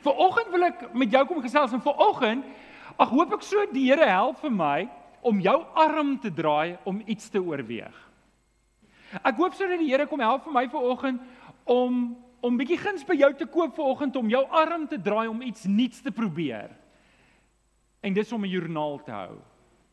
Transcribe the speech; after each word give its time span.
Vanoggend 0.00 0.48
wil 0.52 0.64
ek 0.64 0.84
met 0.96 1.12
jou 1.12 1.22
kom 1.28 1.42
gesels 1.44 1.74
en 1.76 1.82
vanoggend 1.84 2.46
ag 3.00 3.12
hoop 3.12 3.34
ek 3.36 3.44
so 3.44 3.66
die 3.72 3.88
Here 3.90 4.08
help 4.08 4.40
vir 4.40 4.52
my 4.52 4.78
om 5.26 5.40
jou 5.44 5.56
arm 5.76 6.14
te 6.20 6.32
draai 6.32 6.78
om 6.88 7.02
iets 7.04 7.28
te 7.32 7.40
oorweeg. 7.40 7.96
Ek 9.20 9.36
hoop 9.36 9.56
sodat 9.56 9.80
die 9.80 9.90
Here 9.90 10.08
kom 10.08 10.22
help 10.24 10.46
vir 10.48 10.56
my 10.56 10.66
vanoggend 10.72 11.22
om 11.68 12.02
om 12.40 12.56
bietjie 12.56 12.78
guns 12.80 13.02
by 13.04 13.18
jou 13.20 13.28
te 13.36 13.44
koop 13.52 13.74
vanoggend 13.76 14.14
om 14.16 14.30
jou 14.32 14.40
arm 14.56 14.86
te 14.88 14.96
draai 14.96 15.26
om 15.28 15.42
iets 15.44 15.66
nuuts 15.68 16.00
te 16.00 16.08
probeer. 16.08 16.70
En 18.00 18.14
dis 18.16 18.32
om 18.32 18.40
'n 18.40 18.48
joernaal 18.48 18.96
te 19.04 19.12
hou. 19.12 19.36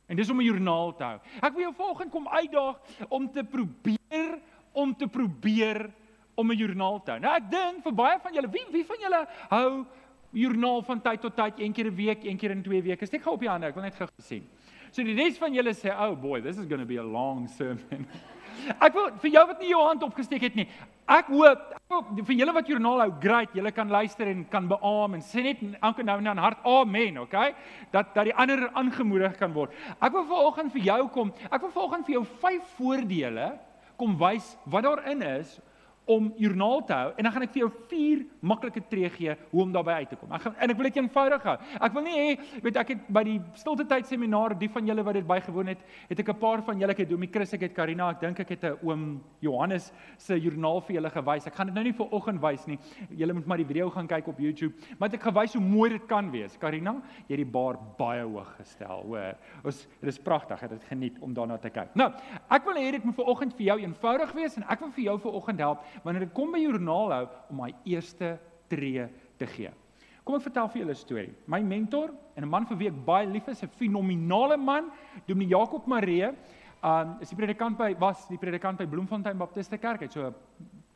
En 0.07 0.15
dis 0.15 0.29
om 0.29 0.39
'n 0.39 0.47
joernaal 0.47 0.95
te 0.95 1.03
hou. 1.03 1.19
Ek 1.41 1.53
wil 1.53 1.61
jou 1.61 1.73
vanoggend 1.73 2.11
kom 2.11 2.27
uitdaag 2.27 2.79
om 3.09 3.31
te 3.31 3.43
probeer 3.43 4.39
om 4.71 4.95
te 4.95 5.07
probeer 5.07 5.91
om 6.37 6.51
'n 6.51 6.57
joernaal 6.57 7.03
te 7.03 7.11
hou. 7.11 7.19
Nou 7.19 7.35
ek 7.35 7.49
dink 7.51 7.83
vir 7.83 7.93
baie 7.93 8.19
van 8.21 8.33
julle, 8.33 8.49
wie 8.53 8.65
wie 8.71 8.85
van 8.85 8.97
julle 9.01 9.27
hou 9.49 9.85
joernaal 10.31 10.81
van 10.81 11.01
tyd 11.01 11.21
tot 11.21 11.35
tyd, 11.35 11.59
een 11.59 11.73
keer 11.73 11.87
'n 11.89 11.95
week, 11.95 12.23
een 12.23 12.37
keer 12.37 12.51
in 12.51 12.63
2 12.63 12.81
weke? 12.83 13.05
Steek 13.05 13.23
gou 13.23 13.33
op 13.33 13.39
die 13.39 13.49
hande, 13.49 13.67
ek 13.67 13.75
wil 13.75 13.83
net 13.83 13.95
gou 13.95 14.07
sien. 14.17 14.47
So 14.91 15.03
die 15.03 15.15
res 15.15 15.37
van 15.37 15.53
julle 15.53 15.73
sê, 15.73 15.89
"Oh 15.91 16.15
boy, 16.15 16.41
this 16.41 16.57
is 16.57 16.65
going 16.65 16.79
to 16.79 16.85
be 16.85 16.99
a 16.99 17.03
long 17.03 17.47
sermon." 17.47 18.07
Ek 18.81 18.93
wil 18.93 19.11
vir 19.21 19.31
jou 19.31 19.47
wat 19.47 19.59
nie 19.59 19.69
jou 19.69 19.81
hand 19.85 20.03
opgesteek 20.03 20.41
het 20.41 20.55
nie. 20.55 20.67
Ek 21.07 21.27
hoop, 21.27 21.73
ek 21.75 21.93
hoop 21.93 22.25
vir 22.25 22.35
julle 22.35 22.53
wat 22.53 22.67
joernaal 22.67 22.99
hou, 22.99 23.11
great, 23.21 23.53
julle 23.53 23.71
kan 23.71 23.89
luister 23.89 24.27
en 24.27 24.45
kan 24.49 24.67
beamoen 24.67 25.19
en 25.19 25.21
sê 25.21 25.43
net 25.43 25.61
elke 25.81 26.03
nou 26.03 26.17
en 26.17 26.23
dan 26.23 26.37
hart 26.37 26.65
amen, 26.65 27.19
okay? 27.19 27.53
Dat 27.91 28.15
dat 28.15 28.25
die 28.25 28.33
ander 28.33 28.69
aangemoedig 28.73 29.37
kan 29.37 29.53
word. 29.53 29.71
Ek 30.01 30.11
wil 30.11 30.25
vanoggend 30.25 30.71
vir 30.71 30.81
jou 30.81 31.07
kom. 31.09 31.31
Ek 31.51 31.61
wil 31.61 31.71
vanoggend 31.71 32.05
vir 32.05 32.13
jou 32.13 32.25
vyf 32.25 32.75
voordele 32.77 33.59
kom 33.97 34.17
wys 34.17 34.55
wat 34.65 34.85
daarin 34.85 35.21
is 35.21 35.57
om 36.07 36.29
joernaal 36.39 36.83
te 36.87 36.95
hou 36.95 37.09
en 37.17 37.27
dan 37.27 37.33
gaan 37.35 37.43
ek 37.43 37.53
vir 37.53 37.61
jou 37.65 37.69
vier 37.91 38.23
maklike 38.39 38.81
tree 38.89 39.09
gee 39.11 39.35
hoe 39.51 39.61
om 39.63 39.71
daarbey 39.75 40.03
uit 40.03 40.09
te 40.13 40.15
kom. 40.19 40.31
Ek 40.31 40.45
gaan 40.45 40.55
en 40.55 40.73
ek 40.73 40.79
wil 40.79 40.87
dit 40.87 40.99
eenvoudig 41.01 41.47
hou. 41.49 41.55
Ek 41.87 41.95
wil 41.97 42.05
nie 42.05 42.15
hê 42.15 42.61
weet 42.63 42.79
ek 42.83 42.93
het 42.93 43.09
by 43.17 43.23
die 43.27 43.37
stilte 43.59 43.85
tyd 43.89 44.07
seminar 44.07 44.55
die 44.57 44.69
van 44.71 44.87
julle 44.87 45.03
wat 45.03 45.19
dit 45.19 45.27
bygewoon 45.27 45.73
het, 45.73 45.81
het 46.09 46.19
ek 46.23 46.29
'n 46.29 46.39
paar 46.39 46.63
van 46.63 46.79
julle 46.79 46.95
ek 46.95 47.03
het 47.03 47.09
Domie 47.09 47.29
Chris, 47.31 47.53
ek 47.53 47.61
het 47.67 47.73
Karina, 47.75 48.09
ek 48.11 48.21
dink 48.21 48.39
ek 48.39 48.49
het 48.49 48.63
'n 48.63 48.77
oom 48.87 49.21
Johannes 49.41 49.91
se 50.17 50.39
joernaal 50.39 50.81
vir 50.81 50.95
julle 50.95 51.09
gewys. 51.09 51.47
Ek 51.47 51.55
gaan 51.55 51.67
dit 51.67 51.75
nou 51.75 51.83
nie 51.83 51.93
vir 51.93 52.07
oggend 52.11 52.41
wys 52.41 52.67
nie. 52.67 52.79
Julle 53.09 53.33
moet 53.33 53.45
maar 53.45 53.57
die 53.57 53.65
video 53.65 53.89
gaan 53.89 54.07
kyk 54.07 54.27
op 54.27 54.39
YouTube. 54.39 54.73
Maar 54.97 55.13
ek 55.13 55.21
gewys 55.21 55.53
hoe 55.53 55.61
mooi 55.61 55.89
dit 55.89 56.07
kan 56.07 56.31
wees. 56.31 56.57
Karina, 56.57 57.01
jy 57.27 57.35
het 57.35 57.43
die 57.45 57.51
bar 57.51 57.77
baie 57.97 58.23
hoog 58.23 58.55
gestel, 58.57 59.03
hoor. 59.03 59.35
Ons 59.63 59.87
dit 59.99 60.09
is 60.09 60.19
pragtig, 60.19 60.63
ek 60.63 60.69
het 60.69 60.79
dit 60.79 60.83
geniet 60.83 61.19
om 61.19 61.33
daarna 61.33 61.57
te 61.57 61.69
kyk. 61.69 61.95
Nou, 61.95 62.11
ek 62.49 62.65
wil 62.65 62.75
hê 62.75 62.91
dit 62.91 63.03
moet 63.03 63.15
vir 63.15 63.25
oggend 63.25 63.53
vir 63.57 63.65
jou 63.65 63.79
eenvoudig 63.79 64.33
wees 64.33 64.57
en 64.57 64.63
ek 64.69 64.79
wil 64.79 64.91
vir 64.91 65.03
jou 65.03 65.17
vir 65.19 65.31
oggend 65.33 65.59
help 65.59 65.79
wanneer 66.03 66.25
dit 66.25 66.33
kom 66.33 66.51
by 66.51 66.59
joernaal 66.59 67.11
hou 67.11 67.27
om 67.49 67.61
my 67.63 67.73
eerste 67.85 68.37
tree 68.67 69.07
te 69.37 69.47
gee. 69.47 69.71
Kom 70.23 70.35
ek 70.35 70.47
vertel 70.49 70.67
vir 70.69 70.81
julle 70.81 70.91
'n 70.91 70.95
storie. 70.95 71.33
My 71.47 71.61
mentor 71.61 72.11
en 72.35 72.43
'n 72.43 72.49
man 72.49 72.65
vir 72.65 72.77
wie 72.77 72.87
ek 72.87 73.05
baie 73.05 73.25
lief 73.25 73.47
is, 73.47 73.63
'n 73.63 73.67
fenominale 73.67 74.57
man, 74.57 74.91
Dominee 75.25 75.49
Jakob 75.49 75.87
Maree, 75.87 76.33
um 76.83 77.17
is 77.21 77.29
die 77.29 77.37
predikant 77.37 77.77
by 77.77 77.95
was 77.99 78.27
die 78.27 78.37
predikant 78.37 78.77
by 78.77 78.85
Bloemfontein 78.85 79.37
Baptiste 79.37 79.77
Kerk. 79.77 79.99
Hy 79.99 80.05
het 80.05 80.13
so 80.13 80.33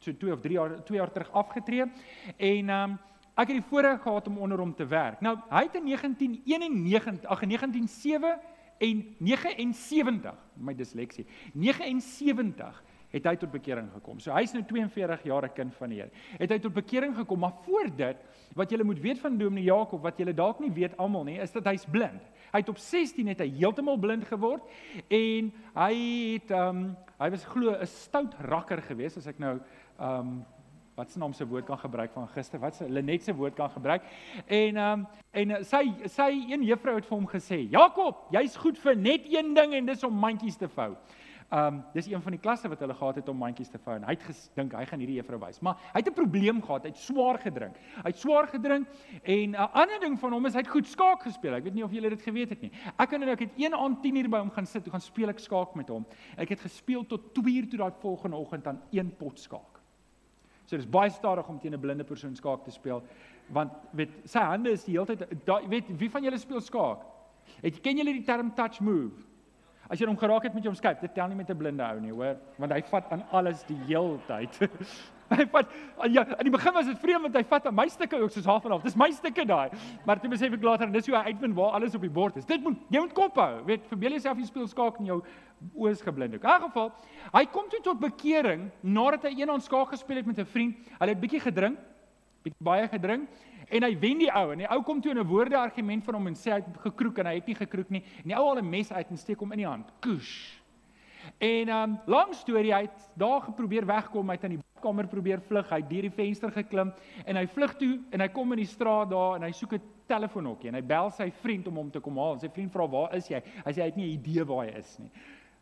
so 0.01 0.11
2 0.11 0.33
of 0.33 0.41
3 0.41 0.53
jaar 0.53 0.83
2 0.83 0.97
jaar 0.97 1.11
terug 1.11 1.31
afgetree 1.31 1.85
en 2.37 2.69
um 2.69 2.99
ek 3.37 3.47
het 3.47 3.57
die 3.57 3.69
voorreg 3.69 4.01
gehad 4.01 4.27
om 4.27 4.37
onder 4.37 4.59
hom 4.59 4.73
te 4.75 4.85
werk. 4.85 5.21
Nou, 5.21 5.37
hy 5.49 5.63
het 5.63 5.75
in 5.75 5.85
1991, 5.85 7.29
ag 7.29 7.41
in 7.41 7.49
1907 7.49 8.39
en 8.81 9.15
79, 9.19 10.35
my 10.57 10.73
disleksie. 10.73 11.25
79 11.53 12.83
het 13.11 13.25
hy 13.27 13.35
tot 13.35 13.51
bekering 13.51 13.89
gekom. 13.93 14.19
So 14.19 14.33
hy's 14.35 14.53
nou 14.55 14.63
42 14.67 15.23
jaar 15.23 15.45
'n 15.45 15.53
kind 15.53 15.75
van 15.75 15.89
die 15.89 15.99
Here. 15.99 16.11
Het 16.39 16.49
hy 16.49 16.59
tot 16.59 16.73
bekering 16.73 17.15
gekom, 17.15 17.39
maar 17.39 17.53
voor 17.65 17.89
dit 17.95 18.17
wat 18.55 18.71
jy 18.71 18.83
moet 18.83 18.99
weet 18.99 19.19
van 19.19 19.37
Dominee 19.37 19.63
Jakob 19.63 20.01
wat 20.01 20.17
jy 20.17 20.33
dalk 20.33 20.59
nie 20.59 20.71
weet 20.71 20.97
almal 20.97 21.23
nie, 21.23 21.39
is 21.39 21.51
dat 21.51 21.65
hy's 21.65 21.85
blind. 21.85 22.21
Hy 22.51 22.59
het 22.59 22.69
op 22.69 22.77
16 22.77 23.27
het 23.27 23.39
hy 23.39 23.49
heeltemal 23.49 23.97
blind 23.97 24.25
geword 24.25 24.61
en 25.07 25.53
hy 25.75 25.93
het 26.33 26.51
ehm 26.51 26.77
um, 26.77 26.97
hy 27.21 27.29
was 27.29 27.45
glo 27.45 27.71
'n 27.71 27.85
stout 27.85 28.33
rakker 28.39 28.81
geweest 28.81 29.17
as 29.17 29.27
ek 29.27 29.39
nou 29.39 29.59
ehm 29.99 30.19
um, 30.19 30.45
wat 30.95 31.11
se 31.11 31.19
naam 31.19 31.33
se 31.33 31.47
woord 31.47 31.65
kan 31.65 31.79
gebruik 31.79 32.11
van 32.11 32.27
gister 32.27 32.59
wat 32.59 32.75
se 32.75 32.89
Lenet 32.89 33.23
se 33.23 33.33
woord 33.33 33.55
kan 33.55 33.69
gebruik 33.69 34.01
en 34.45 34.77
ehm 34.77 34.99
um, 34.99 35.07
en 35.31 35.63
sy 35.63 35.93
sy 36.05 36.29
een 36.49 36.63
juffrou 36.63 36.95
het 36.95 37.05
vir 37.05 37.17
hom 37.17 37.27
gesê 37.27 37.69
Jakob 37.71 38.27
jy's 38.31 38.55
goed 38.55 38.77
vir 38.77 38.95
net 38.95 39.25
een 39.25 39.53
ding 39.53 39.73
en 39.73 39.85
dis 39.85 40.03
om 40.03 40.13
mandjies 40.13 40.57
te 40.57 40.67
vou 40.67 40.95
um, 41.51 41.81
dis 41.93 42.07
een 42.07 42.21
van 42.21 42.31
die 42.31 42.39
klasse 42.39 42.69
wat 42.71 42.79
hulle 42.79 42.95
gehad 42.95 43.15
het 43.19 43.29
om 43.29 43.37
mandjies 43.37 43.69
te 43.69 43.79
vou 43.83 43.95
en 43.95 44.05
hy 44.07 44.15
het 44.15 44.23
gedink 44.23 44.75
hy 44.77 44.85
gaan 44.87 45.03
hierdie 45.03 45.17
juffrou 45.19 45.39
wys. 45.41 45.59
Maar 45.59 45.79
hy 45.91 45.99
het 45.99 46.07
'n 46.07 46.13
probleem 46.13 46.61
gehad. 46.61 46.83
Hy 46.83 46.89
het 46.89 46.97
swaar 46.97 47.39
gedrink. 47.39 47.75
Hy 48.03 48.09
het 48.09 48.17
swaar 48.17 48.47
gedrink 48.47 48.87
en 49.23 49.51
'n 49.51 49.55
ander 49.55 49.99
ding 49.99 50.19
van 50.19 50.33
hom 50.33 50.45
is 50.45 50.53
hy 50.53 50.59
het 50.59 50.67
goed 50.67 50.87
skaak 50.87 51.23
gespeel. 51.23 51.53
Ek 51.53 51.63
weet 51.63 51.73
nie 51.73 51.83
of 51.83 51.91
julle 51.91 52.09
dit 52.09 52.21
geweet 52.21 52.49
het 52.49 52.61
nie. 52.61 52.71
Ek 52.97 53.13
en 53.13 53.23
ek 53.23 53.39
het 53.39 53.51
een 53.57 53.73
aand 53.73 54.01
10 54.01 54.15
uur 54.15 54.29
by 54.29 54.37
hom 54.37 54.51
gaan 54.51 54.65
sit, 54.65 54.83
toe 54.83 54.91
gaan 54.91 55.01
speel 55.01 55.29
ek 55.29 55.39
skaak 55.39 55.75
met 55.75 55.89
hom. 55.89 56.05
Ek 56.37 56.49
het 56.49 56.59
gespeel 56.59 57.05
tot 57.05 57.33
2 57.33 57.61
uur 57.61 57.69
toe 57.69 57.79
daai 57.79 57.93
volgende 57.99 58.37
oggend 58.37 58.67
aan 58.67 58.81
een 58.91 59.11
pot 59.17 59.39
skaak. 59.39 59.81
So 60.65 60.77
dis 60.77 60.89
baie 60.89 61.09
stadig 61.09 61.47
om 61.47 61.59
teen 61.59 61.73
'n 61.73 61.79
blinde 61.79 62.03
persoon 62.03 62.35
skaak 62.35 62.63
te 62.63 62.71
speel 62.71 63.03
want 63.51 63.71
weet 63.91 64.09
sy 64.23 64.39
hande 64.39 64.71
is 64.71 64.85
die 64.85 64.93
hele 64.95 65.05
tyd 65.05 65.25
weet 65.67 65.89
wie 65.99 66.09
van 66.09 66.23
julle 66.23 66.37
speel 66.37 66.61
skaak? 66.61 67.03
Het 67.61 67.81
ken 67.81 67.97
julle 67.97 68.13
die 68.13 68.23
term 68.23 68.53
touch 68.55 68.79
move? 68.79 69.30
As 69.91 69.99
jy 69.99 70.07
hom 70.07 70.15
geraak 70.15 70.45
het 70.47 70.53
met 70.55 70.63
jou 70.63 70.71
omskyp, 70.71 71.01
dit 71.03 71.11
tel 71.13 71.27
nie 71.27 71.35
met 71.35 71.49
'n 71.49 71.57
blinde 71.57 71.83
ou 71.83 71.99
nie, 71.99 72.13
hoor, 72.15 72.37
want 72.57 72.71
hy 72.71 72.81
vat 72.81 73.11
aan 73.11 73.23
alles 73.31 73.63
die 73.67 73.75
heeltyd. 73.89 74.55
hy 75.35 75.45
vat 75.51 75.67
ja, 76.11 76.23
aan 76.23 76.47
die 76.47 76.53
begin 76.53 76.73
was 76.73 76.87
dit 76.87 76.99
vreemd 76.99 77.27
want 77.27 77.35
hy 77.35 77.43
vat 77.43 77.67
aan 77.67 77.75
my 77.75 77.87
stukke 77.91 78.19
ook 78.19 78.31
soos 78.31 78.47
half 78.47 78.65
en 78.65 78.71
half. 78.71 78.83
Dis 78.83 78.95
my 78.95 79.09
stukke 79.11 79.45
daai. 79.45 79.69
Maar 80.05 80.19
toe 80.19 80.31
besef 80.31 80.55
ek 80.55 80.63
later 80.63 80.87
en 80.87 80.95
dis 80.95 81.07
hoe 81.11 81.17
hy 81.17 81.33
uitvind 81.33 81.55
waar 81.55 81.75
alles 81.75 81.95
op 81.95 82.01
die 82.07 82.11
bord 82.11 82.39
is. 82.39 82.47
Dit 82.47 82.63
moet 82.63 82.79
jy 82.89 83.03
moet 83.03 83.13
kop 83.13 83.35
hou. 83.35 83.63
Weet, 83.67 83.83
verbeel 83.91 84.15
jouself 84.15 84.39
jy 84.39 84.47
speel 84.47 84.67
skaak 84.67 84.99
en 84.99 85.11
jou 85.11 85.21
oë 85.75 85.91
is 85.91 86.01
geblind. 86.01 86.39
In 86.39 86.41
elk 86.41 86.67
geval, 86.69 86.91
hy 87.35 87.45
kom 87.51 87.67
toe 87.69 87.83
tot 87.83 87.99
bekering 87.99 88.69
nadat 88.81 89.27
hy 89.27 89.35
eendag 89.41 89.63
skaak 89.67 89.91
gespeel 89.91 90.23
het 90.23 90.25
met 90.25 90.39
'n 90.39 90.45
vriend. 90.45 90.75
Hulle 90.99 91.11
het 91.11 91.19
bietjie 91.19 91.43
gedrink, 91.43 91.77
bietjie 92.43 92.63
baie 92.63 92.87
gedrink 92.87 93.27
En 93.71 93.85
hy 93.87 93.91
wen 93.99 94.19
die 94.19 94.31
ou 94.35 94.49
en 94.51 94.63
die 94.65 94.67
ou 94.67 94.81
kom 94.83 95.01
toe 95.01 95.13
in 95.13 95.19
'n 95.19 95.27
woorde 95.27 95.57
argument 95.57 96.03
van 96.03 96.13
hom 96.13 96.27
en 96.27 96.35
sê 96.35 96.51
hy 96.51 96.59
het 96.59 96.77
gekroek 96.83 97.19
en 97.19 97.25
hy 97.25 97.35
het 97.35 97.47
nie 97.47 97.55
gekroek 97.55 97.89
nie. 97.89 98.03
En 98.23 98.27
die 98.27 98.35
ou 98.35 98.47
haal 98.47 98.59
'n 98.59 98.69
mes 98.69 98.91
uit 98.91 99.09
en 99.09 99.17
steek 99.17 99.39
hom 99.39 99.51
in 99.51 99.59
die 99.59 99.67
hand. 99.67 99.91
Koes. 100.01 100.61
En 101.39 101.69
um 101.69 101.99
lang 102.05 102.33
storie, 102.33 102.73
hy 102.73 102.81
het 102.81 103.09
daar 103.15 103.41
geprobeer 103.41 103.85
wegkom 103.85 104.29
uit 104.29 104.43
aan 104.43 104.49
die 104.49 104.59
kamer 104.81 105.07
probeer 105.07 105.41
vlug. 105.41 105.69
Hy 105.69 105.79
het 105.81 105.89
deur 105.89 106.01
die 106.01 106.11
venster 106.11 106.51
geklim 106.51 106.91
en 107.25 107.35
hy 107.35 107.47
vlug 107.47 107.75
toe 107.77 107.99
en 108.11 108.19
hy 108.19 108.27
kom 108.27 108.51
in 108.51 108.57
die 108.57 108.69
straat 108.69 109.09
daar 109.09 109.35
en 109.35 109.43
hy 109.43 109.51
soek 109.51 109.73
'n 109.73 109.81
telefoonhokkie 110.07 110.67
en 110.67 110.75
hy 110.75 110.81
bel 110.81 111.09
sy 111.09 111.31
vriend 111.31 111.67
om 111.67 111.75
hom 111.75 111.91
te 111.91 111.99
kom 111.99 112.17
haal. 112.17 112.33
En 112.33 112.39
sy 112.39 112.49
vriend 112.49 112.71
vra 112.71 112.87
waar 112.87 113.15
is 113.15 113.27
jy? 113.27 113.41
Hy 113.65 113.71
sê 113.71 113.81
hy 113.81 113.85
het 113.85 113.97
nie 113.97 114.07
'n 114.07 114.19
idee 114.19 114.45
waar 114.45 114.65
hy 114.65 114.77
is 114.77 114.99
nie. 114.99 115.11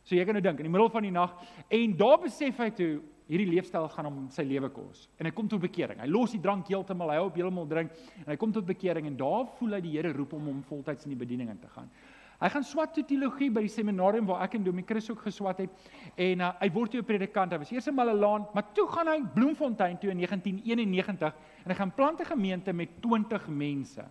So 0.04 0.16
jy 0.16 0.26
kan 0.26 0.34
nou 0.34 0.42
dink 0.42 0.60
in 0.60 0.66
die 0.66 0.72
middel 0.72 0.90
van 0.90 1.04
die 1.04 1.12
nag 1.12 1.36
en 1.70 1.98
daar 1.98 2.18
besef 2.18 2.58
hy 2.58 2.70
toe 2.70 3.02
hierdie 3.30 3.50
leefstyl 3.52 3.88
gaan 3.94 4.08
hom 4.10 4.22
sy 4.34 4.44
lewe 4.48 4.72
kos. 4.74 5.08
En 5.22 5.30
hy 5.30 5.34
kom 5.38 5.48
tot 5.50 5.62
bekering. 5.62 6.00
Hy 6.02 6.08
los 6.10 6.34
die 6.34 6.42
drank 6.42 6.70
heeltemal, 6.72 7.12
hy 7.14 7.20
hou 7.22 7.28
op 7.30 7.36
heeltemal 7.38 7.68
drink 7.70 7.92
en 8.24 8.32
hy 8.32 8.38
kom 8.42 8.54
tot 8.56 8.66
bekering 8.66 9.10
en 9.10 9.18
daar 9.20 9.46
voel 9.60 9.78
hy 9.78 9.84
die 9.86 9.98
Here 9.98 10.14
roep 10.16 10.34
hom 10.34 10.48
om 10.50 10.64
voltyds 10.66 11.06
in 11.06 11.14
die 11.14 11.20
bediening 11.20 11.52
in 11.54 11.62
te 11.62 11.70
gaan. 11.76 11.90
Hy 12.40 12.48
gaan 12.54 12.64
swat 12.64 12.96
teologie 12.96 13.50
by 13.52 13.66
die 13.66 13.72
seminarium 13.72 14.28
waar 14.30 14.46
ek 14.46 14.56
en 14.56 14.64
Domie 14.64 14.86
Chris 14.88 15.10
ook 15.12 15.26
geswat 15.26 15.60
het 15.60 15.90
en 16.16 16.46
uh, 16.46 16.54
hy 16.62 16.70
word 16.72 16.94
toe 16.94 17.02
'n 17.02 17.06
predikant. 17.06 17.52
Hy 17.52 17.60
was 17.60 17.72
eers 17.72 17.90
in 17.92 17.96
Malelaan, 17.96 18.48
maar 18.54 18.72
toe 18.74 18.88
gaan 18.88 19.12
hy 19.12 19.20
Bloemfontein 19.34 20.00
toe 20.00 20.12
in 20.12 20.24
1991 20.24 21.36
en 21.66 21.74
hy 21.74 21.76
gaan 21.76 21.92
plant 21.92 22.22
'n 22.22 22.32
gemeente 22.32 22.74
met 22.74 23.02
20 23.02 23.48
mense. 23.48 24.06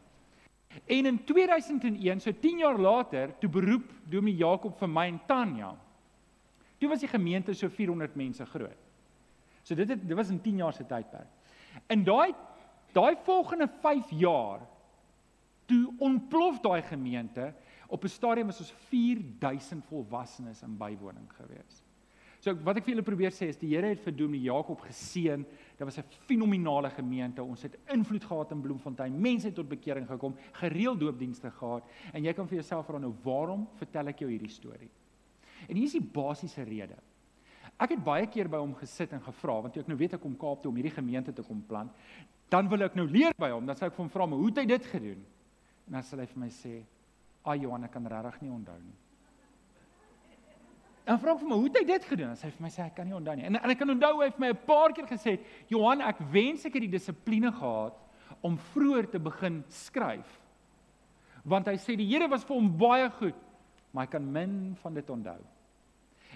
En 0.86 1.06
in 1.06 1.24
2001, 1.24 2.20
so 2.20 2.32
10 2.32 2.58
jaar 2.58 2.78
later, 2.78 3.32
toe 3.40 3.48
beroep 3.48 3.88
Domie 4.04 4.36
Jakob 4.36 4.78
vir 4.78 4.88
my 4.88 5.06
en 5.06 5.20
Tanya. 5.26 5.74
Toe 6.78 6.88
was 6.88 7.00
die 7.00 7.08
gemeente 7.08 7.54
so 7.54 7.68
400 7.68 8.14
mense 8.14 8.44
groot. 8.46 8.87
So 9.68 9.76
dit 9.76 9.88
het 9.92 10.00
dit 10.00 10.16
was 10.16 10.30
in 10.32 10.40
10 10.40 10.62
jaar 10.62 10.72
se 10.72 10.86
tydperk. 10.88 11.28
In 11.92 12.04
daai 12.04 12.32
daai 12.96 13.16
volgende 13.26 13.68
5 13.82 14.10
jaar 14.16 14.62
toe 15.68 15.92
ontplof 15.98 16.62
daai 16.64 16.82
gemeente 16.82 17.52
op 17.88 18.04
'n 18.04 18.08
stadium 18.08 18.46
was 18.46 18.60
ons 18.60 18.72
4000 18.88 19.84
volwassenes 19.84 20.62
in 20.62 20.76
bywoning 20.76 21.28
gewees. 21.32 21.82
So 22.40 22.54
wat 22.64 22.76
ek 22.76 22.84
vir 22.84 22.94
julle 22.94 23.02
probeer 23.02 23.30
sê 23.30 23.48
is 23.48 23.58
die 23.58 23.74
Here 23.74 23.86
het 23.86 24.00
vir 24.00 24.16
Dominee 24.16 24.46
Jakob 24.46 24.80
geseën. 24.80 25.44
Dit 25.76 25.84
was 25.84 25.98
'n 25.98 26.04
fenominale 26.26 26.90
gemeente. 26.90 27.42
Ons 27.42 27.62
het 27.62 27.76
invloed 27.92 28.24
gehad 28.24 28.52
in 28.52 28.60
Bloemfontein. 28.60 29.20
Mense 29.20 29.46
het 29.46 29.54
tot 29.54 29.68
bekering 29.68 30.06
gekom, 30.06 30.36
gereeld 30.52 31.00
doopdienste 31.00 31.50
gehad. 31.50 31.82
En 32.12 32.24
jy 32.24 32.32
kan 32.32 32.48
vir 32.48 32.54
jouself 32.54 32.86
vra 32.86 32.98
nou, 32.98 33.14
waarom 33.22 33.68
vertel 33.74 34.06
ek 34.06 34.18
jou 34.18 34.30
hierdie 34.30 34.50
storie? 34.50 34.90
En 35.68 35.74
hier 35.74 35.84
is 35.84 35.92
die 35.92 36.10
basiese 36.12 36.62
rede. 36.62 36.96
Ek 37.78 37.94
het 37.94 38.04
baie 38.04 38.26
keer 38.26 38.48
by 38.50 38.58
hom 38.58 38.74
gesit 38.74 39.12
en 39.14 39.22
gevra 39.22 39.60
want 39.62 39.76
ek 39.78 39.88
nou 39.90 39.96
weet 39.98 40.16
ek 40.16 40.22
kom 40.22 40.34
Kaap 40.38 40.62
toe 40.62 40.72
om 40.72 40.78
hierdie 40.80 40.94
gemeente 40.94 41.32
te 41.32 41.44
kom 41.46 41.60
plant. 41.62 41.92
Dan 42.50 42.68
wil 42.68 42.82
ek 42.82 42.96
nou 42.98 43.06
leer 43.06 43.36
by 43.38 43.52
hom. 43.52 43.66
Dan 43.68 43.76
sê 43.76 43.86
ek 43.86 43.94
vir 43.94 44.04
hom 44.04 44.10
vra 44.12 44.26
maar 44.26 44.40
hoe 44.40 44.48
het 44.50 44.62
hy 44.62 44.66
dit 44.66 44.88
gedoen? 44.92 45.20
En 45.88 45.98
dan 45.98 46.02
sê 46.04 46.18
hy 46.18 46.26
vir 46.26 46.40
my 46.40 46.48
sê, 46.48 46.82
"Ag 47.44 47.62
Johan, 47.62 47.84
ek 47.84 47.92
kan 47.92 48.06
regtig 48.06 48.42
nie 48.42 48.50
onthou 48.50 48.78
nie." 48.80 48.96
En 51.06 51.18
vra 51.18 51.32
ek 51.32 51.40
vir 51.40 51.48
my, 51.48 51.54
"Hoe 51.54 51.64
het 51.64 51.76
hy 51.78 51.84
dit 51.84 52.04
gedoen?" 52.04 52.26
Dan 52.26 52.36
sê 52.36 52.44
hy 52.44 52.50
vir 52.50 52.62
my 52.62 52.68
sê, 52.68 52.86
"Ek 52.86 52.94
kan 52.96 53.06
nie 53.06 53.14
onthou 53.14 53.36
nie." 53.36 53.44
En 53.44 53.56
en 53.56 53.70
ek 53.70 53.78
kan 53.78 53.90
onthou 53.90 54.20
hy 54.20 54.24
het 54.26 54.38
my 54.38 54.48
'n 54.48 54.66
paar 54.66 54.92
keer 54.92 55.06
gesê, 55.06 55.38
"Johan, 55.68 56.00
ek 56.00 56.18
wens 56.32 56.64
ek 56.66 56.74
het 56.74 56.82
die 56.82 56.98
dissipline 56.98 57.52
gehad 57.52 57.94
om 58.40 58.58
vroeër 58.72 59.10
te 59.10 59.18
begin 59.18 59.62
skryf. 59.72 60.28
Want 61.48 61.66
hy 61.70 61.76
sê 61.80 61.96
die 61.96 62.06
Here 62.06 62.28
was 62.28 62.44
vir 62.44 62.58
hom 62.58 62.68
baie 62.78 63.08
goed, 63.18 63.38
maar 63.92 64.06
hy 64.06 64.10
kan 64.10 64.32
min 64.32 64.76
van 64.82 64.94
dit 64.94 65.10
onthou. 65.10 65.38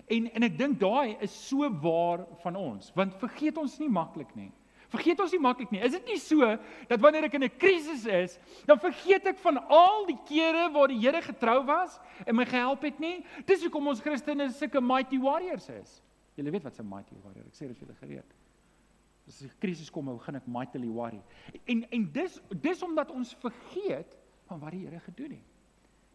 En 0.07 0.27
en 0.33 0.43
ek 0.43 0.59
dink 0.59 0.81
daai 0.81 1.17
is 1.21 1.35
so 1.49 1.69
waar 1.83 2.27
van 2.43 2.57
ons, 2.57 2.93
want 2.97 3.15
vergeet 3.21 3.59
ons 3.61 3.79
nie 3.79 3.91
maklik 3.93 4.35
nie. 4.35 4.51
Vergeet 4.93 5.21
ons 5.25 5.33
nie 5.33 5.41
maklik 5.41 5.71
nie. 5.73 5.81
Is 5.81 5.95
dit 5.97 6.11
nie 6.13 6.19
so 6.21 6.49
dat 6.89 7.01
wanneer 7.01 7.25
ek 7.25 7.35
in 7.39 7.45
'n 7.45 7.57
krisis 7.57 8.05
is, 8.07 8.39
dan 8.67 8.79
vergeet 8.79 9.27
ek 9.27 9.39
van 9.39 9.59
al 9.69 10.07
die 10.07 10.19
kere 10.29 10.69
waar 10.73 10.89
die 10.89 11.01
Here 11.01 11.23
getrou 11.23 11.65
was 11.65 11.99
en 12.27 12.37
my 12.37 12.45
gehelp 12.45 12.83
het 12.83 12.99
nie? 13.01 13.25
Dis 13.47 13.63
hoekom 13.63 13.89
ons 13.89 14.01
Christene 14.01 14.51
sulke 14.51 14.81
mighty 14.81 15.19
warriors 15.19 15.69
is. 15.69 16.03
Julle 16.37 16.51
weet 16.51 16.65
wat 16.65 16.79
'n 16.79 16.89
mighty 16.89 17.17
warrior. 17.23 17.47
Ek 17.47 17.55
sê 17.55 17.69
dit 17.69 17.79
vir 17.79 17.87
julle 17.87 17.99
gereed. 17.99 18.35
As 19.27 19.43
'n 19.43 19.51
krisis 19.61 19.91
kom, 19.91 20.05
begin 20.05 20.37
ek 20.37 20.47
mightily 20.47 20.89
worry. 20.89 21.23
En 21.67 21.85
en 21.91 22.13
dis 22.13 22.41
dis 22.61 22.83
omdat 22.83 23.11
ons 23.11 23.35
vergeet 23.35 24.19
van 24.47 24.61
wat 24.61 24.71
die 24.73 24.87
Here 24.87 25.01
gedoen 25.01 25.31
het. 25.31 25.52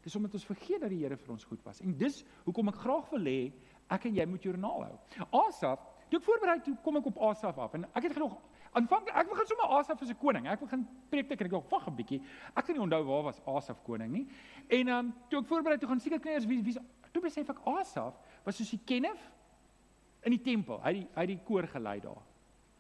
Dis 0.07 0.15
omdat 0.15 0.38
ons 0.39 0.45
vergeet 0.48 0.80
dat 0.80 0.92
die 0.94 1.01
Here 1.04 1.18
vir 1.19 1.31
ons 1.33 1.44
goed 1.44 1.63
was. 1.68 1.81
En 1.83 1.95
dis 2.00 2.21
hoekom 2.45 2.71
ek 2.71 2.77
graag 2.80 3.09
wil 3.12 3.25
hê 3.27 3.39
ek 3.92 4.06
en 4.07 4.13
jy 4.15 4.25
moet 4.27 4.45
joernaal 4.45 4.86
hou. 4.86 5.25
Asaf, 5.44 5.81
toe 6.07 6.21
ek 6.21 6.27
voorberei 6.27 6.62
toe 6.63 6.75
kom 6.83 7.00
ek 7.00 7.09
op 7.12 7.19
Asaf 7.30 7.59
af 7.59 7.75
en 7.75 7.83
ek 7.92 8.07
het 8.07 8.15
genoeg 8.15 8.38
aanvanklik 8.77 9.15
ek 9.19 9.31
begin 9.31 9.50
sommer 9.50 9.74
Asaf 9.80 10.01
as 10.01 10.13
'n 10.13 10.19
koning. 10.21 10.48
Ek 10.48 10.59
begin 10.59 10.88
preek 11.12 11.27
te 11.27 11.36
kry. 11.36 11.48
Ek 11.48 11.51
dink 11.51 11.71
wag 11.71 11.88
'n 11.88 11.95
bietjie. 11.95 12.21
Ek 12.56 12.65
kan 12.65 12.75
nie 12.75 12.83
onthou 12.83 13.04
waar 13.04 13.24
was 13.24 13.42
Asaf 13.45 13.83
koning 13.83 14.12
nie. 14.12 14.27
En 14.69 14.86
dan 14.86 15.06
um, 15.06 15.13
toe 15.30 15.42
ek 15.42 15.48
voorberei 15.48 15.77
toe 15.77 15.89
gaan 15.89 16.00
seker 16.00 16.19
kry 16.19 16.39
wie 16.48 16.63
wie 16.63 16.75
toe 17.12 17.21
besef 17.21 17.50
ek 17.50 17.60
Asaf 17.65 18.15
was 18.45 18.56
soos 18.56 18.69
die 18.69 18.81
Kenneth 18.86 19.24
in 20.24 20.31
die 20.31 20.42
tempel. 20.42 20.80
Hy 20.83 20.94
die, 20.94 21.07
hy 21.15 21.25
die 21.25 21.39
koor 21.44 21.68
gelei 21.68 22.00
daar. 22.00 22.24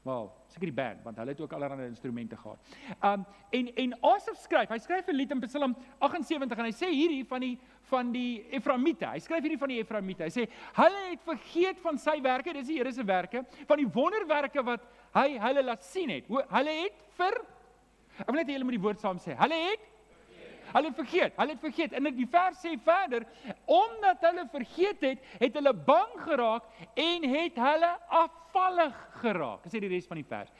Wel, 0.07 0.27
seker 0.53 0.69
die 0.69 0.75
band 0.75 1.01
want 1.03 1.17
hulle 1.19 1.33
het 1.33 1.41
ook 1.41 1.53
allerlei 1.57 1.87
instrumente 1.89 2.37
gehad. 2.39 2.75
Um 3.03 3.25
en 3.51 3.71
en 3.83 3.95
Asaf 4.07 4.37
skryf, 4.39 4.69
hy 4.71 4.77
skryf 4.79 5.09
'n 5.11 5.15
lied 5.15 5.31
in 5.35 5.41
Psalm 5.43 5.75
78 5.99 6.57
en 6.57 6.65
hy 6.65 6.71
sê 6.71 6.91
hierdie 6.93 7.25
van 7.27 7.43
die 7.43 7.57
van 7.89 8.11
die 8.11 8.45
Efraimiete. 8.51 9.05
Hy 9.05 9.19
skryf 9.19 9.43
hierdie 9.43 9.59
van 9.59 9.73
die 9.73 9.79
Efraimiete. 9.83 10.23
Hy 10.23 10.29
sê 10.29 10.47
hulle 10.79 11.03
het 11.09 11.27
vergeet 11.27 11.79
van 11.83 11.97
sy 11.97 12.21
werke, 12.21 12.53
dis 12.53 12.67
die 12.67 12.77
Here 12.77 12.91
se 12.91 13.03
werke, 13.03 13.43
van 13.67 13.77
die 13.77 13.89
wonderwerke 13.99 14.63
wat 14.63 14.87
hy 15.13 15.37
hulle 15.39 15.63
laat 15.63 15.83
sien 15.83 16.09
het. 16.09 16.27
Hulle 16.27 16.79
het 16.83 17.03
vir 17.17 17.43
Ek 18.17 18.31
wil 18.31 18.39
net 18.39 18.47
hê 18.47 18.53
julle 18.55 18.65
moet 18.65 18.79
die 18.79 18.81
woord 18.81 18.99
saam 18.99 19.19
sê. 19.21 19.35
Hulle 19.37 19.57
het 19.69 19.79
Hulle 20.73 20.91
het 20.91 20.95
vergeet. 20.95 21.35
Hulle 21.35 21.55
het 21.55 21.63
vergeet. 21.63 21.93
En 21.97 22.09
die 22.15 22.27
vers 22.31 22.59
sê 22.63 22.73
verder, 22.83 23.25
omdat 23.65 24.23
hulle 24.29 24.47
vergeet 24.51 25.05
het, 25.05 25.29
het 25.39 25.59
hulle 25.59 25.73
bang 25.87 26.17
geraak 26.25 26.67
en 26.93 27.29
het 27.31 27.61
hulle 27.61 27.93
afvallig 28.23 28.99
geraak. 29.21 29.63
Dis 29.63 29.79
die 29.79 29.91
res 29.91 30.09
van 30.09 30.21
die 30.21 30.27
vers. 30.27 30.51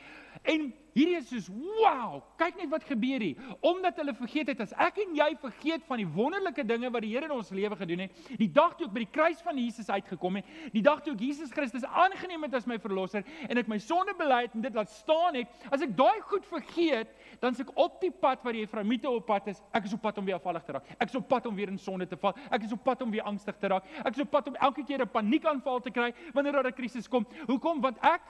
En 0.48 0.70
hierdie 0.98 1.18
is 1.20 1.28
soos 1.30 1.48
wow, 1.52 2.22
kyk 2.40 2.56
net 2.58 2.70
wat 2.72 2.86
gebeur 2.88 3.22
hier. 3.22 3.42
Omdat 3.66 4.00
hulle 4.02 4.14
vergeet 4.18 4.50
het 4.54 4.62
as 4.64 4.74
ek 4.82 4.98
en 5.04 5.14
jy 5.18 5.28
vergeet 5.42 5.84
van 5.86 6.02
die 6.02 6.08
wonderlike 6.16 6.64
dinge 6.66 6.90
wat 6.94 7.04
die 7.06 7.12
Here 7.12 7.28
in 7.28 7.34
ons 7.36 7.52
lewe 7.54 7.78
gedoen 7.78 8.06
het, 8.06 8.22
die 8.40 8.50
dag 8.54 8.74
toe 8.78 8.88
ek 8.88 8.96
by 8.96 9.04
die 9.04 9.12
kruis 9.14 9.44
van 9.46 9.60
Jesus 9.60 9.92
uitgekom 9.92 10.40
het, 10.40 10.50
die 10.74 10.84
dag 10.86 11.04
toe 11.06 11.14
ek 11.14 11.22
Jesus 11.28 11.54
Christus 11.54 11.86
aangeneem 11.88 12.48
het 12.48 12.58
as 12.58 12.68
my 12.70 12.80
verlosser 12.82 13.28
en 13.46 13.62
ek 13.62 13.70
my 13.70 13.78
sonde 13.84 14.16
bely 14.18 14.42
het 14.48 14.56
en 14.58 14.66
dit 14.66 14.78
laat 14.78 14.92
staan 14.94 15.38
het, 15.38 15.54
as 15.70 15.86
ek 15.86 15.94
daai 16.00 16.18
goed 16.32 16.48
vergeet, 16.50 17.14
dan 17.44 17.54
is 17.54 17.62
ek 17.62 17.72
op 17.78 18.00
die 18.02 18.12
pad 18.12 18.42
wat 18.48 18.58
die 18.58 18.64
Efraimiete 18.66 19.12
op 19.12 19.28
pad 19.28 19.52
is. 19.52 19.62
Ek 19.78 19.86
is 19.86 19.94
op 19.94 20.02
pad 20.02 20.18
om 20.18 20.26
weer 20.26 20.40
afvallig 20.40 20.66
te 20.66 20.78
raak. 20.78 20.90
Ek 20.98 21.12
is 21.12 21.20
op 21.20 21.28
pad 21.30 21.46
om 21.50 21.56
weer 21.58 21.70
in 21.70 21.78
sonde 21.82 22.08
te 22.10 22.18
val. 22.18 22.34
Ek 22.50 22.66
is 22.66 22.74
op 22.74 22.82
pad 22.88 23.04
om 23.06 23.14
weer 23.14 23.28
angstig 23.28 23.60
te 23.62 23.70
raak. 23.72 23.86
Ek 24.02 24.16
is 24.16 24.24
op 24.24 24.32
pad 24.34 24.50
om 24.50 24.58
elke 24.70 24.86
keer 24.88 25.04
'n 25.06 25.12
paniekaanval 25.14 25.82
te 25.86 25.92
kry 25.92 26.14
wanneer 26.34 26.58
daar 26.58 26.72
'n 26.72 26.74
krisis 26.74 27.08
kom. 27.08 27.28
Hoekom? 27.46 27.82
Want 27.82 27.98
ek 28.02 28.22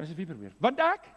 Kan 0.00 0.08
asseblief 0.08 0.30
probeer. 0.32 0.52
Want 0.64 0.78
ek 0.80 1.08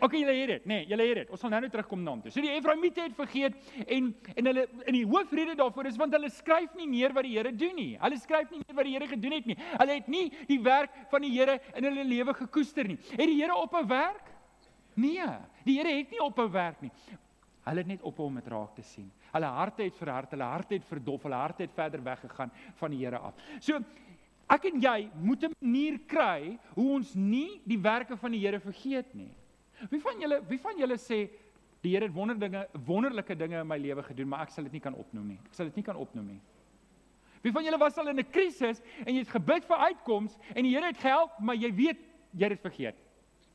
OK, 0.00 0.12
julle 0.12 0.32
het 0.36 0.50
dit. 0.50 0.64
Nee, 0.68 0.84
julle 0.88 1.04
het 1.08 1.18
dit. 1.22 1.30
Ons 1.32 1.40
sal 1.40 1.50
nou 1.52 1.58
net 1.64 1.72
terugkom 1.72 2.02
na 2.04 2.12
hom 2.12 2.20
toe. 2.20 2.30
So 2.32 2.44
die 2.44 2.52
Efraimiete 2.52 3.00
het 3.06 3.14
vergeet 3.16 3.56
en 3.84 4.10
en 4.34 4.48
hulle 4.50 4.64
in 4.84 4.96
die 4.98 5.04
hoofrede 5.08 5.54
daarvoor 5.56 5.88
is 5.88 5.96
want 6.00 6.16
hulle 6.16 6.28
skryf 6.32 6.74
nie 6.76 6.88
meer 6.88 7.14
wat 7.16 7.24
die 7.24 7.34
Here 7.36 7.52
doen 7.52 7.76
nie. 7.76 7.90
Hulle 8.00 8.20
skryf 8.20 8.52
nie 8.52 8.60
meer 8.62 8.76
wat 8.76 8.88
die 8.88 8.94
Here 8.96 9.08
gedoen 9.10 9.36
het 9.36 9.48
nie. 9.48 9.56
Hulle 9.72 9.98
het 9.98 10.08
nie 10.12 10.24
die 10.48 10.58
werk 10.64 10.96
van 11.12 11.24
die 11.24 11.32
Here 11.32 11.58
in 11.74 11.88
hulle 11.88 12.04
lewe 12.08 12.36
gekoester 12.40 12.88
nie. 12.88 12.98
Het 13.12 13.24
die 13.24 13.38
Here 13.38 13.56
ophou 13.56 13.84
werk? 13.88 14.32
Nee, 14.96 15.28
die 15.68 15.76
Here 15.76 15.96
het 15.96 16.12
nie 16.12 16.24
ophou 16.24 16.48
werk 16.52 16.80
nie. 16.84 16.92
Hulle 17.66 17.82
het 17.82 17.92
net 17.96 18.04
ophou 18.06 18.28
om 18.28 18.36
dit 18.40 18.52
raak 18.52 18.76
te 18.76 18.84
sien. 18.86 19.08
Hulle 19.32 19.48
harte 19.56 19.82
het 19.82 19.96
verhard, 19.98 20.32
hulle 20.36 20.48
harte 20.48 20.76
het 20.76 20.84
verdof, 20.88 21.24
hulle 21.26 21.40
harte 21.40 21.64
het 21.66 21.72
verder 21.74 22.04
weggegaan 22.04 22.52
van 22.80 22.92
die 22.92 23.00
Here 23.00 23.18
af. 23.18 23.40
So 23.60 23.80
Ek 24.46 24.68
en 24.70 24.80
jy 24.80 25.10
moet 25.18 25.42
'n 25.44 25.54
manier 25.60 25.98
kry 26.06 26.58
hoe 26.74 26.92
ons 26.94 27.14
nie 27.14 27.60
die 27.66 27.78
werke 27.78 28.16
van 28.16 28.30
die 28.30 28.40
Here 28.40 28.60
vergeet 28.60 29.14
nie. 29.14 29.30
Wie 29.90 30.00
van 30.00 30.20
julle 30.20 30.40
wie 30.48 30.58
van 30.58 30.78
julle 30.78 30.96
sê 30.96 31.28
die 31.82 31.90
Here 31.90 32.06
het 32.06 32.14
wonderdinge 32.14 32.68
wonderlike 32.86 33.36
dinge 33.36 33.60
in 33.60 33.66
my 33.66 33.78
lewe 33.78 34.02
gedoen, 34.02 34.28
maar 34.28 34.42
ek 34.42 34.50
sal 34.50 34.64
dit 34.64 34.72
nie 34.72 34.80
kan 34.80 34.94
opnoem 34.94 35.26
nie. 35.28 35.40
Ek 35.46 35.54
sal 35.54 35.66
dit 35.66 35.76
nie 35.76 35.82
kan 35.82 35.96
opnoem 35.96 36.26
nie. 36.26 36.40
Wie 37.42 37.52
van 37.52 37.64
julle 37.64 37.78
was 37.78 37.98
al 37.98 38.08
in 38.08 38.18
'n 38.18 38.30
krisis 38.30 38.80
en 39.04 39.14
jy 39.14 39.18
het 39.18 39.28
gebid 39.28 39.64
vir 39.64 39.76
uitkoms 39.76 40.38
en 40.54 40.62
die 40.62 40.74
Here 40.74 40.86
het 40.86 40.98
gehelp, 40.98 41.38
maar 41.40 41.56
jy 41.56 41.74
weet 41.74 41.98
jy 42.32 42.42
het 42.42 42.48
dit 42.48 42.60
vergeet. 42.60 42.96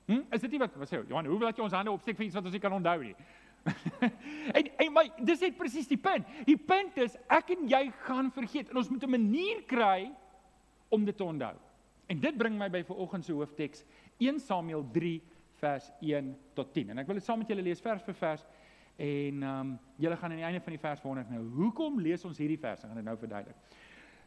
Hm? 0.07 0.21
Is 0.31 0.41
dit 0.41 0.51
nie 0.51 0.59
wat 0.59 0.75
sê 0.89 1.07
Johan, 1.07 1.25
hoe 1.25 1.39
wil 1.39 1.49
jy 1.49 1.63
ons 1.63 1.73
hande 1.73 1.91
opsteek 1.91 2.17
vir 2.17 2.25
iets 2.25 2.35
wat 2.35 2.43
ons 2.43 2.53
nie 2.53 2.59
kan 2.59 2.73
onthou 2.73 3.03
nie? 3.03 3.15
en 4.57 4.69
en 4.77 4.93
my 4.93 5.11
dis 5.23 5.39
net 5.39 5.57
presies 5.57 5.87
die 5.87 5.97
punt. 5.97 6.25
Die 6.45 6.57
punt 6.57 6.97
is 6.97 7.17
ek 7.29 7.49
en 7.49 7.67
jy 7.69 7.91
gaan 8.07 8.31
vergeet 8.31 8.69
en 8.69 8.77
ons 8.77 8.89
moet 8.89 9.03
'n 9.03 9.09
manier 9.09 9.61
kry 9.67 10.11
om 10.91 11.05
dit 11.07 11.17
te 11.17 11.23
onthou. 11.23 11.55
En 12.11 12.19
dit 12.19 12.37
bring 12.37 12.57
my 12.59 12.67
by 12.71 12.81
vanoggend 12.83 13.25
se 13.25 13.35
hoofteks 13.35 13.85
1 14.19 14.39
Samuel 14.43 14.83
3 14.93 15.21
vers 15.61 15.91
1 16.01 16.33
tot 16.57 16.73
10. 16.75 16.91
En 16.91 17.01
ek 17.01 17.07
wil 17.07 17.19
dit 17.21 17.25
saam 17.25 17.39
met 17.41 17.51
julle 17.51 17.63
lees 17.65 17.83
vers 17.83 18.03
vir 18.07 18.17
vers 18.23 18.43
en 19.01 19.43
ehm 19.43 19.61
um, 19.61 19.69
julle 20.01 20.17
gaan 20.19 20.33
aan 20.33 20.41
die 20.41 20.45
einde 20.45 20.61
van 20.61 20.75
die 20.75 20.81
vers 20.81 21.01
wonder 21.01 21.25
nou 21.31 21.45
hoekom 21.55 22.01
lees 22.03 22.25
ons 22.27 22.37
hierdie 22.41 22.59
vers? 22.59 22.83
Ek 22.83 22.91
gaan 22.91 22.99
dit 22.99 23.07
nou 23.07 23.15
verduidelik. 23.17 23.79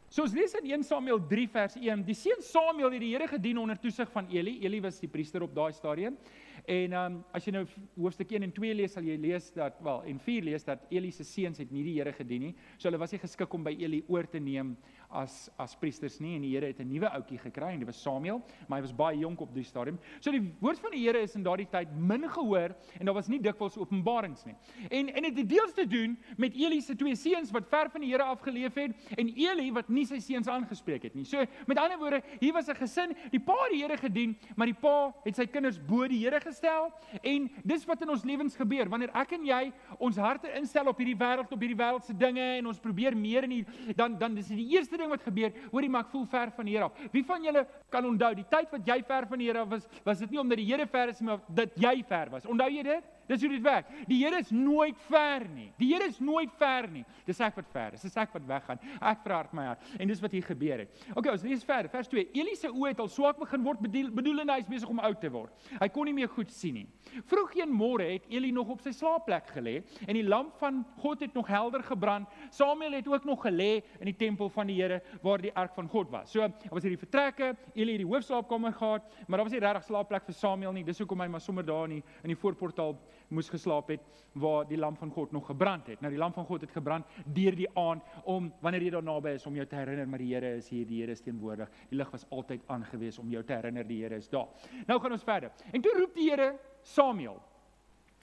So 0.09 0.25
ons 0.25 0.35
lees 0.37 0.55
in 0.61 0.71
1 0.71 0.87
Samuel 0.87 1.21
3 1.31 1.47
vers 1.53 1.77
1. 1.81 2.05
Die 2.07 2.17
seun 2.17 2.43
Samuel 2.45 2.97
het 2.97 3.03
die 3.03 3.13
Here 3.13 3.29
gedien 3.29 3.59
onder 3.59 3.79
toesig 3.81 4.11
van 4.15 4.29
Eli. 4.33 4.57
Eli 4.65 4.81
was 4.85 5.01
die 5.03 5.11
priester 5.11 5.43
op 5.43 5.55
daai 5.55 5.73
stadium. 5.75 6.17
En 6.65 6.93
ehm 6.93 7.13
um, 7.13 7.25
as 7.33 7.45
jy 7.45 7.53
nou 7.53 7.65
hoofstuk 7.97 8.31
1 8.31 8.43
en 8.43 8.53
2 8.53 8.75
lees, 8.75 8.93
sal 8.93 9.05
jy 9.05 9.17
lees 9.21 9.51
dat 9.53 9.79
wel 9.85 10.03
en 10.11 10.19
4 10.21 10.43
lees 10.43 10.65
dat 10.65 10.87
Eli 10.91 11.11
se 11.13 11.25
seuns 11.25 11.59
het 11.59 11.71
nie 11.71 11.85
die 11.85 11.99
Here 11.99 12.13
gedien 12.13 12.41
nie. 12.49 12.55
So 12.79 12.89
hulle 12.89 12.99
was 12.99 13.13
nie 13.13 13.21
geskik 13.23 13.55
om 13.55 13.65
by 13.65 13.75
Eli 13.79 14.05
oor 14.09 14.27
te 14.31 14.39
neem 14.39 14.77
as 15.15 15.51
as 15.61 15.75
priesters 15.79 16.19
nie 16.21 16.35
en 16.37 16.43
die 16.43 16.53
Here 16.55 16.67
het 16.67 16.81
'n 16.81 16.89
nuwe 16.89 17.09
ouetjie 17.09 17.39
gekry 17.39 17.73
en 17.73 17.79
dit 17.79 17.87
was 17.87 18.03
Samuel, 18.03 18.43
maar 18.69 18.79
hy 18.79 18.83
was 18.83 18.95
baie 18.97 19.19
jonk 19.19 19.41
op 19.41 19.55
die 19.55 19.65
stadium. 19.65 19.99
So 20.21 20.31
die 20.31 20.53
woord 20.61 20.79
van 20.79 20.91
die 20.91 21.05
Here 21.05 21.21
is 21.21 21.35
in 21.35 21.43
daardie 21.43 21.69
tyd 21.71 21.89
min 21.97 22.29
gehoor 22.29 22.75
en 22.99 23.07
daar 23.07 23.15
was 23.15 23.29
nie 23.29 23.41
dikwels 23.41 23.77
openbarings 23.77 24.45
nie. 24.45 24.55
En 24.91 25.09
en 25.15 25.23
dit 25.23 25.37
het 25.37 25.49
deels 25.49 25.73
te 25.73 25.87
doen 25.87 26.19
met 26.37 26.55
Eli 26.55 26.81
se 26.81 26.97
twee 26.97 27.15
seuns 27.15 27.51
wat 27.51 27.69
ver 27.69 27.91
van 27.91 28.01
die 28.01 28.11
Here 28.11 28.23
afgeleef 28.23 28.75
het 28.75 28.93
en 29.17 29.29
Eli 29.29 29.73
wat 29.73 29.89
nie 29.89 30.07
sy 30.07 30.19
seuns 30.19 30.49
aangespreek 30.49 31.03
het 31.03 31.15
nie. 31.15 31.25
So 31.25 31.45
met 31.67 31.79
ander 31.79 31.99
woorde, 31.99 32.23
hier 32.41 32.53
was 32.53 32.69
'n 32.69 32.75
gesin, 32.75 33.17
die 33.31 33.41
pa 33.41 33.53
het 33.53 33.73
die 33.73 33.83
Here 33.83 33.97
gedien, 33.97 34.37
maar 34.57 34.67
die 34.67 34.75
pa 34.81 35.15
het 35.25 35.37
sy 35.37 35.47
kinders 35.47 35.79
bo 35.79 36.09
die 36.09 36.19
Here 36.19 36.41
gestel 36.45 36.91
en 37.23 37.49
dis 37.65 37.87
wat 37.89 38.03
in 38.05 38.13
ons 38.15 38.25
lewens 38.25 38.57
gebeur. 38.59 38.91
Wanneer 38.93 39.13
ek 39.23 39.35
en 39.39 39.47
jy 39.49 39.63
ons 39.99 40.21
harte 40.21 40.51
instel 40.59 40.91
op 40.91 41.01
hierdie 41.01 41.17
wêreld 41.19 41.53
op 41.53 41.65
hierdie 41.65 41.79
wêreldse 41.79 42.17
dinge 42.19 42.45
en 42.59 42.71
ons 42.71 42.83
probeer 42.83 43.17
meer 43.17 43.49
en 43.49 43.57
dan 43.97 44.19
dan 44.19 44.35
dis 44.39 44.53
die 44.53 44.69
eerste 44.77 45.01
ding 45.01 45.11
wat 45.13 45.25
gebeur. 45.25 45.53
Hoorie 45.73 45.91
maar 45.91 46.07
ek 46.07 46.13
voel 46.15 46.27
ver 46.31 46.53
van 46.57 46.69
die 46.69 46.75
Here 46.75 46.89
af. 46.89 47.03
Wie 47.13 47.25
van 47.25 47.45
julle 47.45 47.67
kan 47.91 48.07
onthou 48.07 48.33
die 48.35 48.47
tyd 48.51 48.73
wat 48.73 48.87
jy 48.87 49.01
ver 49.07 49.29
van 49.31 49.39
die 49.39 49.51
Here 49.51 49.65
was 49.69 49.89
was 50.05 50.19
dit 50.19 50.31
nie 50.31 50.41
omdat 50.43 50.61
die 50.61 50.69
Here 50.71 50.87
ver 50.87 51.13
is 51.15 51.21
maar 51.21 51.41
dat 51.49 51.77
jy 51.77 51.97
ver 52.09 52.31
was? 52.31 52.47
Onthou 52.47 52.71
jy 52.71 52.83
dit 52.83 53.13
Dis 53.29 53.41
hoe 53.41 53.51
dit 53.51 53.63
werk. 53.65 53.89
Die 54.09 54.19
Here 54.21 54.39
is 54.41 54.51
nooit 54.51 54.99
ver 55.09 55.47
nie. 55.55 55.71
Die 55.81 55.89
Here 55.93 56.09
is 56.09 56.21
nooit 56.21 56.53
ver 56.59 56.89
nie. 56.93 57.05
Dis 57.27 57.41
ek 57.45 57.57
wat 57.57 57.71
ver 57.73 57.97
is. 57.97 58.05
Dis 58.05 58.17
ek 58.21 58.35
wat 58.35 58.45
weggaan. 58.49 58.81
Ek 59.01 59.23
verhard 59.25 59.55
my 59.57 59.69
hart. 59.71 59.87
En 59.99 60.11
dis 60.11 60.21
wat 60.23 60.35
hier 60.35 60.45
gebeur 60.45 60.85
het. 60.85 61.05
Okay, 61.15 61.33
ons 61.33 61.45
lees 61.47 61.65
verder. 61.65 61.91
Vers 61.93 62.11
2. 62.13 62.27
Eli 62.37 62.57
se 62.59 62.71
oë 62.71 62.93
het 62.93 63.01
al 63.05 63.11
swak 63.13 63.41
begin 63.41 63.65
word, 63.65 63.81
bedoelende 63.85 64.53
hy 64.53 64.61
is 64.63 64.69
besig 64.69 64.91
om 64.93 65.01
oud 65.05 65.21
te 65.23 65.31
word. 65.33 65.69
Hy 65.81 65.89
kon 65.95 66.09
nie 66.09 66.17
meer 66.17 66.31
goed 66.33 66.53
sien 66.53 66.81
nie. 66.81 66.87
Vroeg 67.31 67.55
een 67.59 67.73
môre 67.73 68.07
het 68.13 68.29
Eli 68.33 68.51
nog 68.55 68.73
op 68.75 68.83
sy 68.85 68.93
slaapplek 68.95 69.51
gelê 69.55 69.77
en 70.07 70.15
die 70.17 70.25
lamp 70.27 70.57
van 70.61 70.83
God 71.03 71.23
het 71.25 71.35
nog 71.37 71.49
helder 71.51 71.85
gebrand. 71.87 72.31
Samuel 72.55 72.99
het 72.99 73.09
ook 73.11 73.27
nog 73.29 73.45
gelê 73.45 73.85
in 74.01 74.11
die 74.11 74.17
tempel 74.19 74.51
van 74.53 74.69
die 74.71 74.77
Here 74.81 75.01
waar 75.23 75.43
die 75.43 75.53
ark 75.55 75.75
van 75.77 75.89
God 75.89 76.11
was. 76.13 76.33
So, 76.35 76.45
daar 76.45 76.75
was 76.75 76.85
hierdie 76.85 77.01
vertrekke. 77.01 77.55
Eli 77.75 77.97
het 77.97 78.03
die 78.03 78.11
hoofslaapkamer 78.11 78.75
gehad, 78.75 79.07
maar 79.27 79.39
daar 79.39 79.49
was 79.49 79.55
nie 79.55 79.63
regtig 79.63 79.89
slaapplek 79.89 80.27
vir 80.29 80.39
Samuel 80.39 80.75
nie. 80.77 80.85
Dis 80.87 81.01
hoekom 81.03 81.23
hy 81.23 81.29
maar 81.31 81.43
sommer 81.45 81.67
daar 81.67 81.89
in 81.89 81.99
die, 81.99 82.05
in 82.25 82.33
die 82.35 82.39
voorportaal 82.39 82.97
moes 83.35 83.51
geslaap 83.53 83.91
het 83.93 84.05
waar 84.33 84.67
die 84.69 84.79
lam 84.79 84.97
van 84.97 85.11
God 85.11 85.33
nog 85.33 85.47
gebrand 85.47 85.87
het. 85.91 86.01
Nou 86.01 86.13
die 86.13 86.21
lam 86.21 86.33
van 86.33 86.47
God 86.49 86.65
het 86.65 86.73
gebrand 86.75 87.07
deur 87.25 87.57
die 87.59 87.69
aand 87.79 88.03
om 88.25 88.53
wanneer 88.63 88.87
jy 88.87 88.93
daar 88.95 89.07
naby 89.07 89.35
is 89.39 89.47
om 89.47 89.57
jou 89.59 89.67
te 89.67 89.77
herinner 89.77 90.09
maar 90.09 90.23
die 90.23 90.33
Here 90.35 90.55
is 90.57 90.69
hier, 90.73 90.87
die 90.87 91.03
Here 91.03 91.13
is 91.13 91.23
teenwoordig. 91.23 91.71
Die 91.91 91.99
lig 91.99 92.11
was 92.15 92.27
altyd 92.31 92.65
aangewees 92.67 93.19
om 93.19 93.31
jou 93.31 93.43
te 93.45 93.57
herinner 93.57 93.87
die 93.87 94.01
Here 94.03 94.17
is 94.17 94.31
daar. 94.33 94.49
Nou 94.87 95.01
gaan 95.01 95.19
ons 95.19 95.27
verder. 95.27 95.53
En 95.73 95.85
toe 95.85 95.93
roep 95.99 96.15
die 96.15 96.31
Here 96.31 96.55
Samuel. 96.83 97.39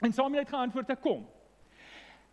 En 0.02 0.14
Samuel 0.14 0.46
het 0.46 0.50
geantwoord: 0.50 0.90
"Ek 0.90 1.02
kom." 1.02 1.28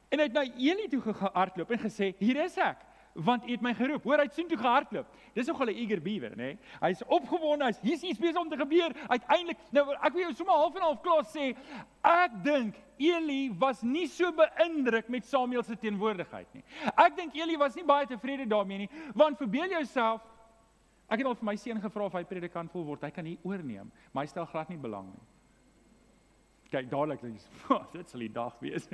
En 0.08 0.18
hy 0.18 0.24
het 0.24 0.32
na 0.32 0.44
Eli 0.56 0.88
toe 0.88 1.00
gehardloop 1.00 1.70
en 1.70 1.78
gesê: 1.84 2.14
"Hier 2.18 2.44
is 2.44 2.56
ek." 2.56 2.87
Want 3.24 3.46
U 3.46 3.50
het 3.50 3.62
my 3.64 3.74
geroep. 3.74 4.04
Hoor, 4.06 4.22
hy 4.22 4.26
het 4.28 4.34
sien 4.34 4.48
toe 4.48 4.58
gehardloop. 4.58 5.06
Dis 5.34 5.46
nogal 5.46 5.66
'n 5.66 5.76
eager 5.76 6.00
beaver, 6.02 6.30
nê? 6.30 6.36
Nee? 6.36 6.58
Hy's 6.80 7.02
opgewonde, 7.06 7.64
hy's 7.64 7.80
hier's 7.80 8.02
iets 8.02 8.18
besig 8.18 8.40
om 8.40 8.48
te 8.48 8.56
gebeur. 8.56 8.94
Uiteindelik, 9.08 9.58
nou 9.70 9.94
ek 9.94 10.12
wil 10.12 10.22
jou 10.22 10.34
sommer 10.34 10.54
half 10.54 10.74
en 10.74 10.82
half 10.82 11.00
klaar 11.02 11.24
sê, 11.24 11.56
ek 12.02 12.42
dink 12.42 12.74
Eli 12.98 13.50
was 13.58 13.82
nie 13.82 14.06
so 14.06 14.32
beïndruk 14.32 15.08
met 15.08 15.24
Samuel 15.24 15.62
se 15.62 15.76
teenwoordigheid 15.76 16.54
nie. 16.54 16.64
Ek 16.96 17.16
dink 17.16 17.34
Eli 17.34 17.56
was 17.56 17.74
nie 17.74 17.84
baie 17.84 18.06
tevrede 18.06 18.46
daarmee 18.46 18.78
nie, 18.78 18.90
want 19.14 19.38
verbeel 19.38 19.70
jouself 19.70 20.22
Ek 21.08 21.22
het 21.22 21.26
al 21.26 21.38
vir 21.40 21.48
my 21.48 21.56
seun 21.56 21.80
gevra 21.80 22.04
of 22.04 22.12
hy 22.18 22.24
predikant 22.28 22.74
wil 22.76 22.84
word. 22.84 23.04
Hy 23.06 23.10
kan 23.16 23.24
hier 23.24 23.38
oorneem, 23.42 23.88
maar 24.12 24.26
hy 24.26 24.28
stel 24.28 24.48
glad 24.50 24.68
nie 24.68 24.76
belang 24.76 25.08
nie. 25.08 25.26
Kyk, 26.68 26.90
dadelik 26.90 27.22
dink 27.24 27.40
jy, 27.40 27.78
dit 27.94 28.12
sal 28.12 28.24
die 28.26 28.32
dag 28.32 28.58
wees. 28.60 28.90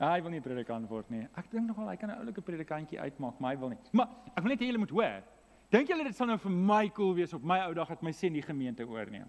Hy 0.00 0.22
wil 0.24 0.32
nie 0.32 0.40
predikant 0.40 0.88
word 0.88 1.10
nie. 1.12 1.26
Ek 1.36 1.50
dink 1.52 1.68
nogal 1.68 1.90
hy 1.90 1.96
kan 2.00 2.10
'n 2.10 2.22
oulike 2.22 2.40
predikantjie 2.40 3.00
uitmaak, 3.00 3.38
maar 3.40 3.52
hy 3.52 3.60
wil 3.60 3.68
nie. 3.68 3.78
Maar 3.92 4.08
ek 4.36 4.42
wil 4.42 4.50
net 4.50 4.60
hê 4.60 4.66
julle 4.66 4.78
moet 4.78 4.90
hoor. 4.90 5.22
Dink 5.70 5.88
julle 5.88 6.04
dit 6.04 6.16
sal 6.16 6.26
nou 6.26 6.38
vir 6.38 6.50
my 6.50 6.88
cool 6.88 7.14
wees 7.14 7.34
op 7.34 7.42
my 7.42 7.60
ou 7.66 7.74
dag 7.74 7.88
dat 7.88 8.02
my 8.02 8.12
seun 8.12 8.32
die 8.32 8.42
gemeente 8.42 8.86
oorneem? 8.88 9.28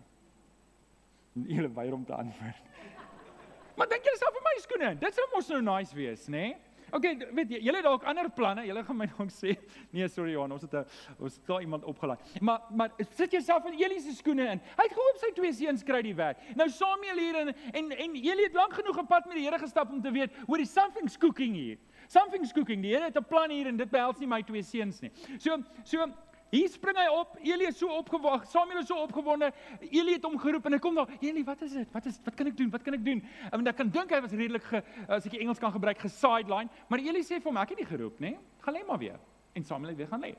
Julle 1.36 1.70
weier 1.70 1.94
om 1.94 2.06
te 2.06 2.14
antwoord. 2.14 2.64
Maar 3.78 3.88
dink 3.88 4.04
julle 4.04 4.18
self 4.18 4.34
vir 4.34 4.44
my 4.44 4.56
skoene? 4.60 5.00
Dit 5.00 5.14
sou 5.14 5.26
mos 5.34 5.50
nou 5.50 5.62
nice 5.62 5.96
wees, 5.96 6.28
nê? 6.28 6.32
Nee? 6.32 6.71
Okay, 6.92 7.14
weet 7.32 7.52
jy, 7.54 7.60
julle 7.64 7.80
het 7.80 7.86
dalk 7.88 8.04
ander 8.10 8.28
planne. 8.36 8.66
Julle 8.68 8.84
gaan 8.84 8.98
my 9.00 9.08
dalk 9.16 9.32
sê, 9.32 9.54
nee, 9.96 10.08
sorry 10.12 10.34
Johan, 10.36 10.52
ons 10.52 10.66
het 10.66 10.74
'n 10.76 10.86
ons 11.20 11.36
het 11.36 11.46
daar 11.48 11.62
iemand 11.62 11.84
opgelaai. 11.88 12.18
Maar 12.42 12.62
maar 12.70 12.92
sit 13.16 13.32
jouself 13.32 13.66
in 13.66 13.78
Eli 13.80 14.00
se 14.00 14.14
skoene 14.16 14.50
in. 14.52 14.60
Hy 14.60 14.84
het 14.84 14.96
gehoop 14.98 15.22
sy 15.22 15.32
twee 15.36 15.54
seuns 15.54 15.84
kry 15.84 16.02
die 16.02 16.16
werk. 16.16 16.38
Nou 16.56 16.70
Samuel 16.70 17.18
hier 17.18 17.36
en 17.36 17.54
en 17.74 17.92
en 17.92 18.16
Eli 18.16 18.44
het 18.44 18.54
lank 18.54 18.74
genoeg 18.74 18.98
op 18.98 19.08
pad 19.08 19.26
met 19.26 19.36
die 19.36 19.46
Here 19.46 19.60
gestap 19.60 19.92
om 19.92 20.02
te 20.02 20.12
weet, 20.12 20.36
hoor, 20.48 20.60
is 20.60 20.74
something's 20.74 21.18
cooking 21.18 21.56
hier. 21.56 21.78
Something's 22.08 22.52
cooking. 22.52 22.82
Die 22.82 22.92
Here 22.92 23.06
het 23.06 23.18
'n 23.18 23.26
plan 23.26 23.50
hier 23.50 23.68
en 23.68 23.78
dit 23.78 23.90
behels 23.90 24.20
nie 24.20 24.28
my 24.28 24.42
twee 24.44 24.64
seuns 24.64 25.02
nie. 25.02 25.12
So 25.38 25.58
so 25.84 26.06
Hier 26.52 26.68
spring 26.68 26.98
hy 27.00 27.08
op. 27.16 27.38
Eli 27.48 27.70
is 27.70 27.78
so 27.80 27.88
opgewag. 27.96 28.44
Samuel 28.52 28.82
is 28.82 28.90
so 28.90 29.00
opgewonde. 29.00 29.54
Eli 29.88 30.18
het 30.18 30.26
hom 30.28 30.36
geroep 30.40 30.66
en 30.68 30.76
hy 30.76 30.80
kom 30.84 30.98
daar. 31.00 31.12
Eli, 31.24 31.46
wat 31.48 31.62
is 31.64 31.78
dit? 31.80 31.92
Wat 31.94 32.10
is 32.10 32.18
wat 32.26 32.36
kan 32.36 32.50
ek 32.52 32.58
doen? 32.60 32.72
Wat 32.74 32.84
kan 32.84 32.98
ek 32.98 33.06
doen? 33.06 33.22
En 33.56 33.72
ek 33.72 33.78
kan 33.80 33.92
dink 33.96 34.12
hy 34.12 34.20
was 34.26 34.36
redelik 34.36 34.66
ge, 34.68 34.82
as 35.08 35.30
ek 35.30 35.38
die 35.38 35.44
Engels 35.46 35.62
kan 35.64 35.72
gebruik 35.72 36.02
gesideline, 36.04 36.68
maar 36.92 37.00
Eli 37.00 37.22
sê 37.24 37.40
vir 37.40 37.48
hom, 37.48 37.60
ek 37.62 37.72
het 37.72 37.80
nie 37.80 37.88
geroep 37.88 38.20
nie. 38.20 38.34
Gaan 38.66 38.76
lê 38.76 38.82
maar 38.88 39.00
weer. 39.00 39.20
En 39.56 39.68
Samuel 39.68 39.94
het 39.94 40.02
weer 40.04 40.10
gaan 40.12 40.26
lê. 40.26 40.34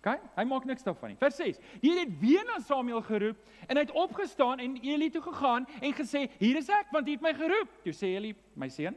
OK? 0.00 0.08
Hy 0.38 0.44
maak 0.48 0.64
niks 0.70 0.86
daarvan 0.86 1.12
nie. 1.12 1.18
Vers 1.20 1.36
6. 1.42 1.60
Die 1.82 1.90
Here 1.90 2.06
het 2.06 2.14
weer 2.22 2.46
na 2.48 2.56
Samuel 2.64 3.02
geroep 3.04 3.42
en 3.66 3.76
hy 3.76 3.84
het 3.84 3.92
opgestaan 3.92 4.62
en 4.64 4.78
Eli 4.80 5.10
toe 5.12 5.22
gegaan 5.24 5.66
en 5.80 5.92
gesê, 6.00 6.30
"Hier 6.38 6.56
is 6.56 6.70
ek, 6.70 6.88
want 6.92 7.08
U 7.08 7.10
het 7.12 7.20
my 7.20 7.34
geroep." 7.34 7.68
Toe 7.84 7.92
sê 7.92 8.16
Eli, 8.16 8.34
"My 8.54 8.68
seun, 8.68 8.96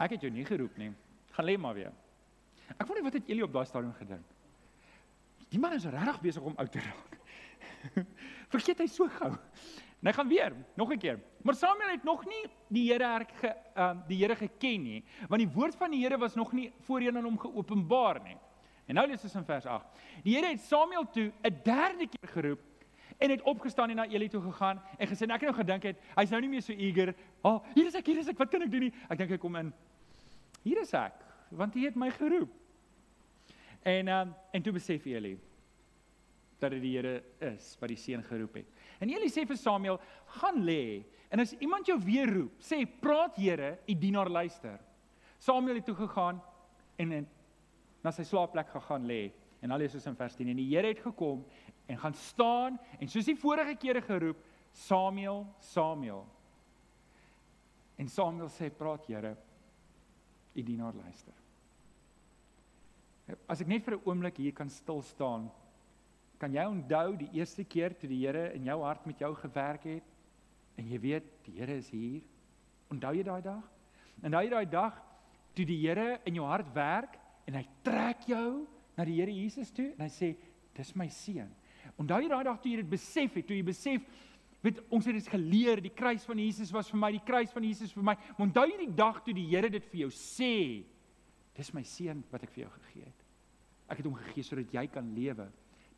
ek 0.00 0.10
het 0.10 0.20
jou 0.20 0.30
nie 0.30 0.44
geroep 0.44 0.76
nie. 0.78 0.90
Gaan 1.30 1.46
lê 1.46 1.58
maar 1.58 1.74
weer." 1.74 1.92
Ek 2.78 2.86
wonder 2.86 3.04
wat 3.04 3.12
het 3.12 3.28
Eli 3.28 3.42
op 3.42 3.52
daai 3.52 3.66
stadium 3.66 3.94
gedink? 3.94 4.24
Die 5.48 5.58
man 5.58 5.72
is 5.72 5.84
regtig 5.84 6.20
besig 6.20 6.42
om 6.42 6.56
oud 6.56 6.72
te 6.72 6.80
raak. 6.80 7.18
Vergeet 8.54 8.82
hy 8.82 8.86
so 8.90 9.08
gou. 9.08 9.30
En 9.98 10.06
hy 10.10 10.12
gaan 10.14 10.28
weer, 10.30 10.54
nog 10.78 10.92
'n 10.92 10.98
keer. 10.98 11.20
Maar 11.42 11.54
Samuel 11.54 11.90
het 11.90 12.04
nog 12.04 12.24
nie 12.24 12.44
die 12.68 12.92
Here 12.92 13.04
erk 13.04 13.32
ge 13.40 13.54
uh, 13.76 13.96
die 14.06 14.18
Here 14.22 14.36
geken 14.36 14.82
nie, 14.82 15.04
want 15.28 15.40
die 15.40 15.50
woord 15.54 15.74
van 15.74 15.90
die 15.90 16.02
Here 16.02 16.18
was 16.18 16.34
nog 16.34 16.52
nie 16.52 16.72
voorheen 16.80 17.16
aan 17.16 17.24
hom 17.24 17.38
geopenbaar 17.38 18.22
nie. 18.22 18.36
En 18.86 18.94
nou 18.94 19.06
lees 19.06 19.22
ons 19.22 19.34
in 19.34 19.44
vers 19.44 19.66
8. 19.66 19.86
Die 20.22 20.34
Here 20.36 20.46
het 20.46 20.60
Samuel 20.60 21.08
toe 21.10 21.32
'n 21.42 21.60
derde 21.64 22.06
keer 22.06 22.28
geroep 22.28 22.60
en 23.18 23.30
het 23.30 23.42
opgestaan 23.42 23.90
en 23.90 23.96
na 23.96 24.06
Eli 24.06 24.28
toe 24.28 24.42
gegaan 24.42 24.82
en 24.98 25.08
gesê 25.08 25.24
ek 25.24 25.40
het 25.40 25.50
nou 25.50 25.54
gedink 25.54 25.82
het 25.82 25.96
hy's 26.14 26.30
nou 26.30 26.40
nie 26.40 26.48
meer 26.48 26.62
so 26.62 26.72
eager. 26.72 27.14
"Ah, 27.42 27.54
oh, 27.54 27.64
hier 27.74 27.86
is 27.86 27.94
ek, 27.94 28.06
hier 28.06 28.18
is 28.18 28.28
ek. 28.28 28.38
Wat 28.38 28.50
kan 28.50 28.62
ek 28.62 28.70
doen 28.70 28.80
nie?" 28.80 28.92
Ek 29.08 29.18
dink 29.18 29.30
hy 29.30 29.36
kom 29.36 29.56
in. 29.56 29.72
"Hier 30.62 30.80
is 30.80 30.92
ek, 30.92 31.14
want 31.50 31.74
U 31.74 31.84
het 31.84 31.96
my 31.96 32.10
geroep." 32.10 32.50
En 33.82 34.08
um, 34.08 34.34
en 34.52 34.62
toe 34.62 34.72
besef 34.72 35.06
Eli 35.06 35.38
dat 36.58 36.74
dit 36.74 36.82
die 36.82 36.96
Here 36.96 37.22
is 37.52 37.76
wat 37.78 37.92
die 37.92 37.98
seun 38.00 38.22
geroep 38.26 38.58
het. 38.58 38.70
En 38.98 39.10
Eli 39.10 39.30
sê 39.30 39.44
vir 39.46 39.56
Samuel: 39.56 40.00
"Gaan 40.38 40.62
lê. 40.66 41.04
En 41.30 41.40
as 41.40 41.52
iemand 41.60 41.86
jou 41.86 41.98
weer 42.02 42.30
roep, 42.34 42.60
sê: 42.60 42.84
"Praat 43.00 43.36
Here, 43.36 43.78
u 43.86 43.94
dienaar 43.94 44.28
luister." 44.28 44.78
Samuel 45.38 45.76
het 45.76 45.84
toe 45.84 45.94
gegaan 45.94 46.42
en 46.96 47.12
en 47.12 47.28
na 48.02 48.10
sy 48.10 48.22
slaapplek 48.22 48.68
gegaan 48.68 49.06
lê. 49.06 49.32
En 49.62 49.70
al 49.70 49.78
lees 49.78 49.94
ons 49.94 50.06
in 50.06 50.16
vers 50.16 50.34
10 50.34 50.48
en 50.48 50.56
die 50.56 50.76
Here 50.76 50.88
het 50.88 51.02
gekom 51.02 51.44
en 51.86 51.98
gaan 51.98 52.14
staan 52.14 52.78
en 52.98 53.08
soos 53.08 53.24
die 53.24 53.36
vorige 53.36 53.76
kere 53.76 54.02
geroep: 54.02 54.36
"Samuel, 54.72 55.46
Samuel." 55.60 56.26
En 57.96 58.08
Samuel 58.08 58.48
sê: 58.48 58.70
"Praat 58.70 59.06
Here, 59.06 59.36
u 60.54 60.62
dienaar 60.62 60.94
luister." 60.94 61.47
As 63.48 63.60
ek 63.60 63.68
net 63.68 63.84
vir 63.84 63.96
'n 63.96 64.04
oomblik 64.04 64.36
hier 64.36 64.52
kan 64.52 64.68
stil 64.68 65.02
staan, 65.02 65.50
kan 66.38 66.52
jy 66.54 66.64
onthou 66.64 67.16
die 67.18 67.30
eerste 67.34 67.64
keer 67.64 67.92
toe 67.98 68.08
die 68.08 68.20
Here 68.24 68.52
in 68.54 68.64
jou 68.64 68.80
hart 68.82 69.06
met 69.06 69.18
jou 69.18 69.34
gewerk 69.34 69.84
het 69.84 70.04
en 70.78 70.88
jy 70.88 70.98
weet 70.98 71.44
die 71.44 71.58
Here 71.58 71.76
is 71.76 71.90
hier. 71.90 72.22
Onthou 72.90 73.12
jy 73.14 73.22
daai 73.22 73.42
dag? 73.42 73.64
Onthou 74.22 74.42
jy 74.42 74.50
daai 74.50 74.70
dag 74.70 75.02
toe 75.54 75.64
die 75.66 75.80
Here 75.82 76.20
in 76.24 76.34
jou 76.34 76.46
hart 76.46 76.72
werk 76.74 77.18
en 77.46 77.54
hy 77.54 77.66
trek 77.82 78.22
jou 78.26 78.66
na 78.96 79.04
die 79.04 79.18
Here 79.18 79.32
Jesus 79.32 79.70
toe 79.70 79.92
en 79.92 80.00
hy 80.06 80.08
sê 80.08 80.36
dis 80.74 80.94
my 80.96 81.08
seun. 81.08 81.50
Onthou 81.98 82.20
jy 82.22 82.28
daai 82.28 82.44
dag 82.44 82.62
toe 82.62 82.70
jy 82.70 82.76
dit 82.82 82.90
besef 82.90 83.34
het, 83.34 83.46
toe 83.46 83.56
jy 83.56 83.66
besef 83.66 84.24
weet 84.62 84.80
ons 84.90 85.06
het 85.06 85.14
dit 85.14 85.28
geleer, 85.30 85.80
die 85.82 85.94
kruis 85.94 86.24
van 86.26 86.38
Jesus 86.42 86.72
was 86.74 86.88
vir 86.90 86.98
my, 86.98 87.12
die 87.14 87.26
kruis 87.26 87.52
van 87.54 87.66
Jesus 87.66 87.92
vir 87.94 88.02
my. 88.02 88.14
Maar 88.36 88.46
onthou 88.48 88.64
jy 88.66 88.78
die 88.80 88.94
dag 88.94 89.20
toe 89.24 89.34
die 89.34 89.46
Here 89.50 89.70
dit 89.70 89.84
vir 89.90 90.06
jou 90.06 90.10
sê? 90.14 90.84
Dis 91.58 91.72
my 91.74 91.82
seun 91.82 92.22
wat 92.30 92.44
ek 92.46 92.52
vir 92.54 92.64
jou 92.64 92.70
gegee 92.76 93.08
het. 93.08 93.24
Ek 93.90 93.98
het 93.98 94.06
hom 94.06 94.18
gegee 94.20 94.46
sodat 94.46 94.74
jy 94.74 94.84
kan 94.92 95.08
lewe, 95.16 95.48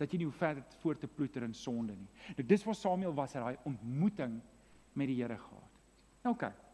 dat 0.01 0.13
jy 0.13 0.23
nie 0.23 0.29
hoef 0.31 0.41
verder 0.41 0.65
voort 0.81 1.03
te 1.03 1.11
ploeter 1.11 1.45
in 1.45 1.55
sonde 1.57 1.97
nie. 1.99 2.09
Nou 2.39 2.47
dis 2.49 2.65
waar 2.65 2.79
Samuel 2.79 3.15
was, 3.17 3.35
hy 3.37 3.43
daai 3.45 3.69
ontmoeting 3.69 4.39
met 4.97 5.11
die 5.11 5.19
Here 5.21 5.37
gehad. 5.37 5.79
Nou 6.25 6.35
oké. 6.35 6.49
Okay. 6.49 6.69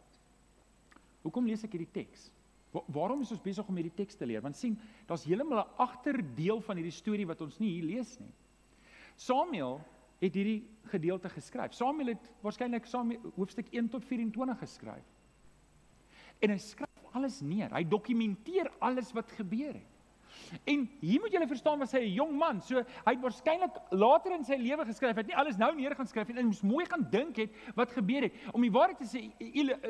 Hoekom 1.27 1.49
lees 1.51 1.65
ek 1.67 1.75
hierdie 1.75 1.91
teks? 1.91 2.31
Waarom 2.93 3.23
is 3.25 3.33
ons 3.35 3.43
besig 3.43 3.67
om 3.67 3.79
hierdie 3.79 3.95
teks 3.97 4.19
te 4.19 4.27
leer? 4.29 4.43
Want 4.45 4.59
sien, 4.59 4.77
daar's 5.09 5.25
heeltemal 5.27 5.65
'n 5.65 5.77
agterdeel 5.83 6.61
van 6.61 6.77
hierdie 6.77 6.95
storie 6.95 7.27
wat 7.27 7.41
ons 7.41 7.59
nie 7.59 7.73
hier 7.75 7.89
lees 7.97 8.19
nie. 8.21 8.33
Samuel 9.17 9.81
het 10.21 10.35
hierdie 10.35 10.63
gedeelte 10.93 11.29
geskryf. 11.29 11.75
Samuel 11.75 12.15
het 12.15 12.33
waarskynlik 12.43 12.87
Samuel 12.87 13.33
hoofstuk 13.35 13.67
1 13.73 13.89
tot 13.89 14.05
24 14.05 14.59
geskryf. 14.59 15.05
En 16.41 16.51
hy 16.51 16.59
skryf 16.59 16.86
alles 17.17 17.41
neer. 17.41 17.73
Hy 17.75 17.85
dokumenteer 17.89 18.71
alles 18.85 19.13
wat 19.17 19.33
gebeur 19.39 19.75
het. 19.75 19.96
En 20.65 20.91
hier 21.01 21.21
moet 21.21 21.33
julle 21.33 21.47
verstaan 21.47 21.79
was 21.79 21.93
hy 21.93 22.01
'n 22.01 22.13
jong 22.13 22.33
man. 22.39 22.61
So 22.61 22.77
hy 22.77 23.13
het 23.13 23.23
waarskynlik 23.23 23.75
later 23.91 24.33
in 24.33 24.45
sy 24.45 24.57
lewe 24.57 24.85
geskryf. 24.85 25.15
Hy 25.15 25.23
het 25.23 25.27
nie 25.27 25.37
alles 25.37 25.57
nou 25.57 25.75
neer 25.75 25.95
gaan 25.95 26.07
skryf 26.07 26.29
en 26.29 26.37
hy 26.37 26.43
moes 26.43 26.63
mooi 26.63 26.87
gaan 26.87 27.07
dink 27.11 27.37
het 27.37 27.51
wat 27.75 27.91
gebeur 27.91 28.23
het. 28.23 28.33
Om 28.53 28.63
die 28.63 28.71
waarheid 28.71 28.99
te 28.99 29.05
sê, 29.05 29.31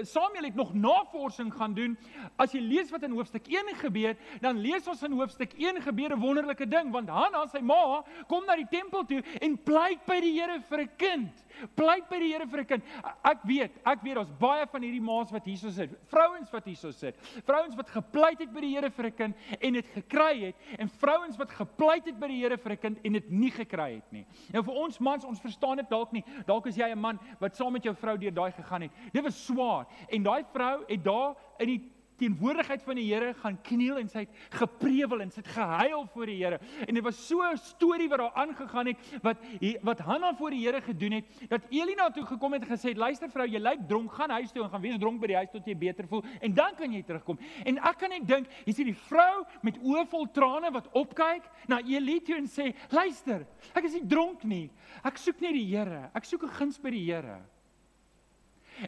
Samuel 0.05 0.45
het 0.45 0.55
nog 0.55 0.75
navorsing 0.75 1.55
gaan 1.55 1.75
doen. 1.75 1.99
As 2.37 2.53
jy 2.53 2.61
lees 2.61 2.91
wat 2.91 3.03
in 3.03 3.13
hoofstuk 3.13 3.47
1 3.49 3.75
gebeur, 3.77 4.17
dan 4.41 4.59
lees 4.59 4.87
ons 4.89 5.03
in 5.03 5.13
hoofstuk 5.13 5.53
1 5.59 5.83
gebeur 5.83 6.13
'n 6.13 6.21
wonderlike 6.21 6.67
ding 6.69 6.91
want 6.91 7.09
Hanna, 7.09 7.47
sy 7.47 7.61
ma, 7.61 8.05
kom 8.27 8.45
na 8.47 8.57
die 8.57 8.69
tempel 8.71 9.05
toe 9.05 9.23
en 9.41 9.59
pleit 9.59 10.05
by 10.07 10.21
die 10.21 10.33
Here 10.37 10.61
vir 10.61 10.81
'n 10.81 10.91
kind. 10.97 11.45
Pleit 11.75 12.09
by 12.09 12.19
die 12.19 12.33
Here 12.33 12.47
vir 12.47 12.61
'n 12.61 12.67
kind. 12.67 12.85
Ek 13.25 13.43
weet, 13.45 13.73
ek 13.85 14.03
weet 14.03 14.15
daar's 14.15 14.39
baie 14.39 14.67
van 14.67 14.83
hierdie 14.83 15.01
ma's 15.01 15.31
wat 15.31 15.45
hierso 15.45 15.71
sit. 15.71 15.91
Vrouens 16.07 16.51
wat 16.51 16.65
hierso 16.65 16.91
sit. 16.91 17.17
Vrouens 17.45 17.75
wat 17.75 17.89
gepleit 17.91 18.39
het 18.39 18.53
by 18.53 18.61
die 18.61 18.75
Here 18.75 18.91
vir 18.91 19.07
'n 19.07 19.13
kind 19.17 19.37
en 19.61 19.73
dit 19.73 19.87
gekry 19.95 20.41
het 20.41 20.46
en 20.79 20.89
vrouens 20.89 21.37
wat 21.37 21.51
gepleit 21.51 22.07
het 22.07 22.19
by 22.19 22.29
die 22.29 22.43
Here 22.43 22.59
vir 22.59 22.73
'n 22.73 22.79
kind 22.79 22.99
en 23.05 23.13
dit 23.13 23.31
nie 23.31 23.51
gekry 23.51 23.95
het 23.95 24.13
nie. 24.13 24.27
Nou 24.53 24.63
vir 24.65 24.75
ons 24.75 24.99
mans, 24.99 25.25
ons 25.25 25.41
verstaan 25.41 25.77
dit 25.77 25.91
dalk 25.91 26.13
nie. 26.13 26.25
Dalk 26.47 26.67
is 26.67 26.77
jy 26.77 26.91
'n 26.91 26.99
man 26.99 27.19
wat 27.41 27.57
saam 27.57 27.73
met 27.73 27.85
jou 27.85 27.95
vrou 27.95 28.17
deur 28.19 28.35
daai 28.35 28.53
gegaan 28.53 28.83
het. 28.83 28.93
Dit 29.13 29.23
was 29.23 29.47
swaar 29.47 29.87
en 30.09 30.23
daai 30.23 30.45
vrou 30.53 30.85
het 30.87 31.05
daar 31.05 31.35
in 31.59 31.67
die 31.67 31.96
teenwoordigheid 32.21 32.83
van 32.83 32.99
die 32.99 33.07
Here 33.07 33.35
gaan 33.43 33.59
kniel 33.63 33.99
en 34.01 34.09
sy 34.09 34.25
het 34.25 34.57
geprewel 34.61 35.21
en 35.25 35.31
sy 35.31 35.43
het 35.43 35.53
gehuil 35.57 36.07
voor 36.13 36.31
die 36.31 36.39
Here. 36.41 36.61
En 36.87 36.95
dit 36.95 37.05
was 37.05 37.19
so 37.27 37.43
'n 37.43 37.57
storie 37.57 38.09
wat 38.09 38.19
daar 38.19 38.35
aangegaan 38.35 38.87
het 38.87 38.99
wat 39.23 39.37
wat 39.83 39.99
Hanna 39.99 40.35
voor 40.35 40.51
die 40.51 40.65
Here 40.65 40.81
gedoen 40.81 41.13
het 41.13 41.25
dat 41.49 41.63
Elina 41.71 42.11
toe 42.11 42.27
gekom 42.27 42.53
het 42.53 42.63
en 42.63 42.77
gesê 42.77 42.89
het: 42.89 42.97
"Luister 42.97 43.31
vrou, 43.31 43.47
jy 43.49 43.59
lyk 43.59 43.89
dronk, 43.89 44.13
gaan 44.13 44.31
huis 44.31 44.53
toe 44.53 44.63
en 44.65 44.71
gaan 44.71 44.81
wees 44.81 44.99
dronk 44.99 45.21
by 45.21 45.27
die 45.27 45.37
huis 45.37 45.51
tot 45.51 45.67
jy 45.67 45.77
beter 45.77 46.09
voel 46.09 46.25
en 46.41 46.55
dan 46.55 46.75
kan 46.75 46.93
jy 46.93 47.03
terugkom." 47.03 47.39
En 47.65 47.79
ek 47.79 47.99
kan 47.99 48.11
net 48.11 48.27
dink, 48.27 48.47
hier 48.65 48.75
sien 48.75 48.87
die 48.87 48.95
vrou 49.09 49.45
met 49.63 49.79
oë 49.79 50.07
vol 50.07 50.27
trane 50.33 50.71
wat 50.71 50.89
opkyk 50.93 51.43
na 51.69 51.81
Elita 51.81 52.37
en 52.37 52.47
sê: 52.47 52.75
"Luister, 52.91 53.47
ek 53.75 53.85
is 53.85 53.93
nie 53.93 54.07
dronk 54.07 54.45
nie. 54.45 54.71
Ek 55.05 55.17
soek 55.17 55.41
net 55.41 55.53
die 55.53 55.67
Here. 55.67 56.11
Ek 56.15 56.25
soek 56.25 56.43
'n 56.43 56.49
guns 56.49 56.79
by 56.79 56.91
die 56.91 57.05
Here." 57.05 57.56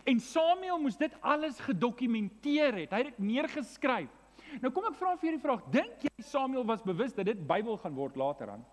En 0.04 0.20
Samuel 0.20 0.78
moes 0.78 0.96
dit 0.96 1.12
alles 1.20 1.58
gedokumenteer 1.64 2.74
het. 2.84 2.90
Hy 2.90 3.02
het 3.02 3.12
dit 3.12 3.18
neergeskryf. 3.18 4.10
Nou 4.62 4.72
kom 4.72 4.86
ek 4.88 4.96
vra 4.96 5.14
vir 5.16 5.30
hierdie 5.30 5.44
vraag. 5.44 5.64
Dink 5.72 6.04
jy 6.06 6.24
Samuel 6.24 6.66
was 6.68 6.84
bewus 6.86 7.14
dat 7.16 7.28
dit 7.28 7.40
Bybel 7.46 7.76
gaan 7.80 7.96
word 7.96 8.16
later 8.16 8.56
aan? 8.56 8.64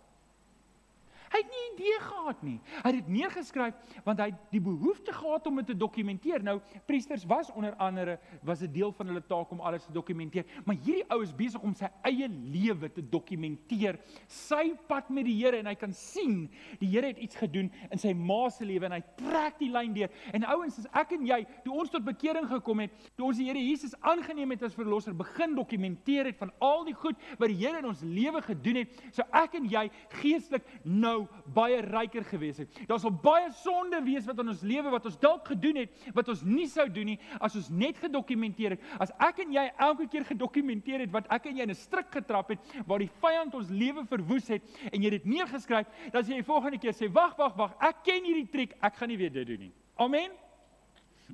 Hy 1.35 1.41
het 1.41 1.51
nie 1.51 1.63
idee 1.73 1.95
gehad 1.99 2.43
nie. 2.47 2.59
Hy 2.79 2.89
het 2.93 2.97
dit 3.01 3.07
neergeskryf 3.11 3.95
want 4.05 4.21
hy 4.23 4.29
het 4.29 4.43
die 4.53 4.61
behoefte 4.63 5.11
gehad 5.11 5.47
om 5.49 5.59
dit 5.59 5.67
te 5.67 5.75
dokumenteer. 5.75 6.43
Nou 6.45 6.61
priesters 6.87 7.25
was 7.27 7.49
onder 7.51 7.75
andere 7.75 8.19
was 8.47 8.61
'n 8.61 8.71
deel 8.71 8.91
van 8.91 9.07
hulle 9.07 9.23
taak 9.27 9.51
om 9.51 9.59
alles 9.59 9.85
te 9.85 9.91
dokumenteer, 9.91 10.45
maar 10.65 10.75
hierdie 10.75 11.03
ou 11.09 11.21
is 11.21 11.35
besig 11.35 11.61
om 11.61 11.73
sy 11.73 11.89
eie 12.03 12.29
lewe 12.29 12.91
te 12.91 13.01
dokumenteer, 13.09 13.99
sy 14.27 14.75
pad 14.87 15.09
met 15.09 15.25
die 15.25 15.35
Here 15.35 15.57
en 15.57 15.65
hy 15.65 15.75
kan 15.75 15.93
sien 15.93 16.49
die 16.79 16.87
Here 16.87 17.07
het 17.07 17.17
iets 17.17 17.35
gedoen 17.35 17.71
in 17.91 17.97
sy 17.97 18.13
ma 18.13 18.49
se 18.49 18.65
lewe 18.65 18.85
en 18.85 18.91
hy 18.91 19.03
trek 19.17 19.59
die 19.59 19.69
lyn 19.69 19.93
deur. 19.93 20.09
En 20.33 20.43
ouens, 20.43 20.79
as 20.79 20.87
ek 20.93 21.11
en 21.11 21.25
jy, 21.25 21.45
toe 21.63 21.73
ons 21.73 21.89
tot 21.89 22.05
bekering 22.05 22.47
gekom 22.47 22.79
het, 22.79 22.91
toe 23.15 23.25
ons 23.25 23.37
die 23.37 23.45
Here 23.45 23.59
Jesus 23.59 23.95
aangeneem 24.01 24.51
het 24.51 24.63
as 24.63 24.73
verlosser, 24.73 25.13
begin 25.13 25.55
dokumenteer 25.55 26.25
het 26.25 26.37
van 26.37 26.51
al 26.59 26.85
die 26.85 26.93
goed 26.93 27.15
wat 27.37 27.49
die 27.49 27.59
Here 27.59 27.79
in 27.79 27.85
ons 27.85 28.01
lewe 28.01 28.41
gedoen 28.41 28.75
het, 28.75 28.89
so 29.11 29.23
ek 29.31 29.55
en 29.55 29.65
jy 29.65 29.89
geestelik 30.21 30.63
nou 30.83 31.24
baie 31.53 31.81
ryker 31.81 32.23
gewees 32.23 32.57
het. 32.57 32.79
Daar 32.87 32.99
sal 32.99 33.11
baie 33.11 33.51
sonde 33.51 34.01
wees 34.05 34.25
wat 34.25 34.39
in 34.39 34.49
ons 34.53 34.61
lewe 34.61 34.91
wat 34.93 35.05
ons 35.05 35.17
dalk 35.19 35.47
gedoen 35.47 35.75
het 35.83 35.89
wat 36.13 36.29
ons 36.29 36.43
nie 36.43 36.67
sou 36.67 36.87
doen 36.89 37.05
nie 37.05 37.19
as 37.39 37.55
ons 37.55 37.69
net 37.69 37.97
gedokumenteer 37.97 38.75
het. 38.75 38.81
As 38.99 39.11
ek 39.19 39.43
en 39.45 39.51
jy 39.55 39.65
elke 39.77 40.07
keer 40.07 40.25
gedokumenteer 40.25 41.05
het 41.05 41.11
wat 41.11 41.29
ek 41.33 41.45
en 41.51 41.57
jy 41.57 41.63
in 41.63 41.71
'n 41.71 41.75
struik 41.75 42.11
getrap 42.11 42.49
het 42.49 42.59
waar 42.85 42.99
die 42.99 43.11
vyand 43.21 43.55
ons 43.55 43.69
lewe 43.69 44.05
verwoes 44.05 44.47
het 44.47 44.61
en 44.91 45.01
jy 45.01 45.09
dit 45.09 45.25
neergeskryf, 45.25 45.87
dan 46.11 46.23
sê 46.23 46.35
jy 46.35 46.43
volgende 46.43 46.77
keer 46.77 46.93
sê 46.93 47.11
wag 47.11 47.37
wag 47.37 47.55
wag, 47.55 47.75
ek 47.79 48.03
ken 48.03 48.23
hierdie 48.23 48.49
triek, 48.51 48.75
ek 48.81 48.95
gaan 48.95 49.09
nie 49.09 49.17
weer 49.17 49.31
dit 49.31 49.47
doen 49.47 49.59
nie. 49.59 49.73
Amen. 49.97 50.31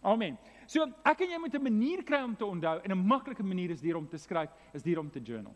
Amen. 0.02 0.38
So 0.68 0.86
ek 1.04 1.22
en 1.22 1.30
jy 1.30 1.40
moet 1.40 1.56
'n 1.56 1.64
manier 1.64 2.04
kry 2.04 2.24
om 2.24 2.36
te 2.36 2.46
onthou 2.46 2.80
en 2.84 2.92
'n 2.92 3.08
maklike 3.08 3.44
manier 3.44 3.72
is 3.72 3.82
deur 3.82 3.98
om 3.98 4.08
te 4.08 4.18
skryf, 4.18 4.50
is 4.74 4.84
deur 4.84 5.00
om 5.00 5.10
te 5.10 5.20
journal. 5.20 5.56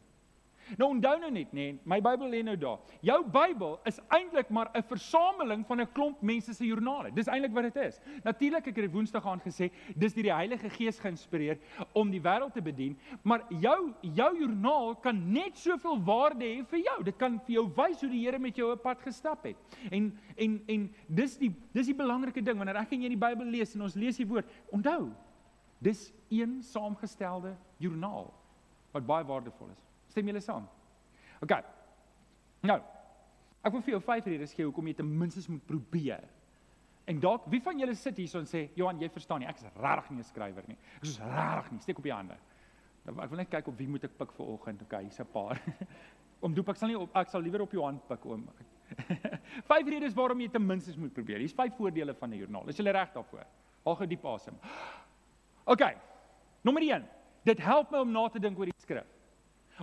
Nou 0.78 0.90
onthou 0.90 1.14
nou 1.22 1.30
net, 1.32 1.52
nê, 1.54 1.68
nee, 1.72 1.80
my 1.86 2.00
Bybel 2.04 2.32
lê 2.34 2.42
nou 2.46 2.56
daar. 2.60 2.80
Jou 3.06 3.20
Bybel 3.32 3.78
is 3.86 4.00
eintlik 4.14 4.50
maar 4.50 4.72
'n 4.74 4.84
versameling 4.84 5.66
van 5.66 5.82
'n 5.82 5.92
klomp 5.94 6.22
mense 6.22 6.54
se 6.54 6.66
joernale. 6.66 7.14
Dis 7.14 7.28
eintlik 7.28 7.54
wat 7.54 7.74
dit 7.74 7.76
is. 7.76 8.00
Natuurlik 8.24 8.68
ek 8.68 8.76
het 8.76 8.92
Woensdag 8.92 9.26
aan 9.26 9.42
gesê, 9.42 9.72
dis 9.96 10.14
deur 10.14 10.24
die 10.24 10.34
Heilige 10.34 10.70
Gees 10.70 11.00
geïnspireer 11.00 11.58
om 11.94 12.10
die 12.12 12.22
wêreld 12.22 12.54
te 12.54 12.62
bedien, 12.62 12.98
maar 13.24 13.44
jou 13.50 13.94
jou 14.02 14.40
joernaal 14.40 14.96
kan 14.96 15.32
net 15.32 15.58
soveel 15.58 16.04
waarde 16.04 16.46
hê 16.46 16.66
vir 16.66 16.80
jou. 16.80 17.04
Dit 17.04 17.18
kan 17.18 17.40
vir 17.40 17.54
jou 17.54 17.72
wys 17.76 18.02
hoe 18.02 18.10
die 18.10 18.26
Here 18.26 18.40
met 18.40 18.56
jou 18.56 18.72
op 18.72 18.82
pad 18.82 19.02
gestap 19.02 19.44
het. 19.44 19.56
En 19.92 20.18
en 20.38 20.62
en 20.68 20.96
dis 21.08 21.38
die 21.38 21.56
dis 21.74 21.86
die 21.86 21.96
belangrike 21.96 22.42
ding 22.42 22.58
wanneer 22.58 22.76
ek 22.76 22.92
en 22.92 23.02
jy 23.02 23.10
die 23.10 23.18
Bybel 23.28 23.46
lees 23.46 23.76
en 23.76 23.82
ons 23.82 23.96
lees 23.96 24.18
die 24.18 24.28
woord, 24.28 24.46
onthou, 24.72 25.12
dis 25.80 26.14
een 26.30 26.64
saamgestelde 26.64 27.56
joernaal 27.78 28.34
wat 28.96 29.06
baie 29.06 29.26
waardevol 29.28 29.70
is. 29.74 29.84
Stem 30.16 30.30
julle 30.32 30.40
saam? 30.40 30.64
OK. 31.44 31.52
Nou, 32.64 32.78
ek 33.68 33.74
wil 33.76 33.82
vir 33.84 33.98
jou 33.98 34.02
vyf 34.06 34.28
redes 34.32 34.54
gee 34.56 34.64
hoekom 34.64 34.88
jy 34.88 34.94
ten 34.96 35.10
minste 35.20 35.44
moet 35.52 35.66
probeer. 35.68 36.24
En 37.12 37.20
dalk 37.20 37.50
wie 37.52 37.60
van 37.62 37.82
julle 37.82 37.98
sit 38.00 38.18
hier 38.18 38.38
en 38.40 38.48
sê, 38.48 38.70
"Johan, 38.80 39.02
jy 39.02 39.10
verstaan 39.10 39.40
nie, 39.40 39.48
ek 39.48 39.58
is 39.58 39.66
regtig 39.76 40.12
nie 40.12 40.20
'n 40.20 40.24
skrywer 40.24 40.64
nie. 40.68 40.78
Ek 40.98 41.04
is 41.04 41.20
regtig 41.20 41.72
nie. 41.72 41.80
Steek 41.82 41.98
op 41.98 42.06
jou 42.06 42.16
hande." 42.16 42.38
Nou, 43.06 43.22
ek 43.22 43.30
wil 43.30 43.38
net 43.38 43.50
kyk 43.50 43.68
op 43.68 43.78
wie 43.78 43.88
moet 43.88 44.04
ek 44.04 44.18
pik 44.18 44.32
vir 44.32 44.46
oggend. 44.46 44.82
OK, 44.82 45.02
hier's 45.02 45.20
'n 45.20 45.26
paar. 45.26 45.62
om 46.42 46.54
doop 46.54 46.70
ek 46.70 46.78
sal 46.78 46.88
nie 46.88 46.98
op 46.98 47.16
ek 47.16 47.30
sal 47.30 47.42
liewer 47.42 47.62
op 47.62 47.72
jou 47.72 47.84
hand 47.84 48.08
pik 48.08 48.26
oom. 48.26 48.48
vyf 49.70 49.88
redes 49.88 50.14
waarom 50.14 50.40
jy 50.40 50.48
ten 50.48 50.66
minste 50.66 50.98
moet 50.98 51.14
probeer. 51.14 51.40
Hier's 51.40 51.54
vyf 51.54 51.76
voordele 51.76 52.14
van 52.14 52.30
'n 52.30 52.38
joernaal. 52.38 52.70
Is 52.70 52.78
jy 52.78 52.90
reg 52.90 53.12
daarvoor? 53.12 53.46
Haal 53.84 53.96
gou 53.96 54.08
diep 54.08 54.26
asem. 54.26 54.56
OK. 55.74 55.84
Nommer 56.64 56.82
1. 56.82 57.06
Dit 57.44 57.60
help 57.60 57.92
my 57.92 58.00
om 58.00 58.12
na 58.12 58.30
te 58.30 58.40
dink 58.40 58.58
oor 58.58 58.66
die 58.66 58.74
skrif. 58.78 59.15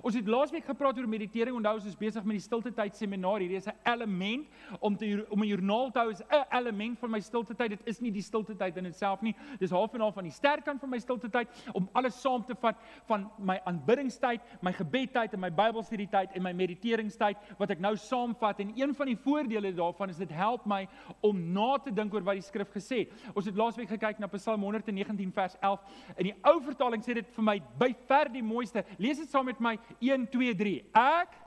Ons 0.01 0.15
het 0.17 0.29
laasweek 0.29 0.65
gepraat 0.65 0.97
oor 0.97 1.09
meditering. 1.09 1.57
Onthou 1.59 1.75
ons 1.77 1.87
is 1.91 1.97
besig 1.99 2.25
met 2.25 2.39
die 2.39 2.45
stilte 2.45 2.71
tyd 2.73 2.97
seminar. 2.97 3.43
Hierdie 3.45 3.59
is 3.59 3.67
'n 3.69 3.77
element 3.85 4.47
om 4.81 4.97
te 4.97 5.27
om 5.29 5.41
'n 5.43 5.47
joernaal 5.47 5.91
te 5.91 5.99
hou 5.99 6.11
is 6.11 6.23
'n 6.23 6.47
element 6.51 6.99
van 6.99 7.11
my 7.11 7.21
stilte 7.21 7.55
tyd. 7.55 7.71
Dit 7.71 7.81
is 7.85 8.01
nie 8.01 8.11
die 8.11 8.23
stilte 8.23 8.57
tyd 8.57 8.77
in 8.77 8.87
itself 8.87 9.21
nie. 9.21 9.35
Dis 9.59 9.71
half 9.71 9.93
en 9.95 10.01
half 10.01 10.15
van 10.15 10.25
die 10.25 10.33
sterk 10.33 10.65
kant 10.65 10.81
van 10.81 10.89
my 10.89 10.99
stilte 10.99 11.29
tyd 11.29 11.49
om 11.75 11.89
alles 11.93 12.21
saam 12.21 12.45
te 12.45 12.55
vat 12.55 12.77
van 13.07 13.31
my 13.39 13.61
aanbiddingstyd, 13.65 14.41
my 14.63 14.73
gebedtyd 14.73 15.33
en 15.35 15.41
my 15.41 15.51
Bybelstudietyd 15.51 16.33
en 16.35 16.43
my 16.43 16.53
mediteringstyd 16.53 17.37
wat 17.59 17.71
ek 17.71 17.79
nou 17.79 17.97
saamvat. 17.97 18.61
En 18.61 18.73
een 18.75 18.95
van 18.95 19.07
die 19.07 19.17
voordele 19.17 19.75
daarvan 19.75 20.09
is 20.09 20.17
dit 20.17 20.31
help 20.31 20.65
my 20.65 20.89
om 21.21 21.53
na 21.53 21.79
te 21.79 21.93
dink 21.93 22.15
oor 22.15 22.23
wat 22.23 22.35
die 22.35 22.43
skrif 22.43 22.71
gesê 22.71 22.99
het. 22.99 23.13
Ons 23.35 23.45
het 23.45 23.57
laasweek 23.57 23.89
gekyk 23.89 24.19
na 24.19 24.27
Psalm 24.27 24.63
119 24.63 25.33
vers 25.33 25.57
11. 25.61 25.81
In 26.17 26.25
die 26.25 26.35
ou 26.43 26.61
vertaling 26.63 27.03
sê 27.03 27.15
dit 27.15 27.29
vir 27.29 27.45
my 27.45 27.63
by 27.79 27.95
ver 28.07 28.33
die 28.33 28.43
mooiste. 28.43 28.85
Lees 28.99 29.19
dit 29.19 29.29
saam 29.29 29.45
met 29.45 29.61
my 29.61 29.79
1 30.01 30.27
2 30.31 30.55
3. 30.55 30.85
Ek 30.93 31.39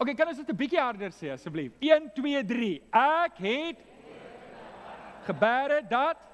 OK, 0.00 0.14
kan 0.16 0.28
ons 0.28 0.38
dit 0.38 0.48
'n 0.48 0.56
bietjie 0.56 0.80
harder 0.80 1.10
sê 1.12 1.32
asseblief? 1.32 1.72
1 1.80 2.10
2 2.14 2.44
3. 2.44 2.82
Ek 2.90 3.36
het 3.36 3.78
gebare 5.26 5.82
dat 5.88 6.29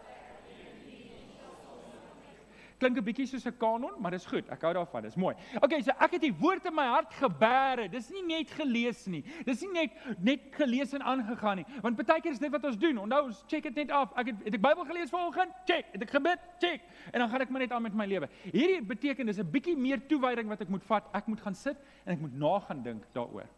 klink 2.78 2.98
'n 2.98 3.04
bietjie 3.04 3.26
soos 3.26 3.46
'n 3.46 3.56
kanon, 3.58 3.94
maar 4.00 4.10
dis 4.10 4.26
goed. 4.26 4.48
Ek 4.50 4.62
hou 4.62 4.72
daarvan. 4.74 5.02
Dis 5.02 5.16
mooi. 5.16 5.34
Okay, 5.60 5.80
so 5.82 5.90
ek 6.00 6.12
het 6.12 6.20
die 6.20 6.34
woord 6.34 6.66
in 6.66 6.74
my 6.74 6.86
hart 6.86 7.14
gebere. 7.14 7.88
Dis 7.88 8.10
nie 8.10 8.22
net 8.22 8.50
gelees 8.50 9.06
nie. 9.06 9.24
Dis 9.44 9.60
nie 9.60 9.72
net 9.72 9.90
net 10.22 10.40
gelees 10.52 10.92
en 10.92 11.02
aangegaan 11.02 11.56
nie. 11.56 11.66
Want 11.82 11.96
baie 11.96 12.20
keer 12.20 12.32
is 12.32 12.38
dit 12.38 12.50
wat 12.50 12.64
ons 12.64 12.76
doen. 12.76 12.98
Onthou, 12.98 13.24
ons 13.24 13.44
check 13.46 13.62
dit 13.62 13.74
net 13.74 13.90
af. 13.90 14.12
Ek 14.16 14.26
het 14.26 14.44
het 14.44 14.54
ek 14.54 14.60
Bybel 14.60 14.84
gelees 14.84 15.10
vanoggend? 15.10 15.52
Check. 15.64 15.86
Het 15.92 16.02
ek 16.02 16.10
gebid? 16.10 16.38
Check. 16.58 16.80
En 17.12 17.20
dan 17.20 17.28
gaan 17.28 17.40
ek 17.40 17.50
maar 17.50 17.60
net 17.60 17.72
aan 17.72 17.82
met 17.82 17.94
my 17.94 18.06
lewe. 18.06 18.28
Hierdie 18.52 18.82
beteken 18.82 19.26
dis 19.26 19.38
'n 19.38 19.50
bietjie 19.50 19.76
meer 19.76 20.06
toewyding 20.06 20.48
wat 20.48 20.60
ek 20.60 20.68
moet 20.68 20.84
vat. 20.84 21.04
Ek 21.12 21.26
moet 21.26 21.40
gaan 21.40 21.54
sit 21.54 21.76
en 22.04 22.12
ek 22.12 22.20
moet 22.20 22.34
na 22.34 22.58
gaan 22.60 22.82
dink 22.82 23.04
daaroor. 23.12 23.48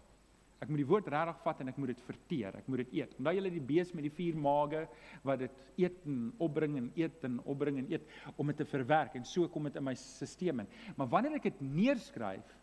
Ek 0.58 0.68
moet 0.68 0.82
die 0.82 0.88
woord 0.88 1.08
regtig 1.12 1.42
vat 1.44 1.60
en 1.62 1.68
ek 1.68 1.76
moet 1.78 1.92
dit 1.92 2.04
verteer. 2.06 2.56
Ek 2.58 2.66
moet 2.66 2.82
dit 2.82 2.94
eet. 2.98 3.14
Onthou 3.18 3.34
julle 3.38 3.50
die 3.54 3.64
bees 3.68 3.92
met 3.94 4.02
die 4.08 4.14
vier 4.14 4.36
maage 4.36 4.84
wat 5.22 5.38
dit 5.44 5.58
eet 5.84 6.06
en 6.06 6.32
opbring 6.42 6.76
en 6.80 6.92
eet 6.98 7.24
en 7.28 7.40
opbring 7.46 7.78
en 7.78 7.90
eet 7.92 8.06
om 8.36 8.46
dit 8.50 8.58
te 8.58 8.66
verwerk 8.66 9.14
en 9.14 9.24
so 9.24 9.48
kom 9.48 9.70
dit 9.70 9.76
in 9.78 9.86
my 9.86 9.94
stelsel 9.94 10.64
in. 10.64 10.70
Maar 10.96 11.12
wanneer 11.14 11.38
ek 11.38 11.50
dit 11.50 11.60
neerskryf, 11.62 12.56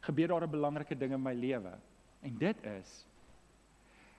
gebeur 0.00 0.28
daar 0.28 0.46
'n 0.46 0.50
belangrike 0.50 0.94
ding 0.94 1.12
in 1.12 1.22
my 1.22 1.34
lewe. 1.34 1.78
En 2.22 2.38
dit 2.38 2.64
is 2.64 3.08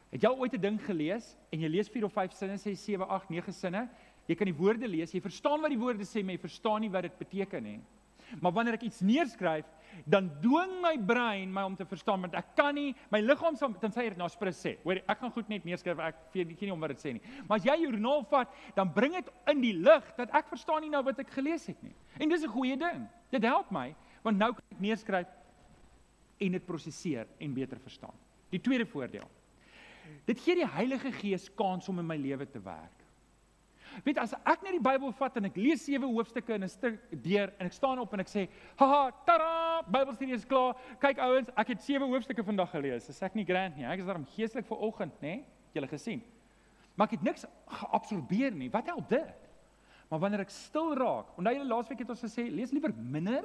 Het 0.09 0.23
jy 0.25 0.29
ooit 0.29 0.53
'n 0.53 0.61
ding 0.61 0.79
gelees 0.81 1.37
en 1.51 1.59
jy 1.59 1.67
lees 1.67 1.89
4 1.89 2.05
of 2.05 2.13
5 2.13 2.33
sinne, 2.33 2.57
sê 2.57 2.75
7, 2.75 3.07
8, 3.07 3.29
9 3.29 3.53
sinne, 3.53 3.89
jy 4.25 4.35
kan 4.35 4.45
die 4.45 4.57
woorde 4.57 4.87
lees, 4.87 5.11
jy 5.11 5.21
verstaan 5.21 5.61
wat 5.61 5.69
die 5.69 5.77
woorde 5.77 6.03
sê, 6.03 6.23
maar 6.23 6.33
jy 6.33 6.39
verstaan 6.39 6.81
nie 6.81 6.89
wat 6.89 7.03
dit 7.03 7.17
beteken 7.17 7.63
nie. 7.63 7.79
Maar 8.41 8.51
wanneer 8.51 8.77
ek 8.77 8.85
iets 8.87 9.01
neerskryf, 9.05 9.65
dan 10.05 10.29
dwing 10.41 10.75
my 10.83 10.93
brein 11.01 11.53
my 11.53 11.63
om 11.67 11.75
te 11.75 11.85
verstaan 11.85 12.21
want 12.21 12.35
ek 12.37 12.53
kan 12.57 12.75
nie 12.77 12.93
my 13.13 13.21
liggaam 13.23 13.55
sal 13.57 13.73
tensy 13.81 14.05
dit 14.09 14.19
na 14.19 14.27
spres 14.31 14.59
sê. 14.61 14.75
Hoor, 14.83 15.01
ek 15.01 15.23
gaan 15.23 15.33
goed 15.35 15.49
net 15.51 15.65
neerskryf 15.67 16.01
ek 16.09 16.21
weet 16.35 16.61
nie 16.61 16.73
om 16.73 16.85
wat 16.85 16.93
dit 16.93 17.03
sê 17.03 17.13
nie. 17.15 17.23
Maar 17.47 17.57
as 17.57 17.65
jy 17.65 17.75
jou 17.81 17.89
joernaal 17.89 18.23
vat, 18.29 18.53
dan 18.77 18.93
bring 18.93 19.17
dit 19.17 19.33
in 19.53 19.63
die 19.65 19.73
lig 19.73 20.13
dat 20.19 20.31
ek 20.37 20.51
verstaan 20.51 20.85
nie 20.85 20.93
nou 20.93 21.01
wat 21.07 21.19
ek 21.19 21.33
gelees 21.33 21.65
het 21.71 21.81
nie. 21.83 21.95
En 22.19 22.29
dis 22.29 22.43
'n 22.43 22.53
goeie 22.53 22.77
ding. 22.77 23.07
Dit 23.31 23.43
help 23.43 23.71
my 23.71 23.95
want 24.23 24.37
nou 24.37 24.53
kan 24.53 24.65
ek 24.71 24.79
neerskryf 24.79 25.27
en 26.39 26.51
dit 26.51 26.65
prosesseer 26.65 27.27
en 27.39 27.53
beter 27.53 27.79
verstaan. 27.79 28.15
Die 28.49 28.61
tweede 28.61 28.85
voordeel. 28.85 29.27
Dit 30.25 30.39
gee 30.39 30.55
die 30.55 30.67
Heilige 30.67 31.11
Gees 31.11 31.49
kans 31.55 31.89
om 31.89 31.99
in 31.99 32.07
my 32.07 32.17
lewe 32.17 32.45
te 32.49 32.59
werk. 32.59 32.98
Weet 34.05 34.19
as 34.21 34.33
ek 34.33 34.63
net 34.63 34.75
die 34.77 34.83
Bybel 34.83 35.11
vat 35.17 35.37
en 35.37 35.49
ek 35.49 35.57
lees 35.59 35.83
sewe 35.85 36.07
hoofstukke 36.07 36.55
in 36.55 36.63
'n 36.63 36.69
stuk 36.69 36.99
deur 37.11 37.53
en 37.59 37.65
ek 37.65 37.73
staan 37.73 37.99
op 37.99 38.13
en 38.13 38.19
ek 38.19 38.27
sê, 38.27 38.47
"Haha, 38.77 39.11
tada, 39.25 39.81
Bybelstudie 39.87 40.33
is 40.33 40.45
klaar. 40.45 40.75
Kyk 40.99 41.17
ouens, 41.19 41.49
ek 41.57 41.67
het 41.67 41.81
sewe 41.81 42.05
hoofstukke 42.05 42.43
vandag 42.43 42.71
gelees. 42.71 43.09
Is 43.09 43.21
ek 43.21 43.35
nie 43.35 43.45
grand 43.45 43.75
nie? 43.77 43.85
Ek 43.85 43.99
is 43.99 44.05
daarom 44.05 44.25
geestelik 44.25 44.65
vir 44.65 44.77
oggend, 44.77 45.21
nê? 45.21 45.43
Julle 45.73 45.87
gesien. 45.87 46.21
Maar 46.95 47.07
ek 47.07 47.11
het 47.11 47.23
niks 47.23 47.45
geabsorbeer 47.67 48.51
nie. 48.51 48.69
Wat 48.69 48.85
help 48.85 49.09
dit? 49.09 49.49
Maar 50.09 50.19
wanneer 50.19 50.39
ek 50.39 50.49
stil 50.49 50.95
raak, 50.95 51.37
onthou 51.37 51.53
julle 51.53 51.69
laasweek 51.69 51.99
het 51.99 52.09
ons 52.09 52.23
gesê, 52.23 52.49
lees 52.49 52.71
liewer 52.71 52.93
minder 52.93 53.43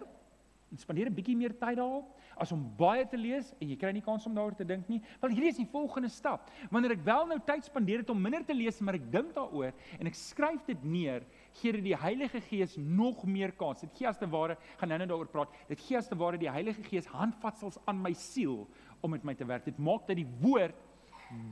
spandeer 0.78 1.08
'n 1.08 1.14
bietjie 1.14 1.36
meer 1.36 1.52
tyd 1.52 1.76
daarop 1.76 2.14
as 2.36 2.52
om 2.52 2.62
baie 2.76 3.04
te 3.06 3.16
lees 3.16 3.54
en 3.60 3.68
jy 3.68 3.76
kry 3.76 3.92
nie 3.92 4.02
kans 4.02 4.26
om 4.26 4.34
daaroor 4.34 4.56
te 4.56 4.64
dink 4.64 4.88
nie. 4.88 5.00
Wel 5.20 5.30
hierdie 5.30 5.50
is 5.50 5.56
die 5.56 5.70
volgende 5.70 6.08
stap. 6.08 6.50
Wanneer 6.70 6.92
ek 6.92 7.04
wel 7.04 7.26
nou 7.26 7.38
tyd 7.38 7.64
spandeer 7.64 7.98
het 7.98 8.10
om 8.10 8.20
minder 8.20 8.44
te 8.44 8.54
lees, 8.54 8.80
maar 8.80 8.94
ek 8.94 9.10
dink 9.12 9.34
daaroor 9.34 9.72
en 10.00 10.06
ek 10.06 10.14
skryf 10.14 10.64
dit 10.66 10.84
neer, 10.84 11.22
gee 11.52 11.72
dit 11.72 11.84
die 11.84 11.96
Heilige 11.96 12.40
Gees 12.40 12.76
nog 12.76 13.24
meer 13.24 13.52
kans. 13.52 13.80
Dit 13.80 13.94
gee 13.94 14.08
as 14.08 14.18
te 14.18 14.26
ware, 14.26 14.56
gaan 14.78 14.88
nou 14.88 14.98
net 14.98 15.08
daaroor 15.08 15.30
praat. 15.30 15.48
Dit 15.68 15.80
gee 15.80 15.96
as 15.96 16.08
te 16.08 16.16
ware 16.16 16.38
die 16.38 16.50
Heilige 16.50 16.82
Gees 16.82 17.06
handvatsels 17.06 17.78
aan 17.86 18.02
my 18.02 18.12
siel 18.12 18.66
om 19.00 19.10
met 19.10 19.24
my 19.24 19.34
te 19.34 19.44
werk. 19.44 19.64
Dit 19.64 19.78
maak 19.78 20.06
dat 20.08 20.16
die 20.16 20.28
woord 20.40 20.74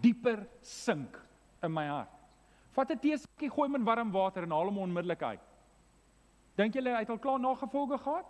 dieper 0.03 0.47
sink 0.61 1.19
in 1.63 1.73
my 1.73 1.87
hart. 1.87 2.11
Vat 2.73 2.91
'n 2.91 2.99
teesakkie, 2.99 3.51
gooi 3.51 3.69
hom 3.69 3.77
in 3.77 3.85
warm 3.85 4.11
water 4.11 4.43
en 4.43 4.51
haal 4.51 4.71
hom 4.71 4.79
onmiddellik 4.79 5.23
uit. 5.23 5.41
Dink 6.57 6.75
julle 6.75 6.91
hy 6.91 7.01
het 7.05 7.11
al 7.11 7.19
klaar 7.19 7.41
nagevolge 7.41 7.99
gehad? 7.99 8.27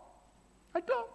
Hy 0.73 0.81
klaar. 0.81 1.11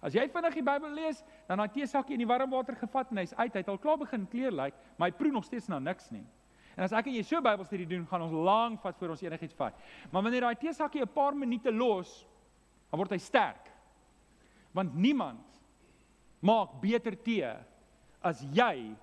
As 0.00 0.14
jy 0.14 0.28
vinnig 0.30 0.54
die 0.54 0.62
Bybel 0.62 0.92
lees, 0.94 1.24
dan 1.48 1.58
daai 1.58 1.72
teesakkie 1.74 2.14
in 2.14 2.22
die 2.22 2.28
warm 2.28 2.52
water 2.54 2.76
gevat 2.78 3.10
en 3.10 3.18
hy's 3.18 3.34
uit, 3.34 3.50
hy 3.50 3.62
het 3.64 3.70
al 3.72 3.80
klaar 3.82 3.98
begin 3.98 4.28
kleur 4.30 4.54
lyk, 4.54 4.76
like, 4.76 4.92
maar 4.96 5.10
hy 5.10 5.16
proe 5.18 5.32
nog 5.34 5.46
steeds 5.46 5.66
na 5.68 5.80
niks 5.82 6.12
nie. 6.14 6.24
En 6.76 6.84
as 6.86 6.94
ek 6.94 7.08
en 7.10 7.16
jy 7.16 7.24
so 7.26 7.42
Bybelstudie 7.42 7.88
doen, 7.90 8.04
gaan 8.06 8.22
ons 8.22 8.36
lank 8.46 8.84
vat 8.84 8.98
voor 9.00 9.16
ons 9.16 9.24
enigiets 9.26 9.56
vat. 9.58 9.78
Maar 10.12 10.22
wanneer 10.22 10.46
daai 10.46 10.60
teesakkie 10.60 11.02
'n 11.02 11.10
paar 11.10 11.34
minute 11.34 11.72
los, 11.72 12.26
dan 12.90 12.98
word 12.98 13.10
hy 13.10 13.18
sterk. 13.18 13.66
Want 14.72 14.94
niemand 14.94 15.42
maak 16.40 16.80
beter 16.80 17.16
tee 17.16 17.50
as 18.22 18.42
jy 18.52 18.94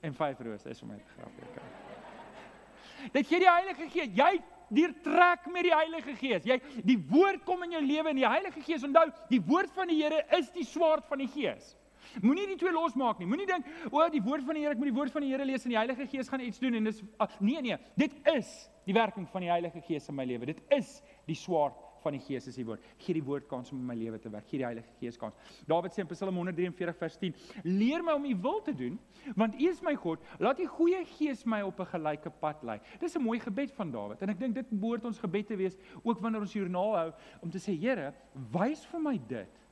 en 0.00 0.14
vyf 0.14 0.40
rose 0.40 0.70
is 0.70 0.82
om 0.82 0.88
dit 0.88 1.12
grapie 1.16 1.44
te 1.44 1.52
kry. 1.52 3.10
Dit 3.12 3.26
gee 3.26 3.38
die 3.38 3.50
Heilige 3.50 3.88
Gees. 3.90 4.14
Jy 4.16 4.42
deur 4.68 4.92
trek 5.04 5.46
met 5.52 5.66
die 5.68 5.74
Heilige 5.74 6.14
Gees. 6.18 6.46
Jy 6.48 6.58
die 6.86 6.98
woord 7.10 7.44
kom 7.46 7.64
in 7.66 7.76
jou 7.76 7.82
lewe 7.84 8.12
en 8.12 8.20
die 8.20 8.28
Heilige 8.28 8.62
Gees 8.66 8.84
onthou, 8.86 9.06
die 9.30 9.42
woord 9.46 9.72
van 9.76 9.90
die 9.90 9.98
Here 10.02 10.22
is 10.38 10.50
die 10.54 10.66
swaard 10.66 11.06
van 11.10 11.22
die 11.22 11.30
Gees. 11.32 11.74
Moenie 12.22 12.46
die 12.48 12.58
twee 12.60 12.72
losmaak 12.72 13.18
nie. 13.20 13.26
Moenie 13.28 13.48
dink, 13.48 13.66
o, 13.90 14.04
die 14.12 14.22
woord 14.24 14.46
van 14.46 14.56
die 14.56 14.62
Here, 14.64 14.76
ek 14.76 14.80
moet 14.80 14.92
die 14.92 14.96
woord 14.96 15.12
van 15.14 15.26
die 15.26 15.32
Here 15.32 15.46
lees 15.48 15.66
en 15.66 15.74
die 15.74 15.80
Heilige 15.80 16.06
Gees 16.10 16.30
gaan 16.32 16.44
iets 16.44 16.62
doen 16.62 16.78
en 16.78 16.88
dis 16.88 17.02
ah, 17.22 17.32
nee 17.44 17.62
nee, 17.64 17.78
dit 17.98 18.14
is 18.32 18.52
die 18.86 18.94
werking 18.96 19.26
van 19.32 19.44
die 19.44 19.50
Heilige 19.52 19.82
Gees 19.86 20.06
in 20.08 20.16
my 20.16 20.26
lewe. 20.28 20.52
Dit 20.54 20.62
is 20.74 21.00
die 21.28 21.38
swaard 21.38 21.76
van 22.06 22.16
die 22.16 22.22
Gees 22.22 22.46
is 22.50 22.58
die 22.58 22.64
woord. 22.66 22.84
Gee 23.02 23.16
die 23.18 23.24
woord 23.24 23.48
kans 23.50 23.72
om 23.74 23.80
in 23.80 23.88
my 23.88 23.96
lewe 23.98 24.20
te 24.22 24.30
werk. 24.32 24.46
Gee 24.50 24.62
die 24.62 24.66
Heilige 24.68 24.94
Gees 25.00 25.18
kans. 25.20 25.36
Dawid 25.68 25.96
sê 25.96 26.04
in 26.04 26.10
Psalm 26.12 26.38
143 26.38 26.98
vers 27.00 27.18
10: 27.22 27.34
"Leer 27.64 28.04
my 28.06 28.14
om 28.18 28.24
U 28.24 28.34
wil 28.46 28.62
te 28.62 28.74
doen, 28.74 28.98
want 29.34 29.58
U 29.58 29.68
is 29.68 29.82
my 29.82 29.96
God. 29.96 30.22
Laat 30.38 30.60
U 30.62 30.66
goeie 30.78 31.04
Gees 31.16 31.44
my 31.44 31.62
op 31.66 31.80
'n 31.80 31.90
gelyke 31.94 32.30
pad 32.30 32.62
lei." 32.62 32.80
Dis 33.00 33.16
'n 33.16 33.22
mooi 33.22 33.40
gebed 33.40 33.72
van 33.72 33.90
Dawid 33.90 34.22
en 34.22 34.30
ek 34.30 34.38
dink 34.38 34.54
dit 34.54 34.70
behoort 34.70 35.04
ons 35.04 35.18
gebed 35.18 35.46
te 35.46 35.56
wees 35.56 35.76
ook 36.02 36.20
wanneer 36.20 36.40
ons 36.40 36.52
joernaal 36.52 36.96
hou 36.96 37.12
om 37.42 37.50
te 37.50 37.58
sê, 37.58 37.76
Here, 37.76 38.14
wys 38.52 38.84
vir 38.86 39.00
my 39.00 39.18
dit 39.28 39.62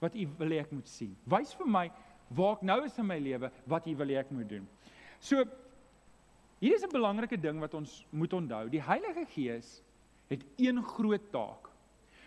wat 0.00 0.14
U 0.14 0.28
wil 0.38 0.48
hê 0.48 0.60
ek 0.60 0.72
moet 0.72 0.88
sien. 0.88 1.16
Wys 1.26 1.54
vir 1.54 1.66
my 1.66 1.90
waar 2.30 2.56
ek 2.56 2.62
nou 2.62 2.84
is 2.84 2.98
in 2.98 3.06
my 3.06 3.18
lewe 3.18 3.50
wat 3.66 3.86
U 3.86 3.94
wil 3.96 4.06
hê 4.06 4.18
ek 4.18 4.30
moet 4.30 4.48
doen. 4.48 4.68
So 5.20 5.44
hier 6.60 6.74
is 6.74 6.84
'n 6.84 6.92
belangrike 6.92 7.40
ding 7.40 7.60
wat 7.60 7.74
ons 7.74 8.04
moet 8.10 8.32
onthou. 8.32 8.68
Die 8.70 8.82
Heilige 8.82 9.26
Gees 9.26 9.82
het 10.28 10.44
een 10.56 10.82
groot 10.82 11.30
taak. 11.32 11.71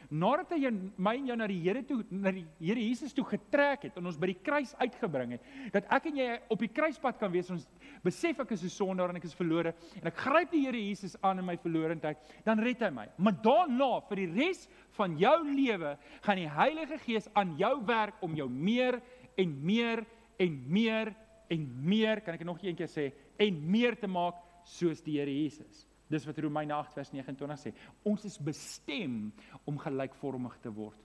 Nadat 0.09 0.53
hy 0.55 0.71
my 0.97 1.15
en 1.17 1.29
jou 1.29 1.37
na 1.39 1.47
die 1.49 1.59
Here 1.63 1.81
toe 1.87 2.03
na 2.11 2.31
die 2.35 2.45
Here 2.59 2.81
Jesus 2.81 3.13
toe 3.15 3.25
getrek 3.27 3.87
het 3.87 3.97
en 3.97 4.05
ons 4.05 4.19
by 4.19 4.29
die 4.33 4.39
kruis 4.45 4.73
uitgebring 4.79 5.35
het, 5.35 5.49
dat 5.73 5.89
ek 5.97 6.09
en 6.11 6.19
jy 6.21 6.29
op 6.53 6.61
die 6.61 6.71
kruispad 6.71 7.19
kan 7.19 7.31
wees, 7.33 7.49
ons 7.53 7.67
besef 8.03 8.39
ek 8.43 8.51
is 8.51 8.63
'n 8.63 8.69
sondaar 8.69 9.09
en 9.09 9.17
ek 9.17 9.25
is 9.25 9.33
verlore 9.33 9.73
en 10.01 10.07
ek 10.07 10.17
gryp 10.17 10.51
die 10.51 10.65
Here 10.65 10.77
Jesus 10.77 11.15
aan 11.21 11.39
in 11.39 11.45
my 11.45 11.57
verlorendheid, 11.57 12.17
dan 12.43 12.59
red 12.59 12.81
hy 12.81 12.89
my. 12.89 13.07
Maar 13.17 13.33
daarna 13.43 14.01
vir 14.09 14.15
die 14.15 14.31
res 14.33 14.67
van 14.97 15.17
jou 15.17 15.43
lewe 15.43 15.97
gaan 16.21 16.37
die 16.37 16.49
Heilige 16.49 16.97
Gees 16.99 17.27
aan 17.33 17.57
jou 17.57 17.85
werk 17.85 18.21
om 18.21 18.35
jou 18.35 18.49
meer 18.49 19.01
en 19.37 19.65
meer 19.65 20.05
en 20.39 20.63
meer 20.67 21.15
en 21.49 21.65
meer, 21.85 22.21
kan 22.21 22.33
ek 22.33 22.45
nog 22.45 22.63
een 22.63 22.75
keer 22.75 22.89
sê, 22.89 23.11
en 23.37 23.71
meer 23.71 23.95
te 23.95 24.07
maak 24.07 24.35
soos 24.65 25.01
die 25.05 25.19
Here 25.19 25.31
Jesus. 25.31 25.85
Dis 26.07 26.25
wat 26.25 26.37
Romeine 26.37 26.73
8 26.73 26.93
vers 26.93 27.11
29 27.11 27.59
sê. 27.59 27.73
Ons 28.03 28.25
is 28.25 28.37
bestem 28.37 29.33
om 29.65 29.77
gelykvormig 29.81 30.59
te 30.61 30.73
word 30.73 31.01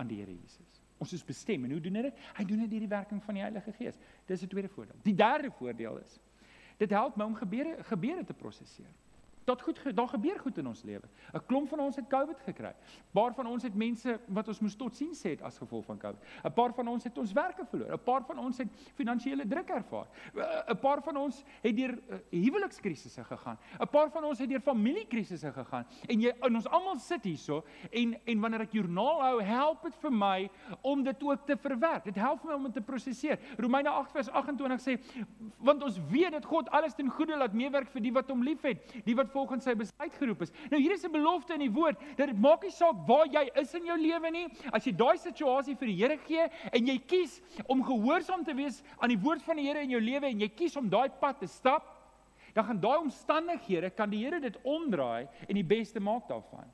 aan 0.00 0.08
die 0.08 0.20
Here 0.22 0.32
Jesus. 0.32 0.80
Ons 1.00 1.12
is 1.16 1.24
bestem 1.24 1.64
en 1.64 1.70
hoe 1.72 1.80
doen 1.80 2.00
hy 2.00 2.02
dit? 2.08 2.24
Hy 2.36 2.44
doen 2.44 2.64
dit 2.64 2.70
deur 2.70 2.86
die 2.86 2.94
werking 2.94 3.22
van 3.24 3.36
die 3.36 3.44
Heilige 3.44 3.72
Gees. 3.72 3.98
Dis 4.26 4.42
'n 4.42 4.48
tweede 4.48 4.68
voordeel. 4.68 4.96
Die 5.02 5.14
derde 5.14 5.50
voordeel 5.50 5.98
is 5.98 6.20
dit 6.80 6.90
help 6.90 7.16
my 7.16 7.24
om 7.28 7.36
gebeure 7.36 7.82
gebeure 7.84 8.24
te 8.24 8.36
prosesseer 8.36 8.88
tot 9.50 9.62
goed 9.66 9.96
daar 9.96 10.08
gebeur 10.08 10.38
goed 10.38 10.58
in 10.58 10.66
ons 10.70 10.82
lewe. 10.86 11.06
'n 11.34 11.42
Klomp 11.46 11.68
van 11.68 11.80
ons 11.80 11.96
het 11.96 12.06
COVID 12.08 12.40
gekry. 12.46 12.72
'n 12.72 13.12
Paar 13.12 13.34
van 13.34 13.46
ons 13.46 13.62
het 13.62 13.74
mense 13.74 14.18
wat 14.26 14.48
ons 14.48 14.60
moes 14.60 14.76
tot 14.76 14.94
sien 14.96 15.12
sê 15.14 15.36
as 15.42 15.58
gevolg 15.58 15.84
van 15.84 15.98
COVID. 15.98 16.20
'n 16.44 16.52
Paar 16.52 16.72
van 16.74 16.88
ons 16.88 17.04
het 17.04 17.18
ons 17.18 17.32
werke 17.32 17.64
verloor. 17.64 17.92
'n 17.92 18.04
Paar 18.04 18.24
van 18.26 18.38
ons 18.38 18.58
het 18.58 18.68
finansiële 18.94 19.46
druk 19.46 19.68
ervaar. 19.68 20.06
'n 20.68 20.78
Paar 20.78 21.02
van 21.02 21.16
ons 21.16 21.44
het 21.62 21.76
deur 21.76 21.98
uh, 22.08 22.16
huwelikskrisisse 22.30 23.24
gegaan. 23.24 23.58
'n 23.80 23.88
Paar 23.88 24.10
van 24.10 24.24
ons 24.24 24.38
het 24.38 24.48
deur 24.48 24.60
familiekrisisse 24.60 25.52
gegaan. 25.52 25.86
En 26.08 26.20
jy 26.20 26.34
en 26.40 26.54
ons 26.54 26.68
almal 26.68 26.98
sit 26.98 27.24
hierso 27.24 27.64
en 27.90 28.16
en 28.24 28.40
wanneer 28.40 28.60
ek 28.60 28.72
joernaal 28.72 29.22
hou, 29.22 29.42
help 29.42 29.82
dit 29.82 29.94
vir 29.94 30.12
my 30.12 30.50
om 30.80 31.02
dit 31.02 31.22
ook 31.22 31.46
te 31.46 31.56
verwerk. 31.56 32.04
Dit 32.04 32.14
help 32.14 32.44
my 32.44 32.54
om 32.54 32.62
dit 32.62 32.72
te 32.72 32.80
prosesseer. 32.80 33.38
Romeine 33.58 33.88
8 33.88 34.12
vers 34.12 34.28
28 34.28 34.80
sê 34.80 34.98
want 35.58 35.82
ons 35.82 35.98
weet 36.10 36.32
dat 36.32 36.44
God 36.44 36.70
alles 36.70 36.94
ten 36.94 37.10
goeie 37.10 37.36
laat 37.36 37.52
meewerk 37.52 37.90
vir 37.90 38.02
die 38.02 38.12
wat 38.12 38.30
hom 38.30 38.42
liefhet, 38.42 38.94
die 39.04 39.16
wat 39.16 39.32
volgens 39.40 39.66
sy 39.68 39.74
besluit 39.78 40.16
geroep 40.20 40.44
is. 40.44 40.52
Nou 40.70 40.80
hier 40.80 40.92
is 40.92 41.04
'n 41.04 41.12
belofte 41.12 41.54
in 41.54 41.64
die 41.64 41.72
woord 41.72 41.98
dat 42.16 42.28
dit 42.28 42.40
maak 42.40 42.62
nie 42.62 42.74
saak 42.74 43.06
waar 43.08 43.26
jy 43.26 43.48
is 43.60 43.74
in 43.74 43.86
jou 43.86 43.98
lewe 43.98 44.30
nie. 44.30 44.46
As 44.72 44.84
jy 44.84 44.92
daai 44.92 45.16
situasie 45.18 45.76
vir 45.76 45.88
die 45.88 45.98
Here 46.00 46.18
gee 46.26 46.48
en 46.72 46.86
jy 46.86 46.98
kies 46.98 47.40
om 47.66 47.82
gehoorsaam 47.84 48.44
te 48.44 48.54
wees 48.54 48.82
aan 48.98 49.08
die 49.08 49.18
woord 49.18 49.42
van 49.42 49.56
die 49.56 49.66
Here 49.66 49.80
in 49.80 49.90
jou 49.90 50.00
lewe 50.00 50.26
en 50.26 50.40
jy 50.40 50.48
kies 50.48 50.76
om 50.76 50.88
daai 50.88 51.08
pad 51.08 51.40
te 51.40 51.46
stap, 51.46 51.96
dan 52.54 52.64
gaan 52.64 52.80
daai 52.80 52.98
omstandighede 52.98 53.90
kan 53.90 54.10
die 54.10 54.24
Here 54.24 54.40
dit 54.40 54.56
omdraai 54.62 55.28
en 55.48 55.54
die 55.54 55.64
beste 55.64 56.00
maak 56.00 56.28
daarvan. 56.28 56.68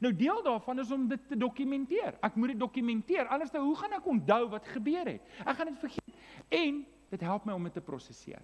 Nou 0.00 0.12
deel 0.16 0.42
daarvan 0.42 0.78
is 0.78 0.90
om 0.90 1.08
dit 1.08 1.28
te 1.28 1.36
dokumenteer. 1.36 2.16
Ek 2.20 2.34
moet 2.34 2.48
dit 2.48 2.58
dokumenteer. 2.58 3.28
Anders 3.28 3.50
dan 3.50 3.62
hoe 3.62 3.76
gaan 3.76 3.92
ek 3.92 4.06
onthou 4.06 4.48
wat 4.48 4.66
gebeur 4.66 5.06
het? 5.06 5.22
Ek 5.46 5.56
gaan 5.56 5.70
dit 5.70 5.78
vergeet. 5.78 6.16
En 6.48 6.86
dit 7.10 7.20
help 7.20 7.44
my 7.44 7.52
om 7.52 7.62
dit 7.62 7.72
te 7.72 7.80
prosesseer. 7.80 8.42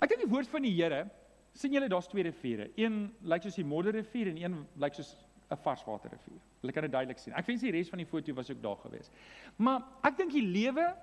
Ek 0.00 0.08
dink 0.08 0.24
die 0.24 0.32
woord 0.32 0.48
van 0.48 0.64
die 0.64 0.74
Here 0.76 1.06
sien 1.52 1.72
julle 1.72 1.88
daar's 1.88 2.08
twee 2.08 2.22
riviere. 2.22 2.70
Een 2.76 3.14
lyk 3.20 3.42
soos 3.42 3.58
die 3.58 3.64
modderrivier 3.64 4.30
en 4.30 4.38
een 4.42 4.56
lyk 4.76 4.94
soos 4.94 5.16
'n 5.50 5.56
varswaterrivier. 5.56 6.38
Hulle 6.60 6.72
kan 6.72 6.82
dit 6.82 6.92
duidelik 6.92 7.18
sien. 7.18 7.34
Ek 7.34 7.46
wens 7.46 7.60
die 7.60 7.70
res 7.70 7.88
van 7.88 7.98
die 7.98 8.06
foto 8.06 8.34
was 8.34 8.50
ook 8.50 8.62
daar 8.62 8.76
gewees. 8.76 9.10
Maar 9.56 9.82
ek 10.02 10.16
dink 10.16 10.32
die 10.32 10.46
lewe 10.46 10.94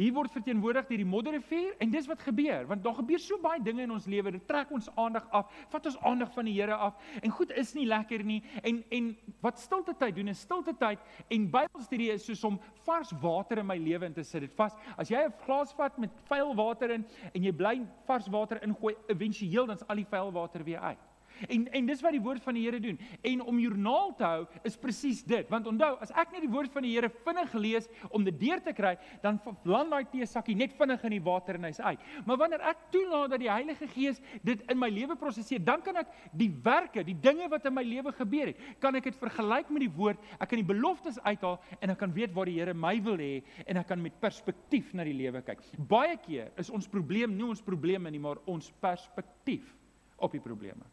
Hier 0.00 0.14
word 0.16 0.32
verteenwoordig 0.32 0.86
deur 0.88 1.00
die 1.02 1.04
modderrivier 1.04 1.74
en 1.84 1.90
dis 1.92 2.06
wat 2.08 2.22
gebeur 2.24 2.64
want 2.70 2.80
daar 2.84 2.94
gebeur 2.96 3.20
so 3.20 3.36
baie 3.42 3.60
dinge 3.60 3.82
in 3.84 3.90
ons 3.92 4.06
lewe 4.08 4.32
dit 4.32 4.46
trek 4.48 4.70
ons 4.72 4.88
aandag 4.96 5.26
af 5.36 5.50
vat 5.74 5.88
ons 5.90 5.98
aandag 6.08 6.30
van 6.32 6.48
die 6.48 6.54
Here 6.56 6.78
af 6.86 6.96
en 7.20 7.34
goed 7.36 7.52
is 7.60 7.74
nie 7.76 7.84
lekker 7.90 8.24
nie 8.24 8.38
en 8.64 8.80
en 8.96 9.10
wat 9.44 9.60
stilte 9.60 9.92
tyd 10.00 10.16
doen 10.16 10.32
is 10.32 10.40
stilte 10.40 10.72
tyd 10.80 11.04
en 11.28 11.46
Bybelstudie 11.52 12.08
is 12.14 12.24
soos 12.24 12.46
om 12.48 12.56
vars 12.86 13.12
water 13.20 13.60
in 13.60 13.68
my 13.68 13.76
lewe 13.76 14.08
in 14.08 14.16
te 14.16 14.24
sit 14.24 14.46
dit 14.46 14.56
vas 14.56 14.72
as 14.96 15.12
jy 15.12 15.20
'n 15.26 15.36
glas 15.44 15.76
vat 15.76 15.98
met 15.98 16.16
vuil 16.32 16.56
water 16.56 16.96
in 16.96 17.04
en 17.34 17.44
jy 17.44 17.52
bly 17.52 17.76
vars 18.08 18.32
water 18.32 18.62
ingooi 18.64 18.96
éventueel 19.08 19.66
dan's 19.66 19.84
al 19.86 19.96
die 19.96 20.08
vuil 20.16 20.32
water 20.32 20.64
weer 20.64 20.80
uit 20.80 21.09
En 21.48 21.66
en 21.72 21.86
dis 21.86 22.02
wat 22.04 22.14
die 22.16 22.22
woord 22.22 22.42
van 22.44 22.56
die 22.56 22.64
Here 22.64 22.80
doen. 22.80 22.98
En 23.26 23.42
om 23.42 23.58
joernaal 23.58 24.14
te 24.18 24.24
hou 24.24 24.46
is 24.66 24.76
presies 24.76 25.22
dit. 25.24 25.48
Want 25.50 25.66
onthou, 25.70 25.94
as 26.02 26.12
ek 26.12 26.34
net 26.34 26.44
die 26.44 26.52
woord 26.52 26.72
van 26.74 26.84
die 26.86 26.92
Here 26.94 27.10
vinnig 27.24 27.54
lees 27.54 27.88
om 28.10 28.24
dit 28.26 28.36
deur 28.40 28.62
te 28.64 28.74
kry, 28.76 28.96
dan 29.22 29.40
land 29.68 29.90
daai 29.92 30.04
teesakkie 30.12 30.56
net 30.58 30.74
vinnig 30.78 31.04
in 31.08 31.16
die 31.16 31.22
water 31.24 31.58
en 31.58 31.68
hy's 31.68 31.80
uit. 31.80 32.04
Maar 32.26 32.40
wanneer 32.44 32.64
ek 32.72 32.86
toelaat 32.94 33.34
dat 33.34 33.42
die 33.42 33.50
Heilige 33.50 33.88
Gees 33.94 34.20
dit 34.46 34.62
in 34.70 34.80
my 34.80 34.90
lewe 34.92 35.16
prosesseer, 35.20 35.62
dan 35.64 35.82
kan 35.84 36.00
ek 36.02 36.12
die 36.36 36.50
werke, 36.64 37.04
die 37.06 37.16
dinge 37.16 37.48
wat 37.52 37.66
in 37.68 37.76
my 37.76 37.84
lewe 37.86 38.12
gebeur 38.16 38.52
het, 38.52 38.62
kan 38.82 38.96
ek 38.98 39.10
dit 39.10 39.20
vergelyk 39.20 39.72
met 39.72 39.86
die 39.86 39.92
woord. 39.96 40.30
Ek 40.38 40.52
kan 40.52 40.60
die 40.60 40.68
beloftes 40.68 41.18
uithaal 41.24 41.58
en 41.80 41.94
ek 41.94 42.00
kan 42.02 42.14
weet 42.16 42.34
waar 42.36 42.50
die 42.50 42.58
Here 42.60 42.74
my 42.76 42.96
wil 43.04 43.20
hê 43.20 43.40
en 43.66 43.80
ek 43.80 43.90
kan 43.90 44.02
met 44.02 44.16
perspektief 44.20 44.92
na 44.94 45.06
die 45.06 45.16
lewe 45.16 45.42
kyk. 45.46 45.62
Baie 45.90 46.16
keer 46.20 46.52
is 46.60 46.70
ons 46.74 46.88
probleem 46.90 47.36
nie 47.36 47.46
ons 47.48 47.64
probleme 47.64 48.10
nie, 48.12 48.22
maar 48.22 48.40
ons 48.50 48.72
perspektief 48.82 49.74
op 50.20 50.32
die 50.36 50.42
probleme. 50.44 50.84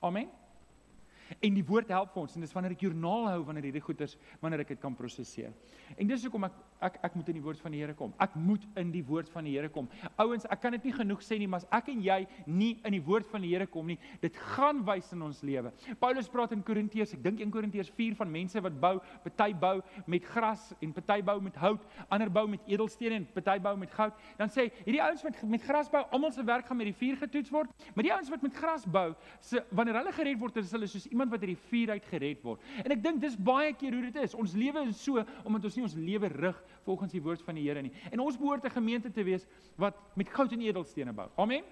Amen. 0.00 0.28
En 1.44 1.54
die 1.54 1.64
woord 1.66 1.90
help 1.92 2.14
vir 2.14 2.22
ons 2.22 2.36
en 2.38 2.44
dis 2.44 2.52
wanneer 2.56 2.72
ek 2.72 2.84
joernaal 2.86 3.26
hou 3.32 3.40
wanneer 3.50 3.68
hierdie 3.68 3.84
goeters 3.84 4.16
wanneer 4.40 4.62
ek 4.64 4.72
dit 4.72 4.80
kan 4.80 4.96
prosesseer. 4.96 5.52
En 5.96 6.08
dis 6.08 6.24
hoekom 6.24 6.48
ek 6.48 6.56
ek 6.84 6.98
ek 7.06 7.16
moet 7.18 7.28
in 7.32 7.38
die 7.38 7.42
woord 7.42 7.60
van 7.62 7.74
die 7.74 7.80
Here 7.80 7.94
kom. 7.96 8.12
Ek 8.22 8.34
moet 8.38 8.64
in 8.78 8.90
die 8.94 9.02
woord 9.06 9.28
van 9.32 9.46
die 9.46 9.54
Here 9.56 9.70
kom. 9.72 9.88
Ouens, 10.20 10.46
ek 10.50 10.60
kan 10.62 10.74
dit 10.76 10.88
nie 10.88 10.94
genoeg 10.94 11.22
sê 11.24 11.38
nie, 11.40 11.48
maar 11.50 11.62
as 11.64 11.68
ek 11.74 11.90
en 11.92 12.02
jy 12.04 12.18
nie 12.46 12.70
in 12.86 12.96
die 12.96 13.02
woord 13.04 13.28
van 13.32 13.44
die 13.44 13.50
Here 13.52 13.66
kom 13.70 13.88
nie, 13.90 13.98
dit 14.22 14.36
gaan 14.54 14.82
wys 14.86 15.10
in 15.16 15.24
ons 15.26 15.40
lewe. 15.46 15.72
Paulus 16.00 16.30
praat 16.30 16.54
in 16.56 16.62
Korintiërs, 16.66 17.14
ek 17.16 17.22
dink 17.24 17.42
in 17.44 17.52
Korintiërs 17.54 17.90
4 17.96 18.16
van 18.20 18.30
mense 18.32 18.62
wat 18.64 18.78
bou, 18.80 18.94
party 19.24 19.50
bou 19.58 19.74
met 20.06 20.26
gras 20.28 20.68
en 20.84 20.94
party 20.96 21.18
bou 21.26 21.38
met 21.44 21.58
hout, 21.62 21.84
ander 22.14 22.30
bou 22.32 22.46
met 22.50 22.70
edelstene 22.70 23.20
en 23.20 23.28
party 23.34 23.58
bou 23.64 23.74
met 23.80 23.92
goud. 23.96 24.16
Dan 24.38 24.52
sê 24.52 24.68
hierdie 24.84 25.02
ouens 25.02 25.24
wat 25.26 25.42
met 25.50 25.66
gras 25.66 25.90
bou, 25.92 26.04
almal 26.14 26.34
se 26.34 26.46
werk 26.46 26.70
gaan 26.70 26.78
met 26.80 26.90
die 26.92 26.98
vuur 26.98 27.18
getoets 27.24 27.52
word, 27.54 27.86
maar 27.94 28.06
die 28.06 28.14
ouens 28.14 28.30
wat 28.32 28.44
met 28.46 28.56
gras 28.56 28.86
bou, 28.86 29.08
se 29.44 29.62
wanneer 29.74 30.00
hulle 30.00 30.14
gered 30.14 30.40
word, 30.40 30.62
is 30.62 30.74
hulle 30.76 30.88
soos 30.90 31.08
iemand 31.10 31.32
wat 31.34 31.42
uit 31.44 31.54
die 31.54 31.62
vuur 31.68 31.94
uit 31.96 32.10
gered 32.12 32.42
word. 32.46 32.62
En 32.84 32.94
ek 32.94 33.02
dink 33.04 33.22
dis 33.22 33.36
baie 33.36 33.74
keer 33.78 33.96
hoe 33.96 34.04
dit 34.08 34.22
is. 34.22 34.36
Ons 34.38 34.54
lewe 34.58 34.86
is 34.88 35.02
so 35.02 35.22
omdat 35.44 35.68
ons 35.68 35.78
nie 35.78 35.86
ons 35.86 35.96
lewe 35.98 36.30
rig 36.38 36.58
volgens 36.86 37.12
die 37.12 37.22
woord 37.22 37.42
van 37.42 37.54
die 37.58 37.64
Here 37.68 37.82
nie. 37.82 37.92
En 38.10 38.20
ons 38.20 38.38
behoort 38.38 38.64
'n 38.64 38.70
gemeente 38.70 39.10
te 39.10 39.22
wees 39.22 39.46
wat 39.76 39.94
met 40.14 40.28
goud 40.28 40.52
en 40.52 40.60
edelstene 40.60 41.12
bou. 41.12 41.28
Amen. 41.36 41.64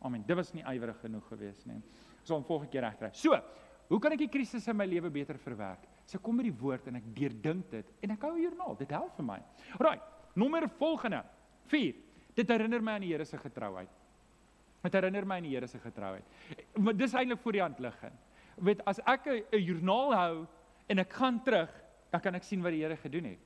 Amen. 0.00 0.24
Dit 0.26 0.36
was 0.36 0.52
nie 0.52 0.62
ywerig 0.62 1.00
genoeg 1.00 1.26
geweest 1.28 1.66
nie. 1.66 1.74
Ons 2.20 2.28
sal 2.28 2.42
volgende 2.42 2.70
keer 2.70 2.82
regkry. 2.82 3.10
So, 3.12 3.40
hoe 3.88 3.98
kan 3.98 4.12
ek 4.12 4.18
die 4.18 4.28
krisisse 4.28 4.70
in 4.70 4.76
my 4.76 4.86
lewe 4.86 5.10
beter 5.10 5.38
verwerk? 5.38 5.88
So 6.06 6.18
kom 6.18 6.36
met 6.36 6.44
die 6.44 6.58
woord 6.60 6.86
en 6.86 6.96
ek 6.96 7.14
deurdink 7.14 7.70
dit 7.70 7.86
en 8.00 8.10
ek 8.10 8.20
hou 8.20 8.34
'n 8.34 8.42
joernaal. 8.42 8.76
Dit 8.76 8.90
help 8.90 9.16
vir 9.16 9.24
my. 9.24 9.42
Alraai. 9.78 10.00
Nommer 10.34 10.68
volgende. 10.68 11.24
4. 11.66 11.94
Dit 12.34 12.48
herinner 12.48 12.82
my 12.82 12.92
aan 12.92 13.00
die 13.00 13.12
Here 13.12 13.24
se 13.24 13.38
getrouheid. 13.38 13.88
Dit 14.82 14.92
herinner 14.92 15.26
my 15.26 15.36
aan 15.36 15.42
die 15.42 15.54
Here 15.54 15.66
se 15.66 15.78
getrouheid. 15.78 16.24
Maar 16.76 16.96
dis 16.96 17.14
eintlik 17.14 17.40
voor 17.40 17.52
die 17.52 17.60
hand 17.60 17.78
liggend 17.78 18.20
weet 18.56 18.82
as 18.86 19.00
ek 19.06 19.26
'n 19.26 19.58
joernaal 19.58 20.14
hou 20.14 20.46
en 20.86 20.98
ek 20.98 21.12
gaan 21.12 21.42
terug, 21.42 21.70
dan 22.10 22.20
kan 22.20 22.34
ek 22.34 22.42
sien 22.42 22.62
wat 22.62 22.72
die 22.72 22.82
Here 22.82 22.96
gedoen 22.96 23.24
het. 23.24 23.38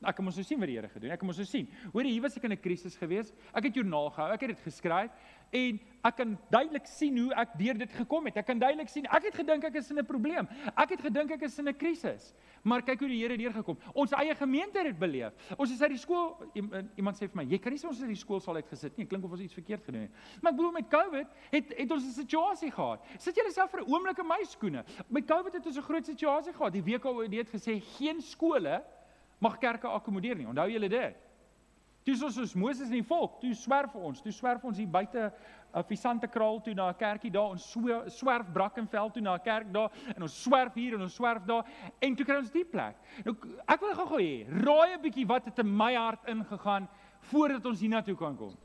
Ek 0.00 0.16
kan 0.16 0.24
mos 0.24 0.36
nou 0.38 0.44
sien 0.48 0.60
wat 0.60 0.70
die 0.70 0.78
Here 0.78 0.88
gedoen. 0.88 1.10
Ek 1.12 1.20
kan 1.20 1.28
mos 1.28 1.36
nou 1.36 1.44
sien. 1.44 1.66
Hoor 1.92 2.06
jy, 2.06 2.14
hier 2.14 2.22
was 2.24 2.36
ek 2.36 2.44
in 2.48 2.52
'n 2.52 2.60
krisis 2.60 2.96
gewees. 2.96 3.32
Ek 3.52 3.64
het 3.64 3.74
joernaal 3.74 4.08
gehou. 4.10 4.32
Ek 4.32 4.40
het 4.40 4.56
dit 4.56 4.60
geskryf 4.64 5.10
en 5.52 5.80
ek 6.04 6.16
kan 6.16 6.38
duidelik 6.50 6.86
sien 6.86 7.18
hoe 7.18 7.34
ek 7.34 7.58
deur 7.58 7.74
dit 7.74 7.92
gekom 7.92 8.24
het. 8.24 8.36
Ek 8.36 8.46
kan 8.46 8.58
duidelik 8.58 8.88
sien. 8.88 9.04
Ek 9.04 9.24
het 9.24 9.34
gedink 9.34 9.64
ek 9.64 9.74
is 9.74 9.90
in 9.90 9.98
'n 9.98 10.06
probleem. 10.06 10.48
Ek 10.76 10.90
het 10.90 11.00
gedink 11.00 11.30
ek 11.32 11.42
is 11.42 11.58
in 11.58 11.68
'n 11.68 11.76
krisis. 11.76 12.34
Maar 12.62 12.82
kyk 12.82 13.00
hoe 13.00 13.08
die 13.08 13.20
Here 13.20 13.36
deur 13.36 13.52
gekom. 13.52 13.76
Ons 13.94 14.12
eie 14.12 14.34
gemeente 14.34 14.78
het 14.78 14.86
dit 14.86 14.98
beleef. 14.98 15.32
Ons 15.58 15.70
is 15.70 15.82
uit 15.82 15.90
die 15.90 15.98
skool 15.98 16.36
iemand 16.96 17.16
sê 17.16 17.28
vir 17.28 17.36
my, 17.36 17.44
jy 17.44 17.58
kan 17.58 17.72
nie 17.72 17.78
sê 17.78 17.86
ons 17.86 17.96
is 17.96 18.02
uit 18.02 18.08
die 18.08 18.16
skool 18.16 18.40
sal 18.40 18.54
uitgesit 18.54 18.96
nie. 18.96 19.06
Klink 19.06 19.24
of 19.24 19.32
ons 19.32 19.40
iets 19.40 19.54
verkeerd 19.54 19.84
gedoen 19.84 20.00
het. 20.00 20.10
Maar 20.40 20.52
ek 20.52 20.56
bedoel 20.56 20.72
met 20.72 20.88
COVID 20.88 21.26
het 21.50 21.74
het 21.76 21.90
ons 21.90 22.04
'n 22.04 22.22
situasie 22.22 22.70
gehad. 22.70 23.04
Sit 23.18 23.36
julle 23.36 23.52
self 23.52 23.70
vir 23.70 23.80
'n 23.80 23.92
oomblik 23.92 24.18
in 24.18 24.26
my 24.26 24.44
skoene. 24.44 24.84
Met 25.08 25.26
COVID 25.26 25.52
het 25.52 25.66
ons 25.66 25.76
'n 25.76 25.82
groot 25.82 26.06
situasie 26.06 26.52
gehad. 26.52 26.72
Die 26.72 26.98
al 26.98 27.20
het 27.20 27.50
gesê 27.50 27.80
geen 27.98 28.20
skole 28.20 28.82
mag 29.40 29.58
kerke 29.58 29.88
akkommodeer 29.88 30.36
nie. 30.36 30.46
Onthou 30.46 30.68
julle 30.70 30.88
dit? 30.92 31.26
Toe 32.04 32.16
soos 32.16 32.38
ons 32.40 32.54
Moses 32.56 32.88
en 32.88 32.96
die 32.96 33.04
volk, 33.04 33.36
toe 33.42 33.52
swerf 33.56 33.92
ons, 33.98 34.22
toe 34.24 34.32
swerf 34.32 34.62
ons 34.64 34.78
hier 34.80 34.88
buite 34.88 35.20
'n 35.20 35.78
uh, 35.78 35.82
visante 35.86 36.26
kraal 36.26 36.60
toe 36.64 36.74
na 36.74 36.88
'n 36.88 36.96
kerkie 36.96 37.30
daar, 37.30 37.50
ons 37.50 37.64
so, 37.72 38.08
swerf 38.08 38.46
Brackenfell 38.52 39.10
toe 39.12 39.22
na 39.22 39.34
'n 39.34 39.44
kerk 39.44 39.72
daar 39.72 39.90
en 40.16 40.22
ons 40.22 40.42
swerf 40.42 40.74
hier 40.74 40.94
en 40.94 41.02
ons 41.02 41.14
swerf 41.14 41.44
daar 41.44 41.64
en 42.00 42.16
toe 42.16 42.24
kry 42.24 42.36
ons 42.36 42.50
die 42.50 42.64
plek. 42.64 42.96
Nou 43.24 43.36
ek 43.66 43.80
wil 43.80 43.94
gou-gou 43.94 44.18
hê, 44.18 44.46
raai 44.48 44.96
'n 44.96 45.02
bietjie 45.02 45.26
wat 45.26 45.44
het 45.44 45.58
in 45.58 45.76
my 45.76 45.94
hart 45.94 46.24
ingegaan 46.26 46.88
voordat 47.30 47.66
ons 47.66 47.80
hiernatoe 47.80 48.16
kan 48.16 48.36
kom. 48.36 48.56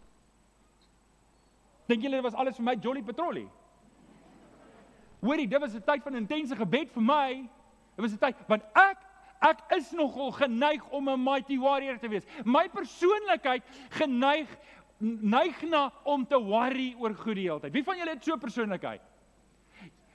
Dink 1.88 2.01
julle 2.01 2.15
dit 2.15 2.23
was 2.23 2.33
alles 2.33 2.55
vir 2.55 2.65
my 2.65 2.75
Jolly 2.81 3.03
Patrollie? 3.03 3.49
Hoorie, 5.21 5.47
dit 5.47 5.59
was 5.59 5.75
'n 5.75 5.83
tyd 5.83 6.03
van 6.03 6.15
intense 6.15 6.55
gebed 6.55 6.91
vir 6.91 7.03
my. 7.03 7.49
Dit 7.95 8.01
was 8.01 8.13
'n 8.13 8.17
tyd 8.17 8.35
want 8.47 8.63
ek 8.73 9.05
Ek 9.45 9.62
is 9.77 9.91
nogal 9.93 10.31
geneig 10.31 10.84
om 10.89 11.10
'n 11.10 11.23
mighty 11.23 11.58
warrior 11.58 11.99
te 11.99 12.10
wees. 12.10 12.25
My 12.43 12.67
persoonlikheid 12.67 13.63
geneig 13.89 14.49
neig 14.99 15.62
na 15.62 15.91
om 16.03 16.25
te 16.25 16.39
worry 16.39 16.95
oor 16.97 17.13
goed 17.13 17.36
die 17.36 17.49
hele 17.49 17.60
tyd. 17.60 17.73
Wie 17.73 17.84
van 17.84 17.97
julle 17.97 18.15
het 18.15 18.23
so 18.23 18.34
'n 18.34 18.39
persoonlikheid? 18.39 19.01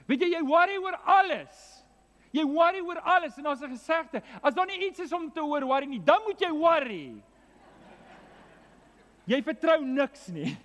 Weet 0.06 0.20
jy 0.20 0.30
jy 0.32 0.42
worry 0.42 0.76
oor 0.76 0.96
alles. 1.04 1.84
Jy 2.32 2.44
worry 2.44 2.80
oor 2.80 3.00
alles 3.00 3.36
en 3.36 3.44
daar's 3.44 3.62
'n 3.62 3.70
gesegde, 3.70 4.22
as 4.42 4.54
daar 4.54 4.66
nie 4.66 4.86
iets 4.86 5.00
is 5.00 5.12
om 5.12 5.30
te 5.30 5.42
oor 5.42 5.64
worry 5.64 5.86
nie, 5.86 6.02
dan 6.04 6.20
moet 6.26 6.40
jy 6.40 6.50
worry. 6.50 7.22
Jy 9.30 9.38
vertrou 9.46 9.80
niks 9.86 10.28
nie. 10.34 10.50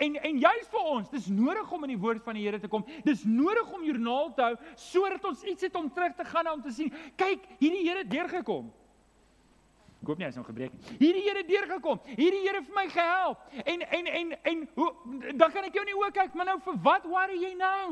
En 0.00 0.14
en 0.16 0.38
juist 0.40 0.70
vir 0.72 0.84
ons, 0.88 1.08
dis 1.12 1.26
nodig 1.28 1.72
om 1.76 1.82
in 1.84 1.90
die 1.92 1.98
woord 2.00 2.22
van 2.24 2.38
die 2.38 2.44
Here 2.46 2.56
te 2.60 2.70
kom. 2.72 2.86
Dis 3.04 3.20
nodig 3.28 3.68
om 3.68 3.82
joernaal 3.84 4.30
te 4.32 4.46
hou 4.46 4.54
sodat 4.80 5.26
ons 5.28 5.42
iets 5.44 5.66
het 5.66 5.76
om 5.76 5.90
terug 5.92 6.14
te 6.16 6.24
gaan 6.24 6.48
om 6.54 6.62
te 6.64 6.72
sien. 6.72 6.88
Kyk, 7.20 7.44
hierdie 7.60 7.82
Here 7.84 8.06
deurgekom. 8.08 8.70
Ek 10.00 10.08
hoop 10.08 10.20
nie 10.20 10.26
hy's 10.28 10.38
nou 10.40 10.44
gebreek 10.46 10.72
nie. 10.72 10.96
Hierdie 11.02 11.22
Here 11.26 11.42
deurgekom. 11.48 12.00
Hierdie 12.14 12.42
Here 12.46 12.62
het 12.62 12.72
my 12.76 12.86
gehelp. 12.92 13.44
En 13.64 13.84
en 13.84 14.10
en 14.20 14.32
en 14.52 14.64
hoe 14.76 14.88
dan 15.36 15.52
kan 15.52 15.68
ek 15.68 15.76
jou 15.76 15.84
nie 15.84 15.96
ook 16.00 16.16
kyk, 16.16 16.34
maar 16.36 16.48
nou 16.54 16.58
vir 16.64 16.80
wat 16.88 17.06
worry 17.08 17.38
jy 17.40 17.54
nou? 17.60 17.86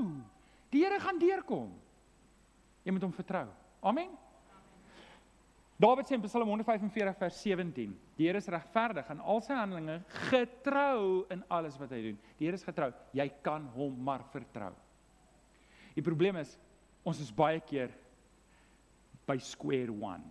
Die 0.72 0.86
Here 0.86 1.00
gaan 1.00 1.20
deurkom. 1.20 1.70
Jy 2.84 2.96
moet 2.96 3.04
hom 3.04 3.14
vertrou. 3.16 3.46
Amen. 3.80 4.12
Dawid 5.82 6.06
sê 6.06 6.14
in 6.14 6.22
Psalm 6.22 6.48
145 6.52 7.16
vers 7.18 7.42
17: 7.42 7.96
Die 8.22 8.28
Here 8.28 8.38
is 8.38 8.46
regverdig 8.46 9.08
in 9.10 9.18
al 9.18 9.40
sy 9.42 9.56
handelinge, 9.58 9.96
getrou 10.30 11.24
in 11.34 11.40
alles 11.50 11.74
wat 11.80 11.90
hy 11.90 11.98
doen. 12.04 12.18
Die 12.38 12.46
Here 12.46 12.54
is 12.54 12.62
getrou. 12.62 12.92
Jy 13.18 13.26
kan 13.42 13.64
hom 13.74 13.96
maar 14.06 14.22
vertrou. 14.30 14.70
Die 15.96 16.04
probleem 16.06 16.38
is 16.38 16.52
ons 17.02 17.18
is 17.18 17.32
baie 17.34 17.58
keer 17.66 17.90
by 19.26 19.34
square 19.42 19.90
one. 19.90 20.22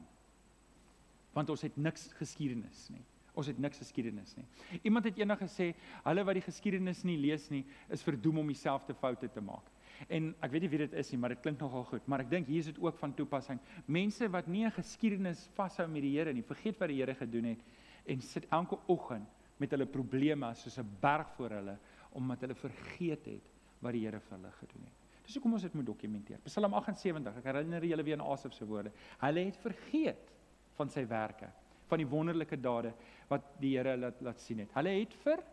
Want 1.36 1.52
ons 1.52 1.66
het 1.68 1.76
niks 1.76 2.08
geskiedenis 2.16 2.88
nie. 2.96 3.04
Ons 3.36 3.52
het 3.52 3.60
niks 3.60 3.84
geskiedenis 3.84 4.38
nie. 4.40 4.48
Iemand 4.88 5.10
het 5.10 5.20
eendag 5.20 5.44
gesê, 5.44 5.74
hulle 6.08 6.26
wat 6.28 6.40
die 6.40 6.48
geskiedenis 6.48 7.04
nie 7.08 7.18
lees 7.20 7.50
nie, 7.52 7.66
is 7.92 8.08
verdoem 8.08 8.40
om 8.40 8.56
dieselfde 8.56 8.96
foute 9.04 9.28
te 9.36 9.44
maak. 9.44 9.68
En 10.08 10.36
ek 10.42 10.52
weet 10.52 10.62
nie 10.62 10.70
wie 10.70 10.82
dit 10.86 10.94
is 10.94 11.12
nie, 11.12 11.20
maar 11.20 11.36
dit 11.36 11.42
klink 11.42 11.60
nogal 11.60 11.84
goed, 11.84 12.08
maar 12.08 12.24
ek 12.24 12.30
dink 12.30 12.48
hier 12.48 12.60
is 12.60 12.72
dit 12.72 12.80
ook 12.82 12.98
van 12.98 13.14
toepassing. 13.14 13.60
Mense 13.86 14.30
wat 14.30 14.48
nie 14.48 14.66
'n 14.66 14.72
geskiedenis 14.72 15.50
vashou 15.54 15.88
met 15.88 16.02
die 16.02 16.18
Here 16.18 16.34
nie, 16.34 16.44
vergeet 16.44 16.80
wat 16.80 16.90
die 16.90 16.98
Here 16.98 17.16
gedoen 17.16 17.46
het 17.46 17.60
en 18.06 18.22
sit 18.22 18.46
elke 18.50 18.78
oggend 18.88 19.28
met 19.58 19.72
hulle 19.72 19.86
probleme 19.86 20.54
soos 20.56 20.78
'n 20.80 20.98
berg 21.02 21.28
voor 21.36 21.50
hulle 21.50 21.78
omdat 22.14 22.42
hulle 22.42 22.56
vergeet 22.56 23.26
het 23.26 23.46
wat 23.80 23.94
die 23.94 24.06
Here 24.06 24.20
vir 24.20 24.38
hulle 24.38 24.52
gedoen 24.52 24.84
het. 24.84 25.02
Dis 25.24 25.36
hoekom 25.36 25.54
ons 25.54 25.62
dit 25.62 25.74
moet 25.74 25.86
dokumenteer. 25.86 26.40
Psalm 26.44 26.74
78, 26.74 27.38
ek 27.38 27.44
herinner 27.44 27.86
julle 27.86 28.04
weer 28.04 28.20
aan 28.20 28.32
Asaf 28.34 28.54
se 28.54 28.66
woorde. 28.66 28.92
Hulle 29.20 29.46
het 29.46 29.58
vergeet 29.58 30.32
van 30.76 30.90
sy 30.90 31.06
werke, 31.08 31.48
van 31.88 31.98
die 31.98 32.08
wonderlike 32.08 32.58
dade 32.60 32.94
wat 33.30 33.42
die 33.60 33.78
Here 33.78 33.98
laat 33.98 34.22
laat 34.22 34.40
sien 34.40 34.60
het. 34.60 34.74
Hulle 34.74 34.90
het 34.90 35.14
vir 35.24 35.44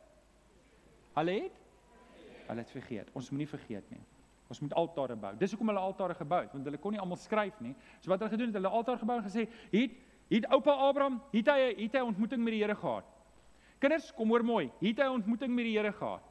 hulle 1.18 1.32
het 1.32 1.64
hulle 2.48 2.62
het 2.64 2.70
vergeet. 2.70 3.11
Ons 3.12 3.30
moenie 3.30 3.48
vergeet 3.48 3.90
nie. 3.90 4.00
Ons 4.48 4.61
moet 4.61 4.74
altare 4.74 5.16
bou. 5.16 5.34
Dis 5.37 5.52
hoekom 5.52 5.68
hulle 5.68 5.80
altare 5.80 6.14
gebou 6.16 6.40
het, 6.40 6.52
want 6.52 6.64
hulle 6.64 6.80
kon 6.80 6.92
nie 6.92 7.00
almal 7.00 7.20
skryf 7.20 7.61
nie. 7.61 7.74
So 8.00 8.11
wat 8.11 8.22
hulle 8.22 8.32
gedoen 8.32 8.48
het, 8.48 8.56
hulle 8.56 8.72
altaar 8.72 8.98
gebou 8.98 9.18
en 9.18 9.24
gesê, 9.24 9.48
"Het 9.72 9.90
het 10.30 10.46
oupa 10.52 10.72
Abraham, 10.88 11.20
het 11.32 11.46
hy 11.46 11.74
het 11.76 11.92
hy 11.92 12.00
ontmoeting 12.00 12.42
met 12.42 12.52
die 12.52 12.62
Here 12.62 12.74
gehad." 12.74 13.04
Kinders, 13.78 14.11
kom 14.14 14.28
hoor 14.28 14.42
mooi. 14.44 14.70
Het 14.80 14.98
hy 14.98 15.06
ontmoeting 15.06 15.54
met 15.54 15.64
die 15.64 15.76
Here 15.76 15.92
gehad? 15.92 16.24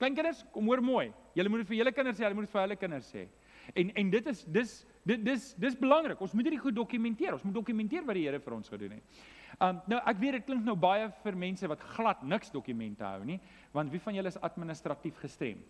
Kleinkinders, 0.00 0.44
kom 0.54 0.68
hoor 0.70 0.80
mooi. 0.80 1.10
Julle 1.36 1.50
moet 1.52 1.64
dit 1.64 1.68
vir 1.74 1.76
julle 1.82 1.92
kinders 1.92 2.16
sê, 2.16 2.24
julle 2.24 2.38
moet 2.38 2.46
dit 2.46 2.54
vir 2.54 2.62
hulle 2.62 2.76
kinders 2.80 3.10
sê. 3.10 3.26
En 3.74 3.90
en 4.00 4.12
dit 4.14 4.30
is 4.32 4.44
dis 4.48 4.70
dit 5.10 5.24
dis 5.24 5.50
dis 5.60 5.76
belangrik. 5.76 6.22
Ons 6.24 6.32
moet 6.32 6.46
hierdie 6.46 6.62
goed 6.62 6.74
dokumenteer. 6.74 7.34
Ons 7.36 7.44
moet 7.44 7.54
dokumenteer 7.54 8.06
wat 8.06 8.16
die 8.16 8.24
Here 8.24 8.40
vir 8.40 8.56
ons 8.56 8.72
gedoen 8.72 8.96
het. 8.96 9.20
Um 9.60 9.82
nou 9.92 10.00
ek 10.00 10.22
weet 10.22 10.38
dit 10.38 10.46
klink 10.46 10.64
nou 10.64 10.76
baie 10.80 11.10
vir 11.24 11.36
mense 11.36 11.68
wat 11.68 11.84
glad 11.96 12.22
niks 12.22 12.54
dokumente 12.54 13.04
hou 13.04 13.26
nie, 13.26 13.40
want 13.76 13.92
wie 13.92 14.00
van 14.00 14.16
julle 14.16 14.32
is 14.32 14.40
administratief 14.40 15.18
gestremd? 15.20 15.66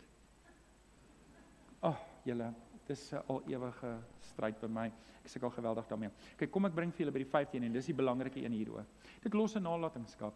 Ag, 1.81 1.97
oh, 1.97 2.25
julle, 2.29 2.53
dis 2.87 3.13
'n 3.13 3.23
al 3.27 3.43
ewige 3.49 3.99
stryd 4.21 4.61
by 4.61 4.67
my. 4.67 4.93
Ek 5.25 5.43
al 5.43 5.51
geweldig 5.51 5.87
daarmee. 5.87 6.11
Kyk, 6.37 6.51
kom 6.51 6.67
ek 6.67 6.75
bring 6.75 6.93
vir 6.93 7.05
julle 7.05 7.13
by 7.13 7.23
die 7.23 7.31
15 7.31 7.65
en 7.65 7.73
dis 7.73 7.87
die 7.87 7.95
belangrike 7.95 8.41
een 8.43 8.53
hieroor. 8.53 8.85
Dit 9.23 9.35
los 9.35 9.57
'n 9.57 9.63
nalatenskap. 9.63 10.35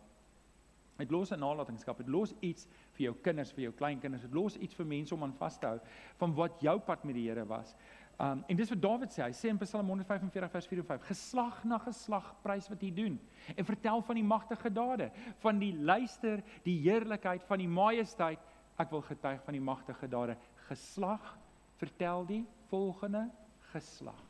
Dit 0.99 1.11
los 1.11 1.33
'n 1.33 1.41
nalatenskap. 1.41 1.99
Dit 1.99 2.09
los 2.09 2.35
iets 2.41 2.69
vir 2.93 3.05
jou 3.07 3.15
kinders, 3.15 3.53
vir 3.53 3.65
jou 3.65 3.73
kleinkinders. 3.73 4.23
Dit 4.23 4.35
los 4.35 4.57
iets 4.57 4.75
vir 4.75 4.87
mense 4.87 5.15
om 5.15 5.23
aan 5.23 5.33
vas 5.33 5.59
te 5.59 5.67
hou 5.67 5.81
van 6.17 6.35
wat 6.35 6.61
jou 6.61 6.79
pad 6.79 7.05
met 7.05 7.15
die 7.15 7.29
Here 7.29 7.47
was. 7.47 7.75
Um 8.21 8.45
en 8.47 8.57
dis 8.57 8.71
wat 8.71 8.81
Dawid 8.81 9.11
sê. 9.11 9.23
Hy 9.23 9.33
sê 9.33 9.49
in 9.49 9.59
Psalm 9.59 9.87
145 9.87 10.51
vers 10.51 10.67
4 10.67 10.79
en 10.79 10.85
5: 10.85 11.03
Geslag 11.03 11.65
na 11.65 11.79
geslag 11.79 12.35
prys 12.43 12.69
wat 12.69 12.81
hy 12.81 12.91
doen 12.91 13.21
en 13.57 13.65
vertel 13.65 14.03
van 14.03 14.15
die 14.15 14.25
magtige 14.25 14.71
dade, 14.71 15.11
van 15.39 15.59
die 15.59 15.73
luister, 15.75 16.43
die 16.63 16.79
heerlikheid 16.81 17.43
van 17.43 17.59
die 17.59 17.69
majesteit. 17.69 18.39
Ek 18.79 18.91
wil 18.91 19.03
getuig 19.03 19.43
van 19.45 19.55
die 19.55 19.63
magtige 19.63 20.09
dade 20.09 20.37
geslag 20.69 21.39
vertel 21.77 22.27
die 22.27 22.45
volgende 22.69 23.29
geslag. 23.73 24.23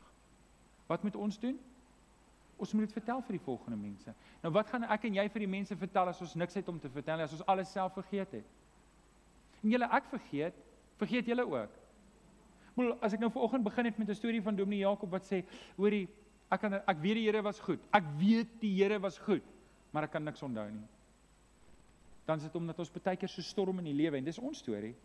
Wat 0.87 1.03
moet 1.03 1.15
ons 1.15 1.39
doen? 1.39 1.57
Ons 2.55 2.73
moet 2.73 2.85
dit 2.85 2.95
vertel 2.95 3.21
vir 3.27 3.37
die 3.37 3.45
volgende 3.45 3.77
mense. 3.79 4.13
Nou 4.43 4.51
wat 4.55 4.69
gaan 4.71 4.85
ek 4.87 5.07
en 5.09 5.17
jy 5.17 5.25
vir 5.31 5.43
die 5.43 5.51
mense 5.51 5.75
vertel 5.77 6.11
as 6.11 6.21
ons 6.23 6.35
niks 6.39 6.55
het 6.55 6.69
om 6.71 6.79
te 6.79 6.91
vertel 6.91 7.23
as 7.25 7.33
ons 7.35 7.45
alles 7.51 7.71
self 7.71 7.95
vergeet 7.97 8.37
het? 8.39 8.53
En 9.61 9.73
julle 9.73 9.89
ek 9.97 10.07
vergeet, 10.11 10.61
vergeet 11.01 11.31
julle 11.31 11.47
ook. 11.51 11.81
Maar 12.75 12.93
as 13.07 13.15
ek 13.15 13.23
nou 13.23 13.31
vanoggend 13.31 13.65
begin 13.65 13.89
het 13.89 13.97
met 13.97 14.09
'n 14.09 14.15
storie 14.15 14.41
van 14.41 14.55
Dominee 14.55 14.83
Jakob 14.83 15.11
wat 15.11 15.25
sê, 15.25 15.43
hoorie, 15.75 16.07
ek 16.51 16.59
kan 16.59 16.73
ek 16.73 16.97
weet 17.01 17.15
die 17.15 17.25
Here 17.25 17.41
was 17.41 17.59
goed. 17.59 17.79
Ek 17.91 18.03
weet 18.17 18.59
die 18.61 18.75
Here 18.75 18.99
was 18.99 19.17
goed, 19.17 19.43
maar 19.91 20.03
ek 20.03 20.11
kan 20.11 20.23
niks 20.23 20.43
onthou 20.43 20.69
nie. 20.71 20.87
Dan 22.25 22.37
is 22.37 22.43
dit 22.43 22.55
omdat 22.55 22.79
ons 22.79 22.91
baie 22.91 23.17
keer 23.17 23.29
so 23.29 23.41
storm 23.41 23.79
in 23.79 23.85
die 23.85 23.93
lewe 23.93 24.17
en 24.17 24.23
dis 24.23 24.39
ons 24.39 24.57
storie 24.57 24.95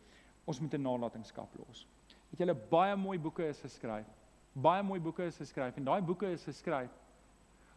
ons 0.45 0.61
moet 0.61 0.75
'n 0.75 0.83
nalatenskap 0.83 1.55
los. 1.57 1.87
Het 2.31 2.39
julle 2.39 2.55
baie 2.55 2.97
mooi 2.97 3.19
boeke 3.19 3.49
is 3.49 3.61
geskryf. 3.61 4.07
Baie 4.53 4.83
mooi 4.83 5.01
boeke 5.01 5.25
is 5.25 5.37
geskryf 5.37 5.77
en 5.77 5.85
daai 5.85 6.03
boeke 6.03 6.31
is 6.31 6.45
geskryf 6.45 6.91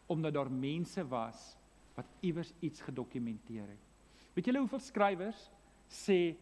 omdat 0.08 0.34
daar 0.34 0.52
mense 0.52 1.08
was 1.08 1.58
wat 1.96 2.06
iewers 2.22 2.54
iets 2.60 2.82
gedokumenteer 2.82 3.68
het. 3.68 3.84
Weet 4.34 4.46
julle 4.46 4.60
hoeveel 4.60 4.80
skrywers 4.80 5.52
sê 5.90 6.36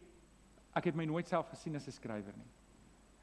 ek 0.72 0.84
het 0.84 0.96
my 0.96 1.04
nooit 1.04 1.28
self 1.28 1.48
gesien 1.52 1.76
as 1.76 1.86
'n 1.86 1.92
skrywer 1.92 2.36
nie. 2.36 2.50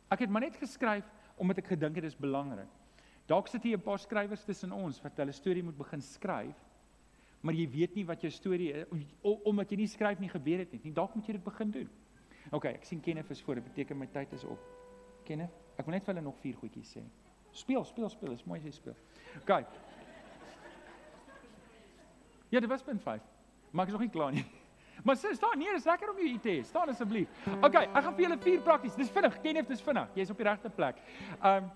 Ek 0.09 0.19
het 0.19 0.29
maar 0.29 0.41
net 0.41 0.57
geskryf 0.57 1.05
omdat 1.37 1.57
ek 1.57 1.67
gedink 1.67 1.95
dit 1.95 2.03
is 2.03 2.15
belangrik. 2.15 2.69
Dalk 3.27 3.47
sit 3.47 3.63
hier 3.63 3.77
'n 3.77 3.81
paar 3.81 3.99
skrywers 3.99 4.43
tussen 4.43 4.71
ons 4.71 5.01
wat 5.01 5.17
hulle 5.17 5.31
storie 5.31 5.63
moet 5.63 5.77
begin 5.77 6.01
skryf, 6.01 6.55
maar 7.41 7.53
jy 7.53 7.69
weet 7.69 7.95
nie 7.95 8.05
wat 8.05 8.21
jou 8.21 8.31
storie 8.31 8.73
is 8.73 8.85
omdat 9.21 9.71
jy 9.71 9.77
nie 9.77 9.87
skryf 9.87 10.19
nie 10.19 10.29
gebeur 10.29 10.59
het 10.59 10.71
nie. 10.71 10.93
Dalk 10.93 11.15
moet 11.15 11.25
jy 11.25 11.33
dit 11.33 11.43
begin 11.43 11.71
doen. 11.71 11.89
OK, 12.51 12.65
ek 12.65 12.85
sien 12.87 13.01
Kenneth 13.03 13.29
is 13.29 13.41
voor. 13.45 13.59
Dit 13.59 13.69
beteken 13.71 13.97
my 13.97 14.07
tyd 14.13 14.33
is 14.33 14.43
op. 14.43 14.61
Kenneth, 15.27 15.55
ek 15.77 15.85
wil 15.85 15.95
net 15.97 16.05
vir 16.05 16.13
hulle 16.13 16.25
nog 16.25 16.39
vier 16.43 16.55
goedjies 16.59 16.95
sê. 16.97 17.03
Speel, 17.51 17.83
speel, 17.85 18.09
speel. 18.09 18.33
Dis 18.35 18.45
mooi 18.47 18.59
as 18.59 18.65
jy 18.65 18.73
speel. 18.75 18.97
OK. 19.41 19.51
Ja, 22.49 22.59
dit 22.59 22.69
was 22.69 22.83
punt 22.83 23.01
5. 23.01 23.21
Maar 23.71 23.85
ek 23.85 23.91
is 23.91 23.97
nog 23.97 24.07
nie 24.07 24.13
klaar 24.13 24.33
nie. 24.33 24.45
Maar 24.99 25.15
sê 25.15 25.29
staan 25.31 25.55
nee, 25.55 25.71
dis 25.71 25.85
lekker 25.87 26.09
om 26.11 26.17
jou 26.19 26.39
te 26.43 26.49
hê. 26.57 26.63
Staan 26.67 26.89
asseblief. 26.91 27.29
OK, 27.63 27.75
ek 27.85 28.01
gaan 28.03 28.15
vir 28.17 28.25
julle 28.25 28.37
vier 28.43 28.63
prakties. 28.65 28.97
Dis 28.99 29.11
vinnig. 29.15 29.37
Kenneth, 29.45 29.69
dis 29.71 29.83
vinnig. 29.85 30.09
Jy's 30.19 30.33
op 30.33 30.41
die 30.41 30.47
regte 30.49 30.71
plek. 30.75 30.99
Um 31.39 31.69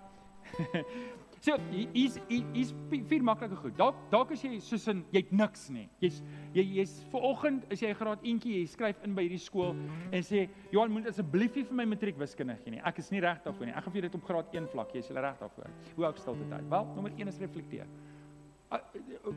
So 1.44 1.58
hier's 1.92 2.14
hier's 2.30 2.70
vier 2.88 3.24
maklike 3.26 3.56
goed. 3.60 3.74
Dalk 3.76 3.98
dalk 4.08 4.30
as 4.32 4.40
jy 4.46 4.56
soos 4.64 4.86
in 4.88 5.02
jy't 5.12 5.32
niks 5.36 5.66
nie. 5.74 5.84
Jy's 6.00 6.22
jy 6.54 6.62
jy's 6.78 6.94
vanoggend 7.12 7.66
is 7.74 7.82
jy 7.84 7.90
graad 7.98 8.22
eentjie, 8.24 8.62
jy 8.62 8.70
skryf 8.72 9.02
in 9.04 9.12
by 9.16 9.26
hierdie 9.26 9.42
skool 9.44 9.74
en 9.76 10.24
sê 10.24 10.46
Johan 10.72 10.94
moet 10.94 11.10
asseblief 11.10 11.58
nie 11.58 11.66
vir 11.68 11.78
my 11.82 11.86
matriek 11.90 12.16
wiskunde 12.20 12.56
gee 12.62 12.72
nie. 12.72 12.80
Ek 12.88 13.02
is 13.02 13.12
nie 13.12 13.20
reg 13.20 13.42
daarvoor 13.44 13.68
nie. 13.68 13.74
Ek 13.76 13.84
gaan 13.84 13.96
vir 13.98 14.06
dit 14.08 14.16
op 14.16 14.24
graad 14.30 14.56
1 14.56 14.70
vlak, 14.72 14.96
jy's 14.96 15.12
reg 15.12 15.42
daarvoor. 15.42 15.76
Hoe 15.98 16.06
ook 16.08 16.22
stilte 16.22 16.48
tyd. 16.48 16.64
Wel, 16.72 16.88
nommer 16.96 17.12
1 17.18 17.34
is 17.34 17.42
reflekteer. 17.44 17.92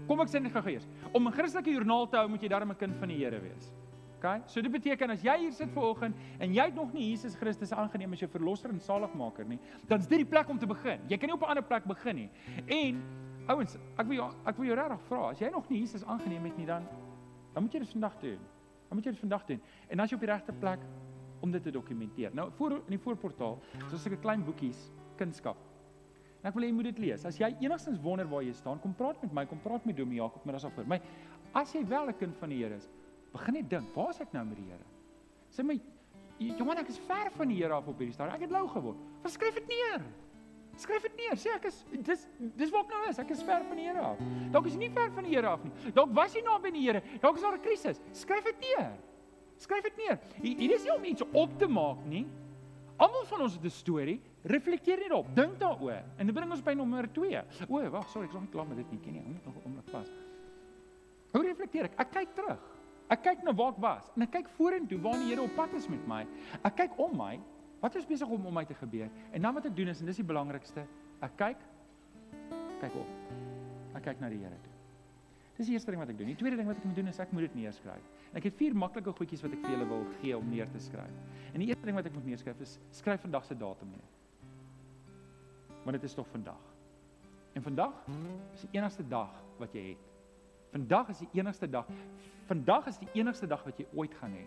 Kom 0.07 0.23
ek 0.23 0.31
sê 0.31 0.39
net 0.39 0.55
gou-gou 0.55 0.77
eers. 0.77 0.87
Om 1.11 1.27
'n 1.27 1.35
Christelike 1.35 1.75
joernaal 1.75 2.07
te 2.07 2.17
hou, 2.17 2.29
moet 2.29 2.41
jy 2.41 2.49
darm 2.55 2.71
'n 2.71 2.79
kind 2.79 2.95
van 2.95 3.09
die 3.09 3.19
Here 3.19 3.41
wees. 3.41 3.73
OK? 4.17 4.49
So 4.49 4.61
dit 4.61 4.71
beteken 4.71 5.13
as 5.13 5.21
jy 5.21 5.35
hier 5.43 5.53
sit 5.53 5.69
vanoggend 5.75 6.17
en 6.39 6.53
jy 6.53 6.65
het 6.69 6.75
nog 6.75 6.93
nie 6.93 7.11
Jesus 7.11 7.35
Christus 7.37 7.71
aangeneem 7.71 8.13
as 8.13 8.23
jou 8.23 8.29
verlosser 8.31 8.73
en 8.73 8.79
saligmaker 8.81 9.45
nie, 9.45 9.59
dan 9.87 9.99
is 9.99 10.09
dit 10.09 10.23
die 10.23 10.29
plek 10.29 10.49
om 10.49 10.59
te 10.59 10.69
begin. 10.69 11.03
Jy 11.07 11.17
kan 11.17 11.29
nie 11.29 11.35
op 11.35 11.43
'n 11.43 11.49
ander 11.53 11.63
plek 11.63 11.85
begin 11.85 12.15
nie. 12.15 12.29
En 12.67 13.01
ouens, 13.47 13.77
ek 13.97 14.07
wil 14.07 14.15
jou 14.15 14.31
ek 14.45 14.57
wil 14.57 14.65
jou 14.65 14.75
regtig 14.75 15.01
vra, 15.07 15.29
as 15.29 15.39
jy 15.39 15.49
nog 15.49 15.69
nie 15.69 15.79
Jesus 15.79 16.05
aangeneem 16.05 16.43
het 16.43 16.57
nie, 16.57 16.65
dan 16.65 16.87
dan 17.53 17.63
moet 17.63 17.73
jy 17.73 17.79
dit 17.79 17.89
vandag 17.89 18.19
doen. 18.19 18.39
Dan 18.87 18.97
moet 18.97 19.05
jy 19.05 19.11
dit 19.11 19.19
vandag 19.19 19.45
doen. 19.45 19.61
En 19.89 19.99
as 19.99 20.09
jy 20.09 20.15
op 20.15 20.21
die 20.21 20.29
regte 20.29 20.53
plek 20.53 20.79
om 21.41 21.51
dit 21.51 21.63
te 21.63 21.71
dokumenteer. 21.71 22.33
Nou 22.33 22.51
voor 22.51 22.71
in 22.71 22.93
die 22.95 22.99
voorportaal, 22.99 23.59
so 23.89 24.09
'n 24.09 24.19
klein 24.19 24.43
boekies, 24.43 24.91
kunskap. 25.17 25.57
En 26.41 26.49
ek 26.49 26.53
wil 26.53 26.63
hê 26.63 26.67
jy 26.67 26.73
moet 26.73 26.83
dit 26.83 26.99
lees. 26.99 27.25
As 27.25 27.37
jy 27.37 27.55
enigstens 27.59 27.99
wonder 27.99 28.27
waar 28.29 28.43
jy 28.43 28.53
staan, 28.53 28.79
kom 28.79 28.93
praat 28.93 29.21
met 29.21 29.33
my, 29.33 29.45
kom 29.45 29.59
praat 29.59 29.85
met 29.85 29.97
Domie 29.97 30.19
Jakob, 30.19 30.45
maar 30.45 30.53
daar's 30.53 30.65
af 30.65 30.73
vir 30.73 30.85
my. 30.87 31.01
As 31.53 31.73
jy 31.73 31.85
wel 31.87 32.07
'n 32.09 32.17
kind 32.17 32.37
van 32.37 32.49
die 32.49 32.63
Here 32.63 32.75
is, 32.75 32.89
begin 33.33 33.53
net 33.53 33.69
dink, 33.69 33.95
waar 33.95 34.09
is 34.09 34.21
ek 34.21 34.33
nou 34.33 34.45
met 34.45 34.57
die 34.57 34.69
Here? 34.69 34.85
Sê 35.51 35.63
my 35.63 35.79
Johan, 36.37 36.77
ek 36.77 36.89
is 36.93 36.99
ver 37.07 37.31
van 37.33 37.49
die 37.49 37.57
Here 37.57 37.73
af 37.73 37.87
op 37.89 37.97
hierdie 37.97 38.13
stadium. 38.13 38.35
Ek 38.37 38.45
het 38.45 38.53
lou 38.53 38.67
geword. 38.69 38.97
Verskryf 39.23 39.57
dit 39.57 39.71
neer. 39.71 40.03
Skryf 40.77 41.07
dit 41.07 41.15
neer. 41.17 41.37
Sê 41.41 41.55
ek 41.55 41.65
is 41.71 41.79
dis 42.05 42.27
dis 42.59 42.73
waar 42.73 42.85
ek 42.85 42.93
nou 42.93 43.01
is. 43.09 43.19
Ek 43.23 43.31
is 43.33 43.41
ver 43.45 43.65
van 43.65 43.79
die 43.79 43.87
Here 43.87 44.03
af. 44.11 44.21
Dalk 44.53 44.69
is 44.69 44.75
jy 44.77 44.83
nie 44.85 44.93
ver 44.93 45.09
van 45.15 45.25
die 45.25 45.33
Here 45.33 45.49
af 45.49 45.63
nie. 45.65 45.93
Dalk 45.95 46.13
was 46.17 46.35
jy 46.37 46.43
naby 46.45 46.73
die 46.75 46.83
Here. 46.85 47.01
Dalk 47.23 47.39
is 47.39 47.45
daar 47.47 47.57
'n 47.57 47.63
krisis. 47.65 48.01
Skryf 48.13 48.43
dit 48.45 48.59
neer. 48.67 48.91
Skryf 49.57 49.83
dit 49.83 49.97
neer. 49.97 50.19
Hier 50.41 50.75
is 50.75 50.83
nie 50.83 50.93
om 50.93 51.03
iets 51.03 51.23
op 51.33 51.57
te 51.57 51.67
maak 51.67 52.05
nie. 52.05 52.27
Almal 52.97 53.25
van 53.25 53.41
ons 53.41 53.53
het 53.53 53.63
'n 53.63 53.69
storie. 53.69 54.21
Reflekteer 54.43 54.97
net 54.97 55.09
daarop. 55.09 55.35
Dink 55.35 55.59
daaroor. 55.59 56.03
En 56.17 56.25
dit 56.25 56.35
bring 56.35 56.51
ons 56.51 56.61
by 56.61 56.73
nommer 56.73 57.07
2. 57.13 57.41
O, 57.67 57.89
wag, 57.89 58.09
sorry, 58.09 58.25
ek 58.25 58.29
is 58.29 58.33
nog 58.33 58.43
nie 58.43 58.51
klaar 58.51 58.67
met 58.67 58.77
dit 58.77 58.91
nie. 58.91 58.99
Ken 58.99 59.13
jy? 59.15 59.23
Om 59.45 59.53
om 59.65 59.81
vas. 59.91 60.07
Hoe 61.31 61.43
reflekteer 61.43 61.83
ek? 61.85 61.99
Ek 61.99 62.11
kyk 62.11 62.35
terug. 62.35 62.76
Ek 63.13 63.23
kyk 63.23 63.43
na 63.47 63.53
waar 63.55 63.71
ek 63.75 63.79
was 63.83 64.09
en 64.15 64.25
ek 64.25 64.33
kyk 64.35 64.49
vorentoe 64.57 64.99
waar 65.03 65.19
die 65.21 65.29
Here 65.31 65.43
op 65.45 65.53
pad 65.55 65.73
is 65.79 65.87
met 65.91 66.03
my. 66.09 66.25
Ek 66.67 66.75
kyk 66.83 66.97
om 66.99 67.13
my. 67.17 67.37
Wat 67.79 67.95
is 67.95 68.07
besig 68.09 68.27
om 68.27 68.45
om 68.49 68.53
my 68.53 68.65
te 68.65 68.75
gebeur? 68.75 69.09
En 69.31 69.41
dan 69.41 69.53
wat 69.55 69.69
ek 69.69 69.75
doen 69.77 69.93
is 69.93 70.01
en 70.01 70.09
dis 70.09 70.19
die 70.19 70.27
belangrikste, 70.27 70.83
ek 71.23 71.37
kyk 71.39 71.61
kyk 72.81 72.97
op. 72.99 73.13
Ek 73.97 74.03
kyk 74.05 74.19
na 74.21 74.29
die 74.29 74.41
Here 74.41 74.57
toe. 74.61 74.73
Dis 75.57 75.71
die 75.71 75.73
eerste 75.73 75.89
ding 75.89 76.01
wat 76.01 76.11
ek 76.13 76.19
doen. 76.19 76.29
Die 76.29 76.37
tweede 76.37 76.59
ding 76.59 76.67
wat 76.69 76.77
ek 76.77 76.85
moet 76.85 76.99
doen 76.99 77.09
is 77.09 77.19
ek 77.21 77.31
moet 77.33 77.47
dit 77.47 77.55
neerskryf. 77.63 78.09
Ek 78.37 78.45
het 78.45 78.57
vier 78.59 78.75
maklike 78.77 79.13
goedjies 79.17 79.41
wat 79.45 79.55
ek 79.55 79.63
vir 79.63 79.73
julle 79.73 79.87
wil 79.89 80.03
gee 80.19 80.37
om 80.37 80.51
neer 80.51 80.69
te 80.69 80.81
skryf. 80.83 81.15
En 81.53 81.63
die 81.63 81.71
eerste 81.71 81.87
ding 81.87 81.97
wat 81.97 82.09
ek 82.09 82.13
moet 82.13 82.27
neerskryf 82.29 82.61
is 82.61 82.75
skryf 82.99 83.23
vandag 83.25 83.47
se 83.47 83.57
datum 83.57 83.89
neer. 83.95 84.11
Want 85.87 85.97
dit 85.97 86.05
is 86.05 86.13
tog 86.17 86.29
vandag. 86.29 86.61
En 87.57 87.65
vandag 87.65 87.95
is 88.53 88.67
die 88.67 88.77
enigste 88.77 89.07
dag 89.09 89.33
wat 89.57 89.73
jy 89.73 89.95
het. 89.95 90.16
Vandag 90.71 91.09
is 91.09 91.21
die 91.23 91.29
enigste 91.39 91.69
dag. 91.69 91.87
Vandag 92.47 92.87
is 92.87 92.99
die 92.99 93.09
enigste 93.13 93.47
dag 93.47 93.63
wat 93.67 93.79
jy 93.79 93.87
ooit 93.95 94.13
gaan 94.19 94.35
hê. 94.35 94.43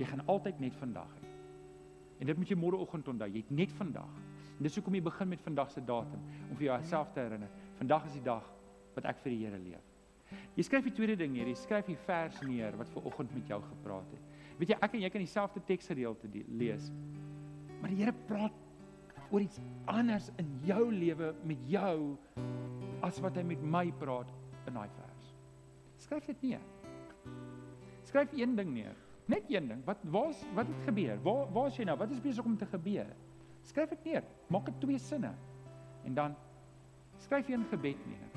Jy 0.00 0.08
gaan 0.10 0.24
altyd 0.26 0.60
net 0.60 0.76
vandag 0.80 1.10
hê. 1.20 1.32
En 2.20 2.30
dit 2.30 2.38
moet 2.38 2.50
jy 2.50 2.58
môreoggend 2.58 3.08
onthou. 3.10 3.28
Jy 3.30 3.44
het 3.44 3.50
net 3.54 3.72
vandag. 3.78 4.12
En 4.54 4.62
dis 4.66 4.76
hoekom 4.78 4.94
jy 4.94 5.02
begin 5.04 5.28
met 5.32 5.42
vandag 5.42 5.72
se 5.72 5.82
datum 5.84 6.20
om 6.50 6.56
vir 6.56 6.68
jouself 6.68 7.10
te 7.14 7.24
herinner. 7.24 7.50
Vandag 7.80 8.06
is 8.10 8.18
die 8.18 8.24
dag 8.24 8.46
wat 8.94 9.08
ek 9.10 9.22
vir 9.24 9.34
die 9.34 9.40
Here 9.42 9.58
leef. 9.58 9.90
Jy 10.54 10.66
skryf 10.66 10.86
die 10.86 10.94
tweede 10.94 11.16
ding 11.18 11.34
hier. 11.36 11.48
Jy 11.50 11.56
skryf 11.58 11.88
die 11.90 11.98
vers 12.06 12.38
neer 12.46 12.76
wat 12.78 12.90
ver 12.94 13.08
oggend 13.10 13.32
met 13.34 13.50
jou 13.50 13.60
gepraat 13.64 14.12
het. 14.14 14.30
Weet 14.60 14.74
jy, 14.74 14.78
ek 14.86 14.94
en 14.94 15.02
jy 15.02 15.10
kan 15.10 15.24
dieselfde 15.24 15.64
teksgedeelte 15.66 16.30
lees. 16.60 16.92
Maar 17.80 17.90
die 17.90 18.02
Here 18.02 18.14
praat 18.28 18.62
oor 19.30 19.42
iets 19.42 19.58
anders 19.90 20.30
in 20.38 20.50
jou 20.66 20.84
lewe 20.92 21.32
met 21.48 21.66
jou 21.70 22.14
as 23.04 23.18
wat 23.24 23.36
hy 23.40 23.44
met 23.46 23.66
my 23.66 23.88
praat 23.98 24.30
in 24.68 24.78
daai 24.78 24.88
vers. 24.94 25.13
Skryf 26.14 26.26
dit 26.30 26.42
neer. 26.42 26.60
Skryf 28.06 28.32
een 28.38 28.52
ding 28.54 28.68
neer. 28.70 28.94
Net 29.26 29.48
een 29.50 29.66
ding. 29.68 29.80
Wat 29.84 29.98
waar's 30.02 30.44
wat 30.54 30.66
het 30.66 30.82
gebeur? 30.86 31.18
Waar 31.22 31.52
waar 31.52 31.66
is 31.66 31.76
jy 31.76 31.84
nou? 31.84 31.96
Wat 31.98 32.10
is 32.10 32.20
besig 32.22 32.44
om 32.44 32.56
te 32.56 32.66
gebeur? 32.70 33.08
Skryf 33.66 33.88
dit 33.88 34.04
neer. 34.04 34.22
Maak 34.46 34.68
dit 34.70 34.76
twee 34.80 34.98
sinne. 34.98 35.32
En 36.04 36.14
dan 36.14 36.36
skryf 37.18 37.48
jy 37.48 37.56
'n 37.56 37.66
gebed 37.70 38.06
neer. 38.06 38.30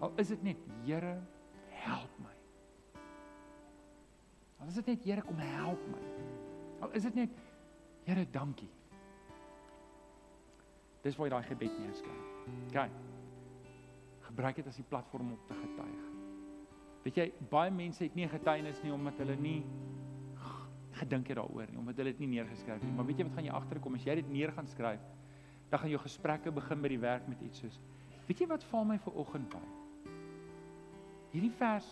Al 0.00 0.12
is 0.16 0.28
dit 0.28 0.42
net 0.42 0.56
Here, 0.84 1.20
help 1.68 2.10
my. 2.18 2.34
Al 4.58 4.66
is 4.66 4.74
dit 4.74 4.86
net 4.86 5.04
Here, 5.04 5.22
kom 5.22 5.38
help 5.38 5.86
my. 5.88 6.02
Al 6.80 6.90
is 6.90 7.02
dit 7.02 7.14
net 7.14 7.30
Here, 8.04 8.26
dankie. 8.30 8.70
Dis 11.02 11.16
waar 11.16 11.26
jy 11.26 11.34
daai 11.34 11.46
gebed 11.46 11.78
neerskryf. 11.78 12.26
OK. 12.68 12.90
Gebruik 14.20 14.56
dit 14.56 14.66
as 14.66 14.78
'n 14.78 14.88
platform 14.88 15.30
om 15.30 15.38
te 15.46 15.54
getuig. 15.54 16.13
Weet 17.04 17.16
jy, 17.20 17.26
baie 17.50 17.70
mense 17.70 18.04
het 18.04 18.14
nie 18.16 18.28
getuienis 18.28 18.80
nie 18.82 18.92
omdat 18.94 19.18
hulle 19.20 19.36
nie 19.36 19.58
gedink 20.94 21.28
het 21.28 21.36
daaroor 21.36 21.68
nie, 21.68 21.78
omdat 21.80 21.98
hulle 22.00 22.14
dit 22.14 22.22
nie 22.22 22.30
neergeskryf 22.36 22.78
het 22.78 22.86
nie. 22.86 22.94
Maar 22.96 23.08
weet 23.08 23.20
jy 23.20 23.26
wat 23.28 23.36
gaan 23.38 23.48
jy 23.48 23.56
agterkom 23.58 23.98
as 23.98 24.06
jy 24.06 24.14
dit 24.20 24.30
neer 24.30 24.52
gaan 24.54 24.70
skryf? 24.70 25.02
Dan 25.70 25.82
gaan 25.82 25.90
jou 25.90 26.00
gesprekke 26.04 26.52
begin 26.54 26.84
by 26.84 26.90
die 26.92 27.00
werk 27.02 27.28
met 27.28 27.42
iets 27.42 27.64
soos 27.64 27.80
Weet 28.24 28.40
jy 28.40 28.46
wat 28.48 28.64
val 28.70 28.86
my 28.88 28.96
ver 29.04 29.16
oggend 29.20 29.50
by? 29.52 29.60
Hierdie 31.34 31.52
vers 31.58 31.88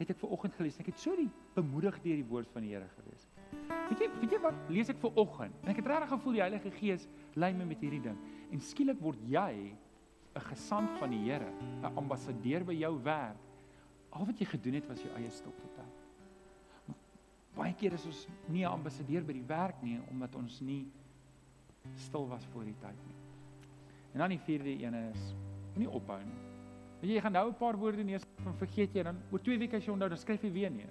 het 0.00 0.10
ek 0.10 0.18
ver 0.18 0.32
oggend 0.34 0.56
gelees. 0.58 0.78
Ek 0.82 0.90
het 0.90 0.98
so 0.98 1.14
die 1.16 1.28
bemoedig 1.54 2.00
deur 2.02 2.18
die 2.18 2.26
woord 2.26 2.50
van 2.52 2.66
die 2.66 2.72
Here 2.74 2.88
gewees. 2.96 3.28
Weet 3.86 4.02
jy, 4.02 4.08
weet 4.20 4.34
jy 4.34 4.40
wat 4.42 4.72
lees 4.74 4.90
ek 4.90 4.98
ver 5.00 5.20
oggend? 5.22 5.54
En 5.62 5.70
ek 5.70 5.78
het 5.80 5.90
regtig 5.92 6.10
gevoel 6.16 6.36
die 6.36 6.42
Heilige 6.42 6.72
Gees 6.80 7.06
lei 7.38 7.52
my 7.54 7.68
met 7.68 7.84
hierdie 7.84 8.02
ding. 8.08 8.18
En 8.50 8.62
skielik 8.62 8.98
word 9.00 9.22
jy 9.30 9.52
'n 10.36 10.46
gesant 10.50 10.98
van 10.98 11.10
die 11.14 11.22
Here, 11.30 11.48
'n 11.82 11.94
ambassadeur 11.96 12.64
by 12.64 12.74
jou 12.74 12.98
werk 13.02 13.45
al 14.16 14.26
wat 14.26 14.40
jy 14.40 14.46
gedoen 14.50 14.78
het 14.80 14.88
was 14.88 15.02
jou 15.02 15.12
eie 15.18 15.30
stop 15.30 15.56
te 15.60 15.68
tel. 15.76 16.96
Baie 17.56 17.72
keer 17.74 17.94
is 17.96 18.04
ons 18.06 18.26
nie 18.48 18.64
'n 18.64 18.72
ambassadeur 18.72 19.24
by 19.24 19.32
die 19.32 19.46
werk 19.48 19.82
nie 19.82 20.00
omdat 20.10 20.34
ons 20.34 20.60
nie 20.60 20.86
stil 21.94 22.28
was 22.28 22.44
voor 22.52 22.64
die 22.64 22.76
tyd 22.80 22.98
nie. 23.06 23.14
En 24.12 24.18
dan 24.18 24.28
die 24.28 24.38
vierde 24.38 24.84
een 24.84 24.94
is 24.94 25.34
moenie 25.74 25.90
ophou 25.90 26.18
nie. 26.24 26.38
Weet 27.00 27.10
jy, 27.10 27.14
jy 27.16 27.20
gaan 27.20 27.32
nou 27.32 27.48
'n 27.48 27.54
paar 27.54 27.76
woorde 27.76 28.04
neer 28.04 28.20
van 28.42 28.54
vergeet 28.54 28.94
jy 28.94 29.02
dan 29.02 29.18
oor 29.30 29.40
2 29.40 29.58
weke 29.58 29.76
as 29.76 29.84
jy 29.84 29.92
onthou 29.92 30.08
dan 30.08 30.18
skryf 30.18 30.42
jy 30.42 30.52
weer 30.52 30.70
neer. 30.70 30.88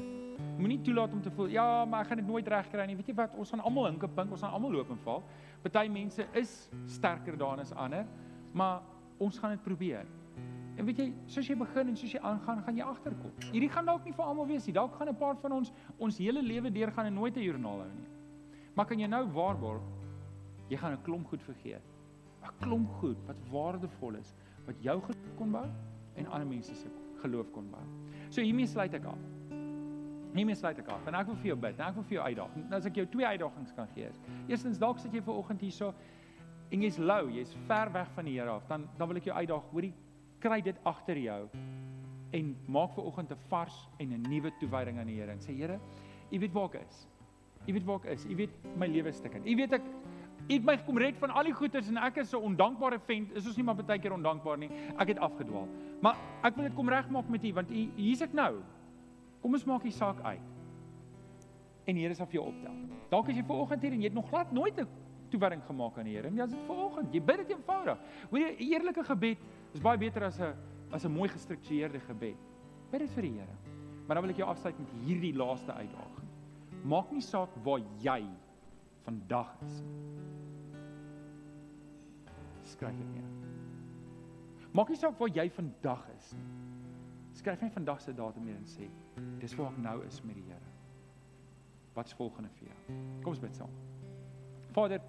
Moenie 0.58 0.82
toelaat 0.82 1.14
om 1.14 1.22
te 1.22 1.32
voel 1.32 1.48
ja, 1.48 1.86
maar 1.86 2.02
ek 2.02 2.08
gaan 2.08 2.18
dit 2.18 2.28
nooit 2.28 2.48
regkry 2.48 2.86
nie. 2.86 2.96
Weet 2.96 3.08
jy 3.08 3.16
wat? 3.16 3.36
Ons 3.36 3.50
gaan 3.50 3.60
almal 3.60 3.86
hinke 3.86 4.08
pink, 4.08 4.32
ons 4.32 4.42
gaan 4.42 4.52
almal 4.52 4.72
loop 4.72 4.90
en 4.90 4.98
val. 4.98 5.24
Party 5.62 5.88
mense 5.88 6.28
is 6.34 6.70
sterker 6.86 7.38
daarin 7.38 7.60
as 7.60 7.74
ander, 7.74 8.06
maar 8.54 8.82
ons 9.18 9.40
gaan 9.40 9.50
dit 9.50 9.64
probeer. 9.64 10.06
En 10.76 10.86
weet 10.86 10.98
jy, 11.00 11.06
soos 11.32 11.48
jy 11.48 11.56
begin 11.56 11.88
en 11.92 11.96
soos 11.96 12.12
jy 12.12 12.20
aangaan, 12.20 12.62
gaan 12.66 12.78
jy 12.78 12.84
agterkom. 12.84 13.32
Hierdie 13.52 13.70
gaan 13.72 13.86
dalk 13.88 14.04
nie 14.04 14.14
vir 14.16 14.26
almal 14.26 14.48
wees 14.50 14.66
nie. 14.68 14.74
Dalk 14.76 14.96
gaan 15.00 15.10
'n 15.10 15.16
paar 15.16 15.38
van 15.40 15.52
ons 15.52 15.72
ons 15.98 16.18
hele 16.18 16.42
lewe 16.42 16.72
deur 16.72 16.92
gaan 16.92 17.06
en 17.06 17.14
nooit 17.14 17.38
'n 17.38 17.42
joernaal 17.42 17.80
hou 17.80 17.92
nie. 17.96 18.08
Maar 18.76 18.86
kan 18.86 19.00
jy 19.00 19.08
nou 19.08 19.26
waarborg 19.32 19.82
jy 20.70 20.78
gaan 20.78 20.94
'n 20.94 21.02
klomp 21.04 21.28
goed 21.28 21.42
vergeet. 21.44 21.82
'n 22.44 22.52
Klomp 22.60 22.90
goed 23.00 23.18
wat 23.28 23.36
waardevol 23.52 24.16
is, 24.16 24.36
wat 24.66 24.76
jou 24.82 25.02
geloof 25.02 25.36
kon 25.38 25.52
bou 25.52 25.66
en 26.16 26.28
ander 26.28 26.48
mense 26.48 26.76
se 26.76 26.88
geloof 27.22 27.52
kon 27.52 27.70
bou. 27.72 27.82
So 28.30 28.42
hiermee 28.42 28.68
sluit 28.68 28.94
ek 28.94 29.06
af. 29.06 29.18
Hiermee 30.34 30.56
sluit 30.56 30.80
ek 30.80 30.88
af. 30.88 31.08
En 31.08 31.16
ek 31.16 31.26
wil 31.28 31.36
vir 31.36 31.48
jou 31.48 31.58
bid. 31.58 31.80
Ek 31.80 31.96
wil 31.96 32.04
vir 32.04 32.18
jou 32.18 32.26
uitdaag. 32.26 32.56
Nou 32.56 32.76
as 32.76 32.86
ek 32.86 32.96
jou 32.96 33.06
twee 33.06 33.26
uitdagings 33.26 33.74
kan 33.74 33.88
gee. 33.96 34.10
Eerstens 34.48 34.78
dalk 34.78 35.00
sit 35.00 35.14
jy 35.14 35.22
ver 35.22 35.34
oggend 35.34 35.62
hierso 35.62 35.94
en 36.72 36.82
jy's 36.82 36.98
lou, 36.98 37.30
jy's 37.32 37.54
ver 37.68 37.92
weg 37.92 38.10
van 38.16 38.26
die 38.26 38.40
Here 38.40 38.50
af, 38.50 38.68
dan 38.68 38.88
dan 38.98 39.08
wil 39.08 39.18
ek 39.18 39.24
jou 39.24 39.36
uitdaag, 39.36 39.64
hoorie, 39.72 39.94
kry 40.40 40.62
dit 40.62 40.78
agter 40.84 41.18
jou 41.18 41.50
en 42.36 42.56
maak 42.68 42.94
ver 42.94 43.04
oggend 43.04 43.32
'n 43.32 43.38
vars 43.48 43.90
en 43.98 44.14
'n 44.14 44.22
nuwe 44.30 44.52
toewyding 44.60 45.00
aan 45.00 45.08
die 45.08 45.20
Here 45.20 45.32
en 45.32 45.40
sê 45.40 45.56
Here, 45.56 45.80
U 46.32 46.40
weet 46.40 46.54
waar 46.54 46.66
ek 46.74 46.82
is. 46.90 47.08
U 47.68 47.74
weet 47.74 47.86
waar 47.86 48.00
ek 48.04 48.06
is. 48.06 48.26
U 48.26 48.36
weet 48.36 48.50
my 48.78 48.88
lewe 48.88 49.12
stukkend. 49.12 49.46
U 49.46 49.56
weet 49.56 49.74
ek 49.74 49.82
U 50.50 50.54
het 50.54 50.66
my 50.66 50.76
kom 50.86 50.98
red 50.98 51.18
van 51.18 51.32
al 51.34 51.44
die 51.44 51.54
goeters 51.54 51.88
en 51.90 51.98
ek 51.98 52.20
is 52.22 52.30
so 52.30 52.40
ondankbare 52.46 53.00
vent. 53.08 53.32
Is 53.34 53.48
ons 53.50 53.56
nie 53.58 53.64
maar 53.66 53.76
baie 53.76 54.00
keer 54.00 54.14
ondankbaar 54.14 54.60
nie. 54.62 54.70
Ek 55.02 55.08
het 55.08 55.18
afgedwaal. 55.18 55.68
Maar 56.02 56.16
ek 56.44 56.56
wil 56.56 56.68
dit 56.68 56.76
kom 56.78 56.90
regmaak 56.90 57.30
met 57.30 57.44
U 57.44 57.54
want 57.54 57.72
U 57.72 57.88
hier's 57.96 58.22
ek 58.22 58.34
nou. 58.34 58.62
Kom 59.42 59.54
ons 59.54 59.66
maak 59.66 59.84
die 59.84 59.92
saak 59.92 60.22
uit. 60.22 60.54
En 61.86 61.98
die 61.98 62.06
Here 62.06 62.14
sal 62.14 62.30
vir 62.30 62.42
jou 62.42 62.46
optel. 62.52 62.78
Dalk 63.10 63.30
as 63.30 63.36
jy 63.36 63.44
ver 63.44 63.64
oggend 63.64 63.82
hier 63.82 63.98
en 63.98 64.02
jy 64.02 64.12
het 64.12 64.18
nog 64.18 64.30
glad 64.30 64.54
nooit 64.54 64.78
'n 64.80 64.88
toewyding 65.30 65.62
gemaak 65.66 65.98
aan 65.98 66.06
die 66.10 66.16
Here. 66.16 66.28
En 66.28 66.36
dis 66.36 66.50
dit 66.50 66.66
ver 66.68 66.82
oggend. 66.86 67.14
Jy 67.14 67.22
bid 67.22 67.38
dit 67.38 67.50
eenvoudig. 67.50 68.00
Hoor 68.30 68.40
jy 68.40 68.52
'n 68.52 68.64
eerlike 68.72 69.04
gebed 69.04 69.38
Dis 69.76 69.84
baie 69.84 70.00
beter 70.00 70.24
as 70.24 70.40
'n 70.40 70.56
as 70.92 71.04
'n 71.06 71.12
mooi 71.12 71.28
gestruktureerde 71.28 72.00
gebed. 72.00 72.38
Bid 72.92 73.00
dit 73.00 73.10
vir 73.10 73.22
die 73.22 73.32
Here. 73.32 73.56
Maar 74.08 74.16
dan 74.16 74.24
wil 74.24 74.32
ek 74.32 74.38
jou 74.38 74.48
afsluit 74.48 74.80
met 74.80 74.90
hierdie 75.04 75.34
laaste 75.36 75.74
uitdaging. 75.74 76.30
Maak 76.84 77.12
nie 77.12 77.22
saak 77.22 77.50
waar 77.64 77.82
jy 78.00 78.24
vandag 79.04 79.56
is. 79.66 79.84
Skryf 82.64 82.98
dit 82.98 83.14
neer. 83.14 83.30
Maak 84.72 84.90
nie 84.90 84.98
saak 84.98 85.20
waar 85.20 85.30
jy 85.30 85.50
vandag 85.50 86.08
is 86.18 86.34
nie. 86.34 86.46
Skryf 87.34 87.62
net 87.62 87.74
vandag 87.74 88.02
se 88.02 88.14
datum 88.14 88.46
neer 88.46 88.56
en 88.56 88.66
sê, 88.66 88.90
dis 89.40 89.56
waar 89.56 89.72
ek 89.72 89.78
nou 89.78 90.06
is 90.06 90.22
met 90.24 90.36
die 90.36 90.44
Here. 90.44 90.72
Wat's 91.96 92.14
volgende 92.14 92.50
vir 92.50 92.68
jou? 92.68 92.98
Kom 93.22 93.34
ons 93.34 93.40
bid 93.40 93.56
saam. 93.56 93.70
Vader, 94.72 95.02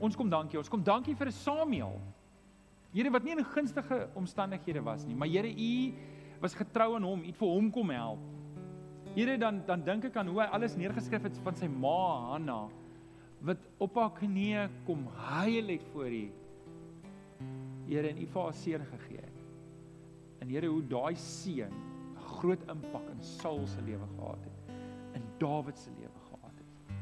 ons 0.00 0.16
kom 0.16 0.30
dankie. 0.30 0.58
Ons 0.58 0.68
kom 0.68 0.82
dankie 0.82 1.14
vir 1.14 1.26
'n 1.26 1.32
Samuel. 1.32 2.00
Here 2.92 3.10
wat 3.10 3.24
nie 3.24 3.32
in 3.32 3.44
gunstige 3.44 4.08
omstandighede 4.14 4.82
was 4.82 5.04
nie, 5.06 5.14
maar 5.14 5.28
Here 5.28 5.48
u 5.48 5.94
was 6.40 6.54
getrou 6.54 6.94
aan 6.94 7.02
hom, 7.02 7.22
u 7.22 7.26
het 7.26 7.36
vir 7.36 7.48
hom 7.48 7.70
kom 7.70 7.90
help. 7.90 8.18
Here 9.14 9.38
dan 9.38 9.62
dan 9.66 9.84
dink 9.84 10.04
ek 10.04 10.16
aan 10.16 10.28
hoe 10.28 10.40
hy 10.40 10.46
alles 10.46 10.76
neergeskryf 10.76 11.22
het 11.22 11.38
van 11.44 11.54
sy 11.54 11.66
ma 11.66 12.30
Hanna 12.32 12.68
wat 13.44 13.60
op 13.78 13.98
haar 14.00 14.12
knieë 14.16 14.68
kom 14.86 15.04
huil 15.28 15.68
het 15.68 15.84
voor 15.92 16.08
u. 16.08 16.24
Here 17.90 18.08
en 18.08 18.18
u 18.18 18.26
vir 18.26 18.42
haar 18.42 18.56
seën 18.56 18.86
gegee 18.92 19.20
het. 19.20 19.42
En 20.40 20.48
Here 20.48 20.70
hoe 20.70 20.82
daai 20.88 21.14
seën 21.14 21.70
'n 21.70 22.28
groot 22.40 22.62
impak 22.70 23.10
in 23.10 23.22
Saul 23.22 23.66
se 23.66 23.82
lewe 23.82 24.06
gehad 24.16 24.44
het. 24.44 24.74
In 25.14 25.22
Dawid 25.38 25.78
se 25.78 25.90
lewe 25.98 26.20
gehad 26.30 26.56
het. 26.56 26.96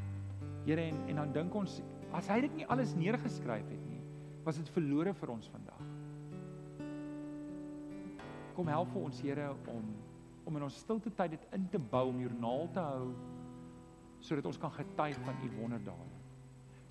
Here 0.65 0.81
en 0.81 0.97
en 1.07 1.15
dan 1.15 1.33
dink 1.33 1.55
ons 1.55 1.81
as 2.13 2.29
hy 2.29 2.39
dit 2.45 2.61
nie 2.61 2.67
alles 2.71 2.93
neergeskryf 2.97 3.69
het 3.69 3.85
nie, 3.89 4.01
was 4.45 4.59
dit 4.59 4.69
verlore 4.75 5.13
vir 5.17 5.33
ons 5.33 5.49
vandag. 5.51 5.83
Kom 8.53 8.69
help 8.69 8.91
vir 8.93 9.07
ons 9.09 9.21
Here 9.23 9.51
om 9.73 9.93
om 10.43 10.57
in 10.59 10.65
ons 10.65 10.77
stilte 10.83 11.07
tyd 11.15 11.37
dit 11.37 11.45
in 11.55 11.69
te 11.71 11.79
bou 11.79 12.09
om 12.09 12.17
joernaal 12.19 12.65
te 12.75 12.81
hou 12.83 13.13
sodat 14.23 14.47
ons 14.47 14.59
kan 14.59 14.71
getuig 14.75 15.17
van 15.23 15.39
u 15.39 15.49
wonderdade. 15.55 16.19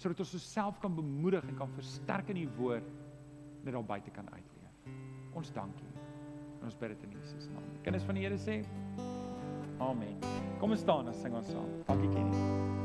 Sodat 0.00 0.20
ons 0.24 0.34
osself 0.36 0.80
kan 0.80 0.96
bemoedig 0.96 1.44
en 1.48 1.56
kan 1.60 1.76
versterk 1.76 2.32
in 2.32 2.42
u 2.42 2.48
woord 2.56 2.88
net 3.62 3.72
daar 3.76 3.84
buite 3.92 4.10
kan 4.10 4.28
uitleef. 4.32 4.92
Ons 5.36 5.52
dankie. 5.52 5.92
En 6.60 6.68
ons 6.68 6.76
bid 6.80 6.94
dit 6.96 7.08
in 7.08 7.16
Jesus 7.20 7.48
naam. 7.52 7.72
Kinders 7.84 8.08
van 8.08 8.20
die 8.20 8.26
Here 8.26 8.40
sê 8.40 8.62
Amen. 9.82 10.16
Kom 10.60 10.76
ons 10.76 10.80
staan 10.84 11.08
en 11.08 11.20
sing 11.24 11.34
ons 11.34 11.52
saam. 11.52 11.74
Dankie 11.88 12.12
Kenny. 12.12 12.81